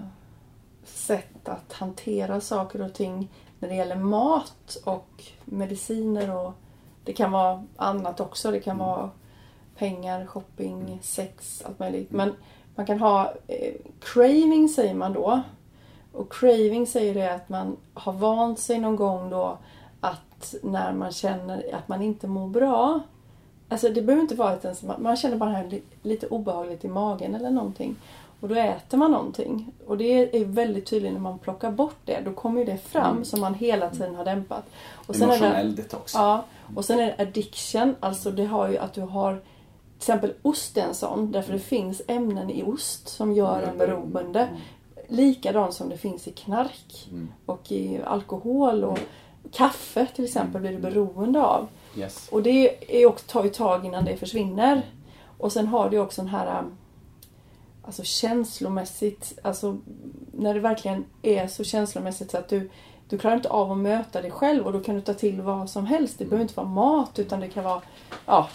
sätt 0.84 1.48
att 1.48 1.72
hantera 1.72 2.40
saker 2.40 2.82
och 2.82 2.94
ting 2.94 3.30
när 3.58 3.68
det 3.68 3.74
gäller 3.74 3.96
mat 3.96 4.76
och 4.84 5.24
mediciner 5.44 6.36
och 6.36 6.52
det 7.04 7.12
kan 7.12 7.32
vara 7.32 7.64
annat 7.76 8.20
också. 8.20 8.50
Det 8.50 8.60
kan 8.60 8.78
vara 8.78 9.10
pengar, 9.76 10.26
shopping, 10.26 10.98
sex, 11.02 11.62
allt 11.66 11.78
möjligt. 11.78 12.10
Men 12.10 12.34
man 12.74 12.86
kan 12.86 12.98
ha 12.98 13.34
eh, 13.46 13.74
craving 14.00 14.68
säger 14.68 14.94
man 14.94 15.12
då. 15.12 15.42
Och 16.12 16.32
craving 16.32 16.86
säger 16.86 17.14
det 17.14 17.34
att 17.34 17.48
man 17.48 17.76
har 17.94 18.12
vant 18.12 18.58
sig 18.58 18.78
någon 18.78 18.96
gång 18.96 19.30
då 19.30 19.58
att 20.00 20.54
när 20.62 20.92
man 20.92 21.12
känner 21.12 21.74
att 21.74 21.88
man 21.88 22.02
inte 22.02 22.26
mår 22.26 22.48
bra 22.48 23.00
Alltså 23.72 23.88
det 23.88 24.02
behöver 24.02 24.22
inte 24.22 24.34
vara 24.34 24.56
ens, 24.62 24.82
man 24.98 25.16
känner 25.16 25.36
bara 25.36 25.50
här 25.50 25.80
lite 26.02 26.26
obehagligt 26.26 26.84
i 26.84 26.88
magen 26.88 27.34
eller 27.34 27.50
någonting. 27.50 27.96
Och 28.40 28.48
då 28.48 28.54
äter 28.54 28.98
man 28.98 29.10
någonting. 29.10 29.72
Och 29.86 29.96
det 29.98 30.36
är 30.40 30.44
väldigt 30.44 30.86
tydligt 30.86 31.12
när 31.12 31.20
man 31.20 31.38
plockar 31.38 31.70
bort 31.70 31.96
det. 32.04 32.20
Då 32.24 32.32
kommer 32.32 32.60
ju 32.60 32.64
det 32.66 32.76
fram 32.78 33.10
Mm. 33.12 33.24
som 33.24 33.40
man 33.40 33.54
hela 33.54 33.90
tiden 33.90 34.14
har 34.14 34.24
dämpat. 34.24 34.64
Och 35.06 35.14
är 35.14 35.18
det, 35.18 35.24
Emotionell 35.24 35.76
detox. 35.76 36.14
Ja, 36.14 36.44
och 36.76 36.84
sen 36.84 36.98
är 37.00 37.06
det 37.06 37.22
addiction. 37.22 37.94
Alltså 38.00 38.30
det 38.30 38.44
har 38.44 38.68
ju 38.68 38.78
att 38.78 38.92
du 38.94 39.00
har 39.00 39.32
till 39.34 39.40
exempel 39.98 40.32
ost 40.42 40.76
är 40.76 40.82
en 40.82 40.94
sån. 40.94 41.32
Därför 41.32 41.52
det 41.52 41.58
finns 41.58 42.02
ämnen 42.08 42.50
i 42.50 42.62
ost 42.62 43.08
som 43.08 43.32
gör 43.32 43.62
en 43.62 43.78
beroende. 43.78 44.48
Likadant 45.08 45.74
som 45.74 45.88
det 45.88 45.96
finns 45.96 46.28
i 46.28 46.30
knark 46.32 47.08
Mm. 47.10 47.28
och 47.46 47.72
i 47.72 48.00
alkohol 48.06 48.84
och 48.84 48.98
kaffe 49.52 50.06
till 50.14 50.24
exempel 50.24 50.60
blir 50.60 50.70
du 50.72 50.78
beroende 50.78 51.42
av. 51.42 51.68
Yes. 51.96 52.28
Och 52.28 52.42
det 52.42 53.00
är 53.02 53.06
också, 53.06 53.26
tar 53.28 53.44
ju 53.44 53.50
tag 53.50 53.86
innan 53.86 54.04
det 54.04 54.16
försvinner. 54.16 54.82
Och 55.38 55.52
sen 55.52 55.66
har 55.66 55.90
du 55.90 55.98
också 55.98 56.22
den 56.22 56.30
här 56.30 56.58
um, 56.58 56.76
Alltså 57.84 58.02
känslomässigt, 58.04 59.38
alltså 59.42 59.78
när 60.32 60.54
det 60.54 60.60
verkligen 60.60 61.04
är 61.22 61.46
så 61.46 61.64
känslomässigt 61.64 62.30
så 62.30 62.38
att 62.38 62.48
du 62.48 62.70
du 63.08 63.18
klarar 63.18 63.36
inte 63.36 63.48
av 63.48 63.72
att 63.72 63.78
möta 63.78 64.22
dig 64.22 64.30
själv 64.30 64.66
och 64.66 64.72
då 64.72 64.80
kan 64.80 64.94
du 64.94 65.00
ta 65.00 65.14
till 65.14 65.40
vad 65.40 65.70
som 65.70 65.86
helst. 65.86 66.18
Det 66.18 66.24
behöver 66.24 66.42
inte 66.42 66.56
vara 66.56 66.66
mat 66.66 67.18
utan 67.18 67.40
det 67.40 67.48
kan 67.48 67.64
vara 67.64 67.82
ja, 68.26 68.48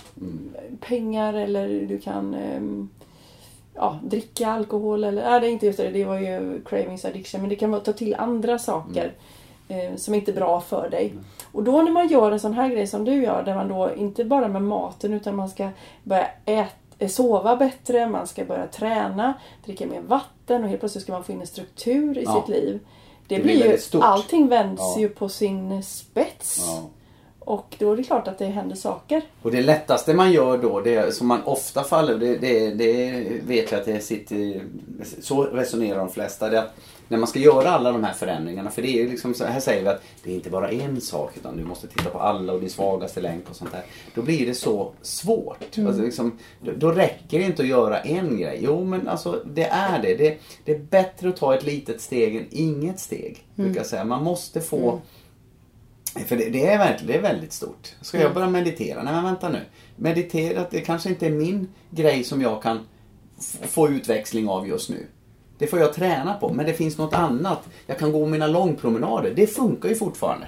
pengar 0.80 1.34
eller 1.34 1.68
du 1.88 2.00
kan 2.00 2.34
ehm, 2.34 2.90
ja, 3.76 4.00
dricka 4.04 4.48
alkohol 4.48 5.04
eller, 5.04 5.32
ja 5.32 5.40
det 5.40 5.48
är 5.48 5.52
inte 5.52 5.66
just 5.66 5.78
det, 5.78 5.90
det 5.90 6.06
var 6.06 6.20
ju 6.20 6.62
cravings 6.66 7.06
addiction 7.06 7.42
men 7.42 7.50
det 7.50 7.56
kan 7.56 7.72
vara 7.72 7.82
ta 7.82 7.94
till 7.94 8.16
andra 8.16 8.60
saker 8.60 9.14
eh, 9.68 9.96
som 9.96 10.14
inte 10.14 10.32
är 10.32 10.36
bra 10.36 10.62
för 10.62 10.90
dig. 10.90 11.14
Och 11.52 11.64
då 11.64 11.82
när 11.82 11.92
man 11.92 12.08
gör 12.08 12.32
en 12.32 12.40
sån 12.40 12.54
här 12.54 12.70
grej 12.70 12.88
som 12.88 13.06
du 13.06 13.24
gör 13.24 13.44
där 13.44 13.56
man 13.56 13.68
då 13.68 13.96
inte 13.96 14.26
bara 14.26 14.48
med 14.48 14.62
maten 14.62 15.14
utan 15.14 15.36
man 15.36 15.50
ska 15.50 15.70
börja 16.04 16.28
äta 16.46 16.70
eh, 17.00 17.08
sova 17.10 17.56
bättre, 17.56 18.08
man 18.10 18.28
ska 18.28 18.46
börja 18.46 18.68
träna, 18.68 19.34
dricka 19.66 19.86
mer 19.88 20.02
vatten 20.02 20.64
och 20.64 20.70
helt 20.70 20.80
plötsligt 20.80 21.04
ska 21.04 21.12
man 21.14 21.24
få 21.24 21.32
in 21.32 21.42
en 21.42 21.48
struktur 21.48 22.18
i 22.18 22.24
Ja. 22.24 22.42
sitt 22.46 22.56
liv. 22.56 22.80
Det, 23.28 23.36
Det 23.38 23.44
blir 23.44 23.72
ju, 23.72 23.78
stort. 23.78 24.04
allting 24.04 24.48
vänds 24.48 24.82
Ja. 24.96 25.02
ju 25.02 25.10
på 25.10 25.30
sin 25.30 25.84
spets. 25.84 26.64
Ja. 26.68 26.84
Och 27.40 27.76
då 27.80 27.92
är 27.92 27.98
det 27.98 28.04
klart 28.04 28.28
att 28.28 28.38
det 28.38 28.46
händer 28.46 28.76
saker. 28.76 29.22
Och 29.42 29.52
det 29.52 29.62
lättaste 29.62 30.14
man 30.14 30.32
gör 30.32 30.58
då, 30.58 30.80
det 30.80 31.16
som 31.16 31.28
man 31.28 31.44
ofta 31.44 31.84
faller, 31.84 32.16
det, 32.18 32.38
det, 32.38 32.70
det 32.74 33.24
vet 33.48 33.72
jag 33.72 33.80
att 33.80 33.86
det 33.86 34.00
sitter, 34.00 34.62
så 35.22 35.44
resonerar 35.44 35.98
de 36.00 36.10
flesta. 36.10 36.50
Det 36.50 36.60
att 36.60 36.74
när 37.08 37.18
man 37.18 37.28
ska 37.28 37.40
göra 37.40 37.70
alla 37.70 37.92
de 37.92 38.04
här 38.04 38.14
förändringarna, 38.14 38.72
för 38.72 38.82
det 38.82 38.88
är 38.88 39.04
ju 39.04 39.10
liksom 39.10 39.34
så 39.34 39.46
här 39.46 39.60
säger 39.60 39.82
vi 39.82 39.90
att 39.90 40.04
det 40.24 40.32
är 40.32 40.36
inte 40.36 40.50
bara 40.50 40.72
en 40.72 41.02
sak 41.02 41.32
utan 41.38 41.58
du 41.58 41.64
måste 41.64 41.88
titta 41.88 42.10
på 42.10 42.20
alla 42.20 42.54
och 42.54 42.60
din 42.60 42.70
svagaste 42.70 43.22
länk 43.22 43.50
och 43.50 43.56
sånt 43.56 43.72
där. 43.72 43.84
Då 44.16 44.22
blir 44.22 44.46
det 44.46 44.54
så 44.54 44.92
svårt. 45.02 45.78
Alltså 45.78 46.02
liksom, 46.02 46.38
då, 46.62 46.72
då 46.72 46.92
räcker 46.92 47.40
det 47.40 47.46
inte 47.46 47.62
att 47.62 47.68
göra 47.68 48.00
en 48.00 48.38
grej. 48.38 48.60
Jo 48.62 48.84
men 48.84 49.08
alltså 49.08 49.44
det 49.46 49.66
är 49.66 50.02
det. 50.02 50.16
Det, 50.16 50.38
det 50.66 50.72
är 50.72 50.80
bättre 50.80 51.30
att 51.30 51.38
ta 51.38 51.56
ett 51.56 51.64
litet 51.64 52.02
steg 52.02 52.36
än 52.36 52.46
inget 52.50 53.00
steg. 53.00 53.46
Brukar 53.56 53.80
jag 53.80 53.86
säga. 53.86 54.06
Man 54.06 54.24
måste 54.24 54.62
få 54.62 55.02
för 56.26 56.38
det, 56.38 56.50
det, 56.50 56.66
är 56.66 56.78
verkligen, 56.78 57.08
det 57.08 57.18
är 57.18 57.22
väldigt 57.34 57.54
stort. 57.54 57.96
Ska 58.02 58.22
jag 58.22 58.34
börja 58.34 58.50
meditera? 58.50 59.04
Nej 59.04 59.14
men 59.14 59.24
vänta 59.24 59.50
nu. 59.50 59.62
Meditera, 59.96 60.66
det 60.72 60.82
kanske 60.82 61.10
inte 61.10 61.26
är 61.26 61.32
min 61.32 61.68
grej 61.90 62.24
som 62.24 62.42
jag 62.42 62.64
kan 62.64 62.80
få 63.62 63.90
utväxling 63.90 64.50
av 64.50 64.68
just 64.68 64.90
nu. 64.90 65.08
Det 65.58 65.68
får 65.68 65.80
jag 65.80 65.94
träna 65.94 66.34
på, 66.34 66.54
men 66.54 66.66
det 66.66 66.74
finns 66.74 66.98
något 66.98 67.14
annat. 67.14 67.60
Jag 67.88 68.00
kan 68.00 68.12
gå 68.12 68.26
mina 68.26 68.48
långpromenader. 68.48 69.34
Det 69.36 69.48
funkar 69.48 69.90
ju 69.90 69.96
fortfarande. 69.96 70.48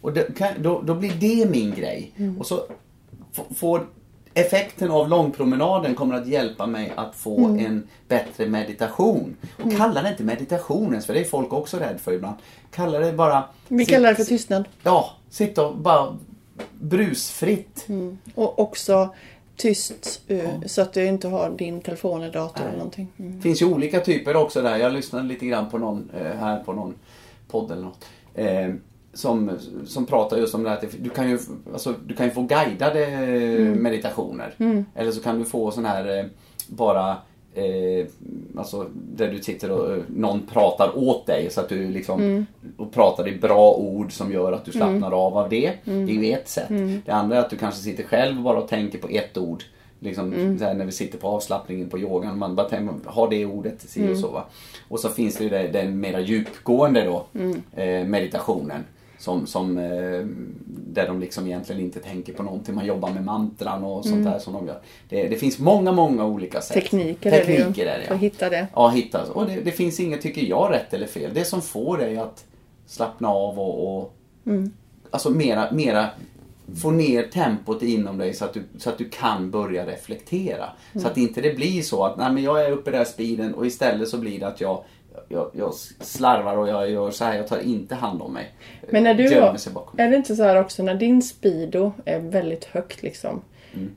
Och 0.00 0.12
det, 0.12 0.36
kan, 0.38 0.48
då, 0.62 0.82
då 0.82 0.94
blir 0.94 1.12
det 1.12 1.50
min 1.50 1.74
grej. 1.74 2.12
Och 2.38 2.46
så 2.46 2.60
får 3.56 3.86
effekten 4.34 4.90
av 4.90 5.08
långpromenaden 5.08 5.94
kommer 5.94 6.14
att 6.14 6.26
hjälpa 6.26 6.66
mig 6.66 6.92
att 6.96 7.14
få 7.14 7.38
en 7.44 7.88
bättre 8.08 8.46
meditation. 8.46 9.36
Och 9.64 9.76
kalla 9.76 10.02
det 10.02 10.08
inte 10.08 10.24
meditation 10.24 10.90
ens, 10.90 11.06
för 11.06 11.14
det 11.14 11.20
är 11.20 11.24
folk 11.24 11.52
också 11.52 11.76
rädd 11.76 12.00
för 12.00 12.12
ibland. 12.12 12.36
Kalla 12.70 12.98
det 12.98 13.12
bara... 13.12 13.44
Vi 13.68 13.84
sitt- 13.84 13.94
kallar 13.94 14.08
det 14.08 14.14
för 14.16 14.24
tystnad. 14.24 14.64
Ja, 14.82 15.10
sitta 15.30 15.66
och 15.66 15.76
bara 15.76 16.16
brusfritt. 16.80 17.86
Och 18.34 18.58
också 18.58 19.14
tyst 19.56 20.22
eh, 20.28 20.60
så 20.66 20.82
att 20.82 20.92
du 20.92 21.06
inte 21.06 21.28
har 21.28 21.50
din 21.50 21.80
telefon 21.80 22.22
eller 22.22 22.32
dator 22.32 22.64
eller 22.64 22.76
någonting. 22.76 23.08
Mm. 23.16 23.36
Det 23.36 23.42
finns 23.42 23.62
ju 23.62 23.66
olika 23.66 24.00
typer 24.00 24.36
också 24.36 24.62
där. 24.62 24.76
Jag 24.76 24.92
lyssnade 24.92 25.28
lite 25.28 25.46
grann 25.46 25.70
på 25.70 25.78
någon 25.78 26.10
eh, 26.20 26.36
här 26.36 26.64
på 26.64 26.72
någon 26.72 26.94
podd 27.48 27.70
eller 27.70 27.82
något. 27.82 28.04
Eh, 28.34 28.74
som, 29.12 29.50
som 29.86 30.06
pratar 30.06 30.36
just 30.36 30.54
om 30.54 30.62
det 30.62 30.70
här 30.70 30.76
att 30.76 30.94
du 30.98 31.10
kan 31.10 31.30
ju, 31.30 31.38
alltså, 31.72 31.94
du 32.06 32.14
kan 32.14 32.26
ju 32.26 32.32
få 32.32 32.42
guidade 32.42 33.06
eh, 33.06 33.74
meditationer. 33.74 34.54
Eller 34.94 35.12
så 35.12 35.22
kan 35.22 35.38
du 35.38 35.44
få 35.44 35.70
sån 35.70 35.84
här 35.84 36.30
bara 36.68 37.16
eh, 37.58 38.06
alltså 38.56 38.86
där 38.94 39.28
du 39.28 39.42
sitter 39.42 39.70
och 39.70 39.92
eh, 39.92 39.98
någon 40.08 40.42
pratar 40.52 40.98
åt 40.98 41.26
dig 41.26 41.50
så 41.50 41.60
att 41.60 41.68
du 41.68 41.88
liksom 41.90 42.20
och 42.76 42.92
pratar 42.92 43.28
i 43.28 43.32
bra 43.38 43.72
ord 43.74 44.12
som 44.12 44.32
gör 44.32 44.52
att 44.52 44.64
du 44.64 44.72
slappnar 44.72 45.12
av 45.12 45.38
av 45.38 45.48
det. 45.48 45.72
Det 45.84 45.90
är 45.92 46.06
ju 46.24 46.32
ett 46.32 46.48
sätt. 46.48 46.68
Det 47.06 47.12
andra 47.12 47.36
är 47.36 47.40
att 47.40 47.50
du 47.50 47.56
kanske 47.56 47.80
sitter 47.80 48.04
själv 48.04 48.42
bara 48.42 48.58
och 48.58 48.68
tänker 48.68 48.98
på 48.98 49.08
ett 49.08 49.38
ord. 49.38 49.62
Liksom 50.00 50.32
här, 50.60 50.74
när 50.74 50.84
vi 50.84 50.92
sitter 50.92 51.18
på 51.18 51.28
avslappningen 51.28 51.88
på 51.90 51.98
yogan. 51.98 52.38
Man 52.38 52.54
bara 52.56 52.68
tänker, 52.68 52.94
har 53.04 53.30
det 53.30 53.46
ordet, 53.46 53.80
si 53.80 54.12
och 54.12 54.18
så 54.18 54.28
va. 54.30 54.44
Och 54.88 55.00
så 55.00 55.08
finns 55.08 55.36
det 55.36 55.44
ju 55.44 55.50
det- 55.50 55.68
den 55.72 56.00
mera 56.00 56.20
djupgående 56.20 57.04
då, 57.04 57.24
eh, 57.82 58.04
meditationen. 58.06 58.84
Som, 59.18 59.46
som, 59.46 59.78
eh, 59.78 60.26
där 60.66 61.06
de 61.06 61.20
liksom 61.20 61.46
egentligen 61.46 61.82
inte 61.82 62.00
tänker 62.00 62.32
på 62.32 62.42
någonting. 62.42 62.74
Man 62.74 62.86
jobbar 62.86 63.10
med 63.10 63.24
mantran 63.24 63.84
och 63.84 64.04
sånt 64.04 64.24
där 64.24 64.38
som 64.38 64.52
de 64.52 64.66
gör. 64.66 64.80
Det, 65.08 65.28
det 65.28 65.36
finns 65.36 65.58
många, 65.58 65.92
många 65.92 66.24
olika 66.24 66.60
sätt. 66.60 66.74
Tekniker, 66.74 67.32
är 67.32 67.46
det 67.46 67.52
ju. 67.52 67.58
Tekniker 67.58 67.86
är 67.86 67.98
det 67.98 68.06
För 68.06 68.14
att 68.14 68.20
hitta 68.20 68.50
det. 68.50 68.66
Ja, 68.74 68.88
hitta. 68.88 69.32
Och 69.32 69.46
det, 69.46 69.60
det 69.60 69.72
finns 69.72 70.00
inget, 70.00 70.22
tycker 70.22 70.42
jag, 70.42 70.72
rätt 70.72 70.94
eller 70.94 71.06
fel. 71.06 71.30
Det 71.34 71.44
som 71.44 71.62
får 71.62 71.98
dig 71.98 72.18
att 72.18 72.44
slappna 72.86 73.28
av 73.28 73.58
och, 73.58 73.98
och 73.98 74.14
alltså 75.10 75.30
mera, 75.30 75.70
mera 75.70 76.06
få 76.82 76.90
ner 76.90 77.22
tempot 77.22 77.82
inom 77.82 78.18
dig 78.18 78.34
så 78.34 78.44
att 78.44 78.54
du, 78.54 78.62
så 78.78 78.90
att 78.90 78.98
du 78.98 79.08
kan 79.08 79.50
börja 79.50 79.86
reflektera. 79.86 80.70
Så 80.94 81.06
att 81.06 81.16
inte 81.16 81.40
det 81.40 81.56
blir 81.56 81.82
så 81.82 82.04
att 82.04 82.16
nej, 82.16 82.32
men 82.32 82.42
jag 82.42 82.66
är 82.66 82.70
uppe 82.70 82.90
i 82.90 82.92
den 82.92 82.98
här 82.98 83.04
speeden 83.04 83.54
och 83.54 83.66
istället 83.66 84.08
så 84.08 84.18
blir 84.18 84.40
det 84.40 84.46
att 84.46 84.60
jag, 84.60 84.84
jag, 85.28 85.50
jag 85.52 85.74
slarvar 86.00 86.56
och 86.56 86.68
jag 86.68 86.90
gör 86.90 87.10
så 87.10 87.24
här. 87.24 87.36
Jag 87.36 87.46
tar 87.46 87.58
inte 87.58 87.94
hand 87.94 88.22
om 88.22 88.32
mig. 88.32 88.54
Men 88.90 89.04
när 89.04 89.14
du 89.14 89.40
bakom. 89.70 90.00
är 90.00 90.10
det 90.10 90.16
inte 90.16 90.36
så 90.36 90.42
här 90.42 90.60
också 90.60 90.82
när 90.82 90.94
din 90.94 91.22
speedo 91.22 91.92
är 92.04 92.20
väldigt 92.20 92.64
högt 92.64 93.02
liksom. 93.02 93.42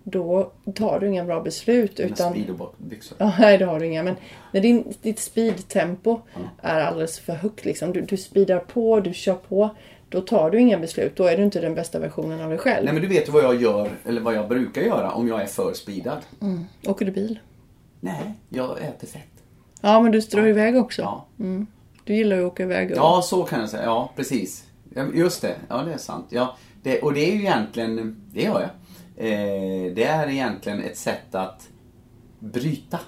Då 0.03 0.51
tar 0.75 0.99
du 0.99 1.07
inga 1.07 1.25
bra 1.25 1.41
beslut. 1.41 1.97
Mina 1.97 2.09
Utan, 2.11 2.33
speedobyxor. 2.33 3.17
Ja, 3.19 3.33
nej 3.39 3.57
det 3.57 3.65
har 3.65 3.79
du 3.79 3.85
inga. 3.85 4.03
Men 4.03 4.15
när 4.51 4.61
din, 4.61 4.93
ditt 5.01 5.19
speedtempo 5.19 6.21
är 6.61 6.81
alldeles 6.81 7.19
för 7.19 7.33
högt 7.33 7.65
liksom. 7.65 7.93
Du, 7.93 8.01
du 8.01 8.17
speedar 8.17 8.59
på, 8.59 8.99
du 8.99 9.13
kör 9.13 9.35
på. 9.35 9.69
Då 10.09 10.21
tar 10.21 10.49
du 10.49 10.59
inga 10.59 10.77
beslut. 10.77 11.15
Då 11.15 11.23
är 11.23 11.37
du 11.37 11.43
inte 11.43 11.61
den 11.61 11.75
bästa 11.75 11.99
versionen 11.99 12.41
av 12.41 12.49
dig 12.49 12.57
själv. 12.57 12.85
Nej 12.85 12.93
men 12.93 13.01
du 13.01 13.07
vet 13.07 13.27
ju 13.27 13.31
vad 13.31 13.43
jag 13.43 13.61
gör, 13.61 13.89
eller 14.05 14.21
vad 14.21 14.33
jag 14.33 14.47
brukar 14.47 14.81
göra 14.81 15.11
om 15.11 15.27
jag 15.27 15.41
är 15.41 15.45
för 15.45 15.73
speedad. 15.73 16.19
Åker 16.87 17.05
du 17.05 17.11
bil? 17.11 17.39
Nej, 17.99 18.33
jag 18.49 18.77
äter 18.81 19.07
fett. 19.07 19.38
Ja, 19.81 20.01
men 20.01 20.11
du 20.11 20.19
drar 20.19 20.47
iväg 20.47 20.77
också. 20.77 21.01
Ja. 21.01 21.25
Du 22.03 22.15
gillar 22.15 22.35
ju 22.37 22.45
att 22.45 22.51
åka 22.51 22.63
iväg. 22.63 22.91
och- 22.91 22.97
Ja, 22.97 23.21
så 23.21 23.43
kan 23.43 23.59
jag 23.59 23.69
säga. 23.69 23.83
Ja, 23.85 24.11
precis. 24.15 24.63
Ja, 24.95 25.05
Just 25.13 25.41
det. 25.41 25.55
Ja, 25.69 25.77
det 25.83 25.93
är 25.93 25.97
sant. 25.97 26.25
Ja, 26.29 26.55
det, 26.83 26.99
och 27.01 27.13
det 27.13 27.29
är 27.31 27.33
ju 27.35 27.39
egentligen, 27.39 28.15
det 28.33 28.41
gör 28.41 28.61
jag. 28.61 28.69
Eh, 29.27 29.93
det 29.93 30.03
är 30.03 30.29
egentligen 30.29 30.81
ett 30.83 30.97
sätt 30.97 31.35
att 31.35 31.67
bryta. 32.39 32.99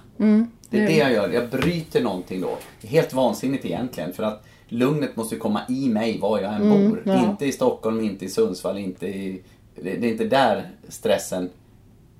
det 0.69 0.79
är 0.79 0.87
det- 0.87 0.97
jag 0.97 1.11
gör. 1.11 1.29
Jag 1.29 1.49
bryter 1.49 2.03
någonting 2.03 2.41
då. 2.41 2.57
Helt 2.87 3.13
vansinnigt 3.13 3.65
egentligen. 3.65 4.13
För 4.13 4.23
att 4.23 4.43
lugnet 4.67 5.15
måste 5.15 5.35
komma 5.35 5.61
i 5.69 5.89
mig 5.89 6.19
var 6.19 6.39
jag 6.39 6.53
än 6.53 6.69
bor. 6.69 7.01
ja. 7.05 7.29
Inte 7.29 7.45
i 7.45 7.51
Stockholm, 7.51 7.99
inte 7.99 8.25
i 8.25 8.29
Sundsvall, 8.29 8.77
inte 8.77 9.07
i... 9.07 9.41
Det, 9.75 9.81
det 9.95 10.07
är 10.07 10.11
inte 10.11 10.25
där 10.25 10.69
stressen, 10.87 11.49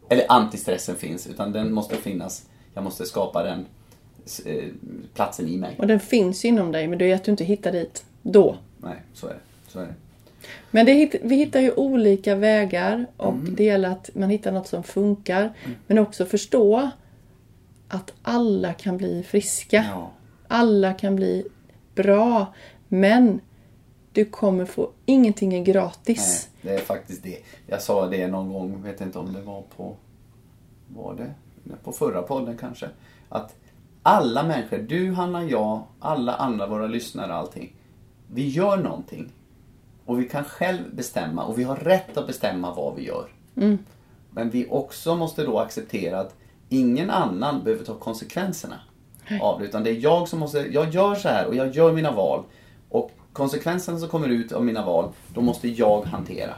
eller 0.09 0.25
antistressen 0.29 0.95
finns. 0.95 1.27
Utan 1.27 1.51
den 1.51 1.73
måste 1.73 1.95
finnas. 1.95 2.45
Jag 2.73 2.83
måste 2.83 3.05
skapa 3.05 3.43
den 3.43 3.65
platsen 5.13 5.47
i 5.47 5.57
mig. 5.57 5.75
Och 5.79 5.87
den 5.87 5.99
finns 5.99 6.45
inom 6.45 6.71
dig, 6.71 6.87
men 6.87 6.99
det 6.99 7.11
är 7.11 7.15
att 7.15 7.23
du 7.23 7.31
inte 7.31 7.43
hittar 7.43 7.71
dit 7.71 8.05
då. 8.21 8.55
Nej, 8.77 8.95
så 9.13 9.27
är 9.27 9.33
det. 9.33 9.39
Så 9.67 9.79
är 9.79 9.83
det. 9.85 9.93
Men 10.71 10.85
det, 10.85 11.15
vi 11.23 11.35
hittar 11.35 11.59
ju 11.59 11.71
olika 11.73 12.35
vägar 12.35 13.05
och 13.17 13.33
Mm. 13.33 13.55
det 13.55 13.63
gäller 13.63 13.89
att 13.89 14.09
man 14.13 14.29
hittar 14.29 14.51
något 14.51 14.67
som 14.67 14.83
funkar. 14.83 15.53
Men 15.87 15.97
också 15.97 16.25
förstå 16.25 16.89
att 17.87 18.13
alla 18.21 18.73
kan 18.73 18.97
bli 18.97 19.23
friska. 19.23 19.85
Ja. 19.91 20.11
Alla 20.47 20.93
kan 20.93 21.15
bli 21.15 21.47
bra. 21.95 22.53
Men 22.87 23.39
du 24.11 24.25
kommer 24.25 24.65
få, 24.65 24.89
ingenting 25.05 25.53
är 25.53 25.63
gratis. 25.63 26.49
Nej, 26.61 26.73
det 26.73 26.81
är 26.81 26.85
faktiskt 26.85 27.23
det. 27.23 27.37
Jag 27.67 27.81
sa 27.81 28.07
det 28.07 28.27
någon 28.27 28.53
gång, 28.53 28.83
vet 28.83 29.01
inte 29.01 29.19
om 29.19 29.33
det 29.33 29.41
var 29.41 29.63
på... 29.77 29.95
Var 30.87 31.13
det? 31.15 31.33
På 31.83 31.91
förra 31.91 32.21
podden 32.21 32.57
kanske. 32.57 32.89
Att 33.29 33.55
alla 34.03 34.43
människor, 34.43 34.77
du, 34.77 35.11
Hanna, 35.11 35.43
jag, 35.43 35.83
alla 35.99 36.35
andra, 36.35 36.67
våra 36.67 36.87
lyssnare, 36.87 37.33
allting. 37.33 37.75
Vi 38.33 38.49
gör 38.49 38.77
någonting. 38.77 39.31
Och 40.05 40.19
vi 40.19 40.29
kan 40.29 40.43
själv 40.43 40.95
bestämma 40.95 41.43
och 41.43 41.59
vi 41.59 41.63
har 41.63 41.75
rätt 41.75 42.17
att 42.17 42.27
bestämma 42.27 42.73
vad 42.73 42.95
vi 42.95 43.07
gör. 43.07 43.27
Men 44.31 44.49
vi 44.49 44.67
också 44.69 45.15
måste 45.15 45.43
då 45.43 45.59
acceptera 45.59 46.19
att 46.19 46.35
ingen 46.69 47.09
annan 47.09 47.63
behöver 47.63 47.85
ta 47.85 47.95
konsekvenserna. 47.95 48.79
av 49.41 49.59
det. 49.59 49.65
Utan 49.65 49.83
det 49.83 49.89
är 49.89 49.99
jag 50.03 50.27
som 50.27 50.39
måste, 50.39 50.59
jag 50.59 50.89
gör 50.89 51.15
så 51.15 51.27
här 51.29 51.47
och 51.47 51.55
jag 51.55 51.75
gör 51.75 51.91
mina 51.93 52.11
val. 52.11 52.43
Och 52.89 53.11
konsekvenserna 53.33 53.99
som 53.99 54.09
kommer 54.09 54.27
ut 54.27 54.51
av 54.51 54.65
mina 54.65 54.85
val, 54.85 55.11
då 55.33 55.41
måste 55.41 55.67
jag 55.69 56.01
hantera. 56.05 56.53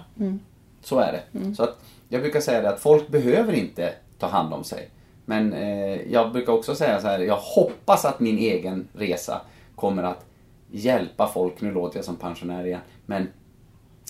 Så 0.81 0.99
är 0.99 1.11
det. 1.11 1.53
Så 1.55 1.63
att 1.63 1.79
jag 2.09 2.21
brukar 2.21 2.41
säga 2.41 2.61
det 2.61 2.69
att 2.69 2.79
folk 2.79 3.07
behöver 3.07 3.53
inte 3.53 3.93
ta 4.19 4.27
hand 4.27 4.53
om 4.53 4.63
sig. 4.63 4.89
Men 5.25 5.53
eh, 5.53 6.11
jag 6.11 6.31
brukar 6.31 6.53
också 6.53 6.75
säga 6.75 7.01
så 7.01 7.07
här, 7.07 7.19
jag 7.19 7.37
hoppas 7.37 8.05
att 8.05 8.19
min 8.19 8.37
egen 8.37 8.87
resa 8.93 9.41
kommer 9.75 10.03
att 10.03 10.25
hjälpa 10.71 11.27
folk, 11.27 11.61
nu 11.61 11.71
låter 11.71 11.97
jag 11.97 12.05
som 12.05 12.15
pensionär 12.15 12.65
igen, 12.65 12.79
men 13.05 13.27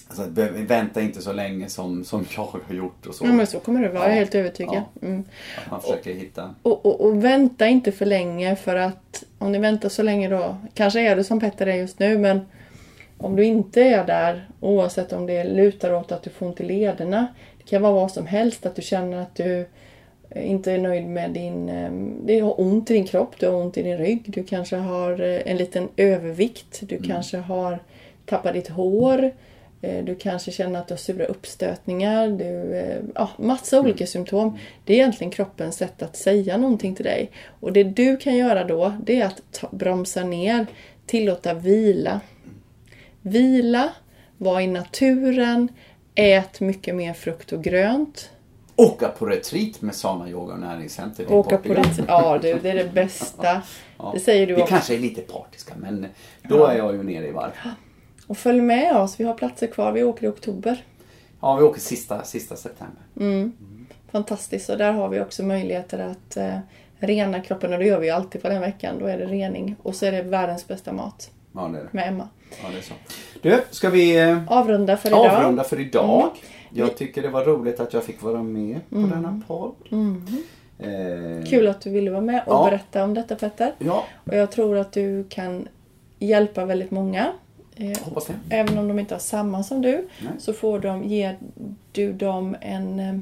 alltså, 0.07 0.23
vänta 0.67 1.01
inte 1.01 1.21
så 1.21 1.33
länge 1.33 1.69
som, 1.69 2.03
som 2.03 2.25
jag 2.35 2.43
har 2.43 2.75
gjort 2.75 3.05
och 3.05 3.15
så. 3.15 3.25
Ja, 3.25 3.31
men 3.33 3.47
så 3.47 3.59
kommer 3.59 3.81
det 3.81 3.89
vara, 3.89 4.03
jag 4.03 4.05
är 4.11 4.13
Ja. 4.15 4.19
helt 4.19 4.35
övertygad. 4.35 4.83
Ja. 5.01 5.07
Mm. 5.07 5.23
Att 5.65 5.71
man 5.71 5.81
försöker 5.81 6.13
hitta... 6.13 6.55
Och, 6.61 6.85
och, 6.85 7.01
och 7.01 7.23
vänta 7.23 7.67
inte 7.67 7.91
för 7.91 8.05
länge 8.05 8.55
för 8.55 8.75
att 8.75 9.23
om 9.37 9.51
ni 9.51 9.59
väntar 9.59 9.89
så 9.89 10.03
länge 10.03 10.29
då, 10.29 10.57
kanske 10.73 11.01
är 11.01 11.15
det 11.15 11.23
som 11.23 11.39
Petter 11.39 11.67
är 11.67 11.75
just 11.75 11.99
nu 11.99 12.17
men 12.17 12.41
om 13.17 13.35
du 13.35 13.43
inte 13.45 13.81
är 13.81 14.05
där, 14.05 14.49
oavsett 14.59 15.13
om 15.13 15.25
det 15.25 15.43
lutar 15.43 15.93
åt 15.93 16.11
att 16.11 16.23
du 16.23 16.29
får 16.29 16.45
ont 16.45 16.61
i 16.61 16.63
lederna, 16.63 17.27
det 17.57 17.63
kan 17.63 17.81
vara 17.81 17.93
vad 17.93 18.11
som 18.11 18.25
helst, 18.27 18.65
att 18.65 18.75
du 18.75 18.81
känner 18.81 19.17
att 19.21 19.35
du 19.35 19.65
inte 20.35 20.71
är 20.71 20.77
nöjd 20.77 21.07
med 21.07 21.31
din... 21.31 21.69
eh, 21.69 21.91
Det 22.25 22.39
har 22.39 22.61
ont 22.61 22.91
i 22.91 22.93
din 22.93 23.05
kropp, 23.07 23.35
du 23.39 23.47
har 23.47 23.55
ont 23.55 23.77
i 23.77 23.83
din 23.83 23.97
rygg, 23.97 24.23
du 24.25 24.43
kanske 24.43 24.75
har 24.75 25.21
eh, 25.21 25.41
en 25.45 25.57
liten 25.57 25.89
övervikt, 25.97 26.79
du 26.81 27.01
kanske 27.01 27.37
har 27.37 27.79
tappat 28.25 28.53
ditt 28.53 28.67
hår, 28.69 29.31
eh, 29.81 30.03
du 30.05 30.15
kanske 30.15 30.51
känner 30.51 30.79
att 30.79 30.87
du 30.87 30.93
har 30.93 30.97
sura 30.99 31.25
uppstötningar, 31.25 32.27
du, 32.27 32.75
eh, 32.75 32.97
ja, 33.15 33.29
massa 33.37 33.79
olika 33.79 34.07
symptom. 34.07 34.57
Det 34.85 34.93
är 34.93 34.97
egentligen 34.97 35.31
kroppens 35.31 35.75
sätt 35.75 36.03
att 36.03 36.15
säga 36.15 36.57
någonting 36.57 36.95
till 36.95 37.05
dig. 37.05 37.31
Och 37.59 37.73
det 37.73 37.83
du 37.83 38.17
kan 38.17 38.35
göra 38.35 38.63
då, 38.63 38.93
det 39.03 39.21
är 39.21 39.25
att 39.25 39.41
ta, 39.51 39.67
bromsa 39.71 40.23
ner, 40.23 40.65
tillåta 41.05 41.53
vila. 41.53 42.21
Vila, 43.21 43.89
vara 44.37 44.61
i 44.61 44.67
naturen, 44.67 45.67
ät 46.15 46.59
mycket 46.59 46.95
mer 46.95 47.13
frukt 47.13 47.51
och 47.51 47.63
grönt. 47.63 48.29
Åka 48.75 49.07
på 49.09 49.25
retreat 49.25 49.81
med 49.81 49.95
Sana 49.95 50.29
Yoga 50.29 50.53
och 50.53 50.59
Näringscenter 50.59 51.23
i 51.23 51.27
Åka 51.27 51.57
på 51.57 51.73
det, 51.73 51.83
ja 52.07 52.39
du, 52.41 52.59
det 52.59 52.69
är 52.69 52.75
det 52.75 52.89
bästa. 52.93 53.61
Ja. 53.97 54.11
Det 54.13 54.19
säger 54.19 54.47
du 54.47 54.55
Vi 54.55 54.61
också. 54.61 54.69
kanske 54.73 54.93
är 54.95 54.99
lite 54.99 55.21
partiska 55.21 55.73
men 55.77 56.05
då 56.43 56.65
är 56.65 56.77
jag 56.77 56.93
ju 56.95 57.03
nere 57.03 57.27
i 57.27 57.31
varv. 57.31 57.51
Och 58.27 58.37
följ 58.37 58.61
med 58.61 58.95
oss, 58.97 59.19
vi 59.19 59.23
har 59.23 59.33
platser 59.33 59.67
kvar, 59.67 59.91
vi 59.91 60.03
åker 60.03 60.25
i 60.25 60.29
oktober. 60.29 60.83
Ja, 61.41 61.55
vi 61.55 61.63
åker 61.63 61.79
sista, 61.81 62.23
sista 62.23 62.55
september. 62.55 63.03
Fantastiskt, 64.11 64.69
och 64.69 64.77
där 64.77 64.91
har 64.93 65.09
vi 65.09 65.19
också 65.21 65.43
möjligheter 65.43 65.99
att 65.99 66.37
eh, 66.37 66.57
rena 66.99 67.41
kroppen 67.41 67.73
och 67.73 67.79
det 67.79 67.85
gör 67.85 67.99
vi 67.99 68.07
ju 68.07 68.11
alltid 68.13 68.41
på 68.41 68.49
den 68.49 68.61
veckan. 68.61 68.95
Då 68.99 69.05
är 69.05 69.17
det 69.17 69.25
rening 69.25 69.75
och 69.83 69.95
så 69.95 70.05
är 70.05 70.11
det 70.11 70.21
världens 70.21 70.67
bästa 70.67 70.93
mat 70.93 71.31
Ja, 71.55 71.61
det 71.67 71.77
är 71.79 71.83
det. 71.83 71.89
med 71.91 72.07
Emma. 72.07 72.27
Ja, 72.63 72.69
det 72.71 72.77
är 72.77 72.81
så. 72.81 72.93
Du, 73.41 73.63
ska 73.71 73.89
vi 73.89 74.19
eh, 74.29 74.51
Avrunda 74.51 74.97
för 74.97 75.09
idag. 75.09 75.25
avrunda 75.25 75.63
för 75.63 75.79
idag? 75.79 76.29
Jag 76.73 76.97
tycker 76.97 77.21
det 77.21 77.29
var 77.29 77.43
roligt 77.45 77.79
att 77.79 77.93
jag 77.93 78.03
fick 78.03 78.21
vara 78.21 78.43
med 78.43 78.79
på 78.89 78.95
denna 78.95 79.41
podd. 79.47 79.71
Eh, 80.79 81.45
Kul 81.45 81.67
att 81.67 81.81
du 81.81 81.89
ville 81.89 82.11
vara 82.11 82.21
med 82.21 82.43
och 82.47 82.53
Ja. 82.53 82.65
berätta 82.69 83.03
om 83.03 83.13
detta 83.13 83.35
Petter. 83.35 83.71
Ja, 83.79 84.03
Och 84.25 84.35
jag 84.35 84.51
tror 84.51 84.77
att 84.77 84.91
du 84.91 85.23
kan 85.29 85.67
hjälpa 86.19 86.65
väldigt 86.65 86.91
många. 86.91 87.31
Eh, 87.75 87.97
hoppas 88.03 88.25
det. 88.25 88.33
Även 88.49 88.77
om 88.77 88.87
de 88.87 88.99
inte 88.99 89.13
har 89.15 89.19
samma 89.19 89.63
som 89.63 89.81
du 89.81 89.91
Nej. 90.21 90.31
så 90.39 90.53
får 90.53 90.79
de, 90.79 91.03
ger 91.03 91.37
du 91.91 92.13
dem 92.13 92.55
en 92.61 92.99
eh, 92.99 93.15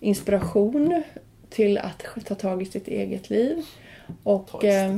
inspiration 0.00 1.02
till 1.50 1.78
att 1.78 2.24
ta 2.26 2.34
tag 2.34 2.62
i 2.62 2.66
sitt 2.66 2.88
eget 2.88 3.30
liv. 3.30 3.66
Och 4.22 4.64
eh, 4.64 4.96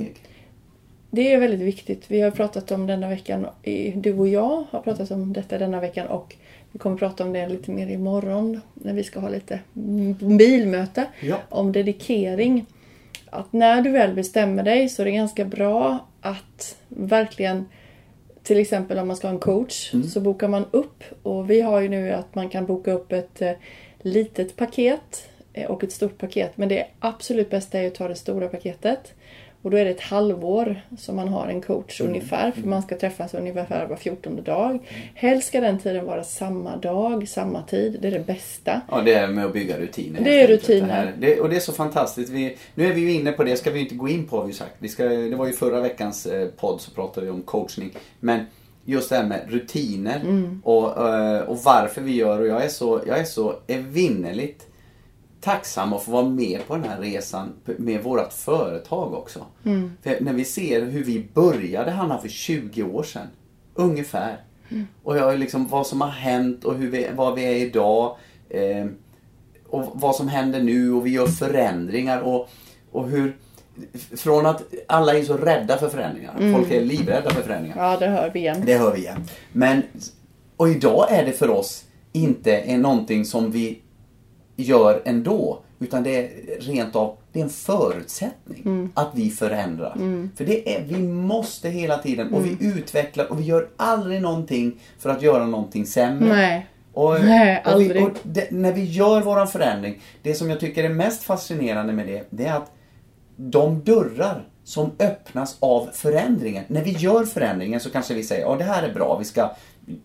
det 1.10 1.32
är 1.32 1.38
väldigt 1.40 1.60
viktigt. 1.60 2.04
Vi 2.08 2.20
har 2.20 2.30
pratat 2.30 2.70
om 2.72 2.86
denna 2.86 3.08
veckan, 3.08 3.46
du 3.94 4.18
och 4.18 4.28
jag 4.28 4.64
har 4.70 4.80
pratat 4.80 5.10
om 5.10 5.32
detta 5.32 5.58
denna 5.58 5.80
veckan 5.80 6.06
och 6.06 6.36
vi 6.72 6.78
kommer 6.78 6.96
prata 6.96 7.24
om 7.24 7.32
det 7.32 7.48
lite 7.48 7.70
mer 7.70 7.86
imorgon 7.86 8.60
när 8.74 8.92
vi 8.92 9.04
ska 9.04 9.20
ha 9.20 9.28
lite 9.28 9.60
bilmöte 10.20 11.06
Ja. 11.20 11.36
om 11.48 11.72
dedikering. 11.72 12.66
Att 13.30 13.52
när 13.52 13.82
du 13.82 13.90
väl 13.90 14.14
bestämmer 14.14 14.62
dig 14.62 14.88
så 14.88 15.02
är 15.02 15.06
det 15.06 15.12
ganska 15.12 15.44
bra 15.44 15.98
att 16.20 16.76
verkligen 16.88 17.66
till 18.42 18.58
exempel 18.58 18.98
om 18.98 19.08
man 19.08 19.16
ska 19.16 19.26
ha 19.28 19.34
en 19.34 19.40
coach 19.40 19.92
så 20.12 20.20
bokar 20.20 20.48
man 20.48 20.64
upp 20.70 21.04
och 21.22 21.50
vi 21.50 21.60
har 21.60 21.80
ju 21.80 21.88
nu 21.88 22.12
att 22.12 22.34
man 22.34 22.48
kan 22.48 22.66
boka 22.66 22.92
upp 22.92 23.12
ett 23.12 23.42
eh, 23.42 23.52
litet 23.98 24.56
paket 24.56 25.28
eh, 25.52 25.70
och 25.70 25.84
ett 25.84 25.92
stort 25.92 26.18
paket. 26.18 26.56
Men 26.56 26.68
det 26.68 26.86
absolut 26.98 27.50
bästa 27.50 27.78
är 27.78 27.86
att 27.86 27.94
ta 27.94 28.08
det 28.08 28.14
stora 28.14 28.48
paketet. 28.48 29.14
Och 29.62 29.70
då 29.70 29.76
är 29.76 29.84
det 29.84 29.90
ett 29.90 30.00
halvår 30.00 30.80
som 30.98 31.16
man 31.16 31.28
har 31.28 31.48
en 31.48 31.60
coach 31.60 32.00
ungefär. 32.00 32.50
För 32.50 32.68
man 32.68 32.82
ska 32.82 32.98
träffas 32.98 33.34
ungefär 33.34 33.86
var 33.86 33.96
14 33.96 34.42
dag. 34.42 34.78
Helst 35.14 35.48
ska 35.48 35.60
den 35.60 35.78
tiden 35.78 36.06
vara 36.06 36.24
samma 36.24 36.76
dag, 36.76 37.28
samma 37.28 37.62
tid. 37.62 37.98
Det 38.02 38.08
är 38.08 38.12
det 38.12 38.26
bästa. 38.26 38.80
Ja, 38.90 39.00
det 39.00 39.14
är 39.14 39.28
med 39.28 39.44
att 39.44 39.52
bygga 39.52 39.78
rutiner. 39.78 40.20
Det 40.24 40.40
är 40.40 40.48
rutiner. 40.48 40.86
Det 40.88 40.92
här, 40.92 41.14
det, 41.18 41.40
och 41.40 41.48
det 41.48 41.56
är 41.56 41.60
så 41.60 41.72
fantastiskt. 41.72 42.30
Vi, 42.30 42.56
nu 42.74 42.86
är 42.86 42.92
vi 42.94 43.00
ju 43.00 43.12
inne 43.12 43.32
på 43.32 43.44
det, 43.44 43.56
ska 43.56 43.70
vi 43.70 43.80
inte 43.80 43.94
gå 43.94 44.08
in 44.08 44.26
på 44.26 44.36
har 44.36 44.46
vi 44.46 44.52
sagt. 44.52 44.74
Vi 44.78 44.88
ska, 44.88 45.04
det 45.04 45.36
var 45.36 45.46
ju 45.46 45.52
förra 45.52 45.80
veckans 45.80 46.26
eh, 46.26 46.48
podd 46.48 46.80
så 46.80 46.90
pratade 46.90 47.26
vi 47.26 47.32
om 47.32 47.42
coachning. 47.42 47.90
Men 48.20 48.40
just 48.84 49.10
det 49.10 49.16
här 49.16 49.26
med 49.26 49.40
rutiner 49.48 50.20
Mm. 50.20 50.60
och, 50.64 51.08
eh, 51.08 51.40
och 51.40 51.58
varför 51.64 52.00
vi 52.00 52.14
gör 52.16 52.40
och 52.40 52.46
jag 52.46 52.64
är 52.64 52.68
så, 52.68 53.00
jag 53.06 53.18
är 53.18 53.24
så 53.24 53.54
evinnerligt 53.66 54.66
tacksam 55.40 55.92
att 55.92 56.02
få 56.02 56.10
vara 56.10 56.28
med 56.28 56.66
på 56.66 56.76
den 56.76 56.84
här 56.84 57.00
resan 57.00 57.52
med 57.64 58.02
vårt 58.02 58.32
företag 58.32 59.14
också. 59.14 59.46
Mm. 59.64 59.92
För 60.02 60.16
när 60.20 60.32
vi 60.32 60.44
ser 60.44 60.82
hur 60.82 61.04
vi 61.04 61.28
började, 61.34 61.90
Hanna, 61.90 62.18
för 62.18 62.28
20 62.28 62.82
år 62.82 63.02
sedan. 63.02 63.26
Ungefär. 63.74 64.40
Mm. 64.68 64.86
Och 65.02 65.16
jag, 65.16 65.38
liksom, 65.38 65.68
vad 65.68 65.86
som 65.86 66.00
har 66.00 66.08
hänt 66.08 66.64
och 66.64 66.74
hur 66.74 66.90
vi, 66.90 67.08
vad 67.14 67.34
vi 67.34 67.44
är 67.44 67.56
idag. 67.56 68.16
Eh, 68.48 68.86
och 69.68 69.90
vad 69.94 70.16
som 70.16 70.28
händer 70.28 70.62
nu 70.62 70.92
och 70.92 71.06
vi 71.06 71.10
gör 71.10 71.26
förändringar 71.26 72.20
och, 72.20 72.48
och 72.92 73.08
hur... 73.08 73.36
Från 74.16 74.46
att 74.46 74.62
alla 74.86 75.14
är 75.14 75.22
så 75.22 75.36
rädda 75.36 75.78
för 75.78 75.88
förändringar. 75.88 76.52
Folk 76.54 76.70
är 76.70 76.80
livrädda 76.80 77.30
för 77.30 77.42
förändringar. 77.42 77.76
Ja, 77.76 77.96
det 77.96 78.06
hör 78.06 78.30
vi 78.34 78.40
igen. 78.40 78.62
Det 78.66 78.78
hör 78.78 78.92
vi 78.92 78.98
igen. 78.98 79.24
Men, 79.52 79.82
och 80.56 80.68
idag 80.68 81.06
är 81.10 81.24
det 81.24 81.32
för 81.32 81.50
oss 81.50 81.84
inte 82.12 82.56
en, 82.56 82.82
någonting 82.82 83.24
som 83.24 83.50
vi 83.50 83.80
gör 84.62 85.02
ändå. 85.04 85.58
Utan 85.78 86.02
det 86.02 86.16
är 86.16 86.60
rent 86.60 86.96
av, 86.96 87.16
det 87.32 87.40
är 87.40 87.44
en 87.44 87.50
förutsättning 87.50 88.90
att 88.94 89.10
vi 89.14 89.30
förändrar. 89.30 89.94
För 90.36 90.44
det 90.44 90.76
är, 90.76 90.84
vi 90.84 91.02
måste 91.02 91.68
hela 91.68 91.98
tiden 91.98 92.34
och 92.34 92.46
vi 92.46 92.56
utvecklar 92.60 93.32
och 93.32 93.40
vi 93.40 93.44
gör 93.44 93.68
aldrig 93.76 94.22
någonting 94.22 94.80
för 94.98 95.10
att 95.10 95.22
göra 95.22 95.46
någonting 95.46 95.86
sämre. 95.86 96.28
Nej. 96.28 96.66
Och, 96.92 97.20
Nej, 97.24 97.64
och 97.74 97.80
vi, 97.80 98.02
och 98.02 98.10
det, 98.22 98.50
när 98.50 98.72
vi 98.72 98.84
gör 98.84 99.20
våran 99.20 99.48
förändring, 99.48 100.00
det 100.22 100.34
som 100.34 100.50
jag 100.50 100.60
tycker 100.60 100.84
är 100.84 100.88
mest 100.88 101.22
fascinerande 101.22 101.92
med 101.92 102.06
det, 102.06 102.26
det 102.30 102.46
är 102.46 102.56
att 102.56 102.72
de 103.36 103.84
dörrar 103.84 104.44
som 104.70 104.90
öppnas 104.98 105.56
av 105.60 105.88
förändringen. 105.92 106.64
När 106.68 106.84
vi 106.84 106.90
gör 106.90 107.24
förändringen 107.24 107.80
så 107.80 107.90
kanske 107.90 108.14
vi 108.14 108.22
säger, 108.22 108.42
ja 108.42 108.56
det 108.56 108.64
här 108.64 108.82
är 108.82 108.94
bra, 108.94 109.18
vi 109.18 109.24
ska, 109.24 109.50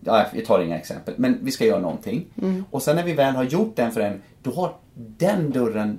ja, 0.00 0.26
jag 0.34 0.44
tar 0.44 0.60
inga 0.62 0.78
exempel, 0.78 1.14
men 1.16 1.38
vi 1.42 1.50
ska 1.50 1.64
göra 1.66 1.80
någonting. 1.80 2.26
Och 2.70 2.82
sen 2.82 2.96
när 2.96 3.02
vi 3.04 3.12
väl 3.12 3.34
har 3.34 3.44
gjort 3.44 3.76
den 3.76 3.92
förändringen, 3.92 4.26
då 4.42 4.50
har 4.50 4.76
den 4.94 5.50
dörren, 5.50 5.98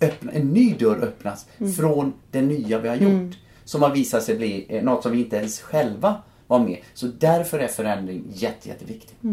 öppna, 0.00 0.32
en 0.32 0.48
ny 0.48 0.74
dörr 0.74 0.98
öppnats 1.02 1.46
från 1.76 2.12
det 2.30 2.42
nya 2.42 2.78
vi 2.78 2.88
har 2.88 2.96
gjort. 2.96 3.36
Som 3.64 3.82
har 3.82 3.90
visat 3.90 4.22
sig 4.22 4.36
bli 4.36 4.66
eh, 4.68 4.82
något 4.84 5.02
som 5.02 5.12
vi 5.12 5.18
inte 5.18 5.36
ens 5.36 5.60
själva 5.60 6.16
var 6.46 6.58
med. 6.58 6.78
Så 6.94 7.06
därför 7.06 7.58
är 7.58 7.68
förändring 7.68 8.24
jätte, 8.32 8.68
jätteviktig. 8.68 9.16
Ja, 9.20 9.28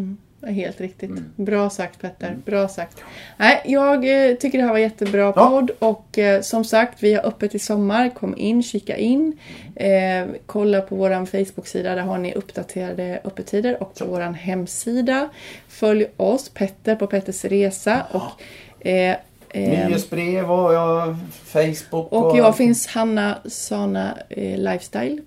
Helt 0.46 0.82
riktigt. 0.82 1.10
Mm. 1.10 1.32
Bra 1.36 1.70
sagt 1.70 2.02
Petter. 2.02 2.38
Bra 2.46 2.68
sagt. 2.68 2.98
Nej, 3.38 3.62
jag 3.66 4.30
eh, 4.30 4.36
tycker 4.36 4.58
det 4.58 4.64
här 4.64 4.72
var 4.72 4.80
jättebra 4.80 5.34
Ja. 5.36 5.50
podd 5.50 5.72
och 5.80 6.18
eh, 6.18 6.42
som 6.42 6.64
sagt 6.66 7.04
vi 7.04 7.14
har 7.14 7.26
öppet 7.26 7.56
i 7.56 7.60
sommar. 7.60 8.10
Kom 8.10 8.38
in, 8.38 8.64
kika 8.64 8.98
in. 8.98 9.38
Eh, 9.76 10.26
kolla 10.46 10.82
på 10.82 10.96
vår 10.96 11.26
Facebook-sida. 11.26 11.96
Där 11.96 12.02
har 12.02 12.18
ni 12.18 12.34
uppdaterade 12.34 13.20
öppettider 13.24 13.84
och 13.84 13.96
på 13.96 14.06
vår 14.06 14.20
hemsida. 14.20 15.30
Följ 15.68 16.06
oss, 16.18 16.50
Petter 16.50 16.96
på 16.96 17.08
Petters 17.08 17.46
Resa 17.46 18.06
och 18.12 18.42
eh, 18.88 19.12
eh, 19.50 19.88
Nyhetsbrev 19.88 20.52
och 20.52 20.74
ja, 20.74 21.18
Facebook 21.46 22.12
och 22.12 22.38
jag 22.38 22.58
finns 22.58 22.88
Hanna 22.88 23.38
Sana 23.46 24.18
Lifestyle. 24.58 25.22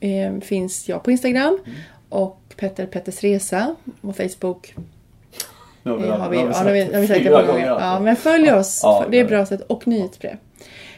Mm. 0.00 0.40
Finns 0.40 0.88
jag 0.88 1.02
på 1.02 1.10
Instagram. 1.10 1.58
Och 2.08 2.39
Petter 2.60 2.86
Petters 2.86 3.22
Resa 3.22 3.74
på 4.00 4.12
Facebook. 4.12 4.74
Nu 5.82 5.90
har 5.90 5.98
vi, 5.98 6.08
har 6.38 6.72
vi, 6.72 6.84
vi 6.92 7.06
sagt 7.06 7.20
fyra 7.20 7.42
gånger. 7.42 7.70
alltså. 7.70 7.86
Ja, 7.86 8.00
men 8.00 8.16
följ 8.16 8.52
oss. 8.52 8.80
Ja, 8.82 9.04
det 9.10 9.20
är 9.20 9.24
bra 9.24 9.46
sätt. 9.46 9.60
Och 9.66 9.88
nyhetsbrev. 9.88 10.36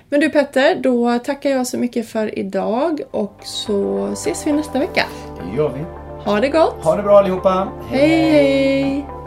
Men 0.08 0.20
du 0.20 0.30
Petter, 0.30 0.74
då 0.74 1.18
tackar 1.18 1.50
jag 1.50 1.66
så 1.66 1.78
mycket 1.78 2.08
för 2.08 2.38
idag 2.38 3.00
och 3.10 3.40
så 3.42 4.08
ses 4.12 4.46
vi 4.46 4.52
nästa 4.52 4.78
vecka. 4.78 5.04
Det 5.36 5.56
gör 5.56 5.68
vi. 5.68 5.84
Ha 6.24 6.40
det 6.40 6.48
gott! 6.48 6.84
Ha 6.84 6.96
det 6.96 7.02
bra 7.02 7.18
allihopa. 7.18 7.68
hej! 7.90 8.30
hej. 8.30 9.21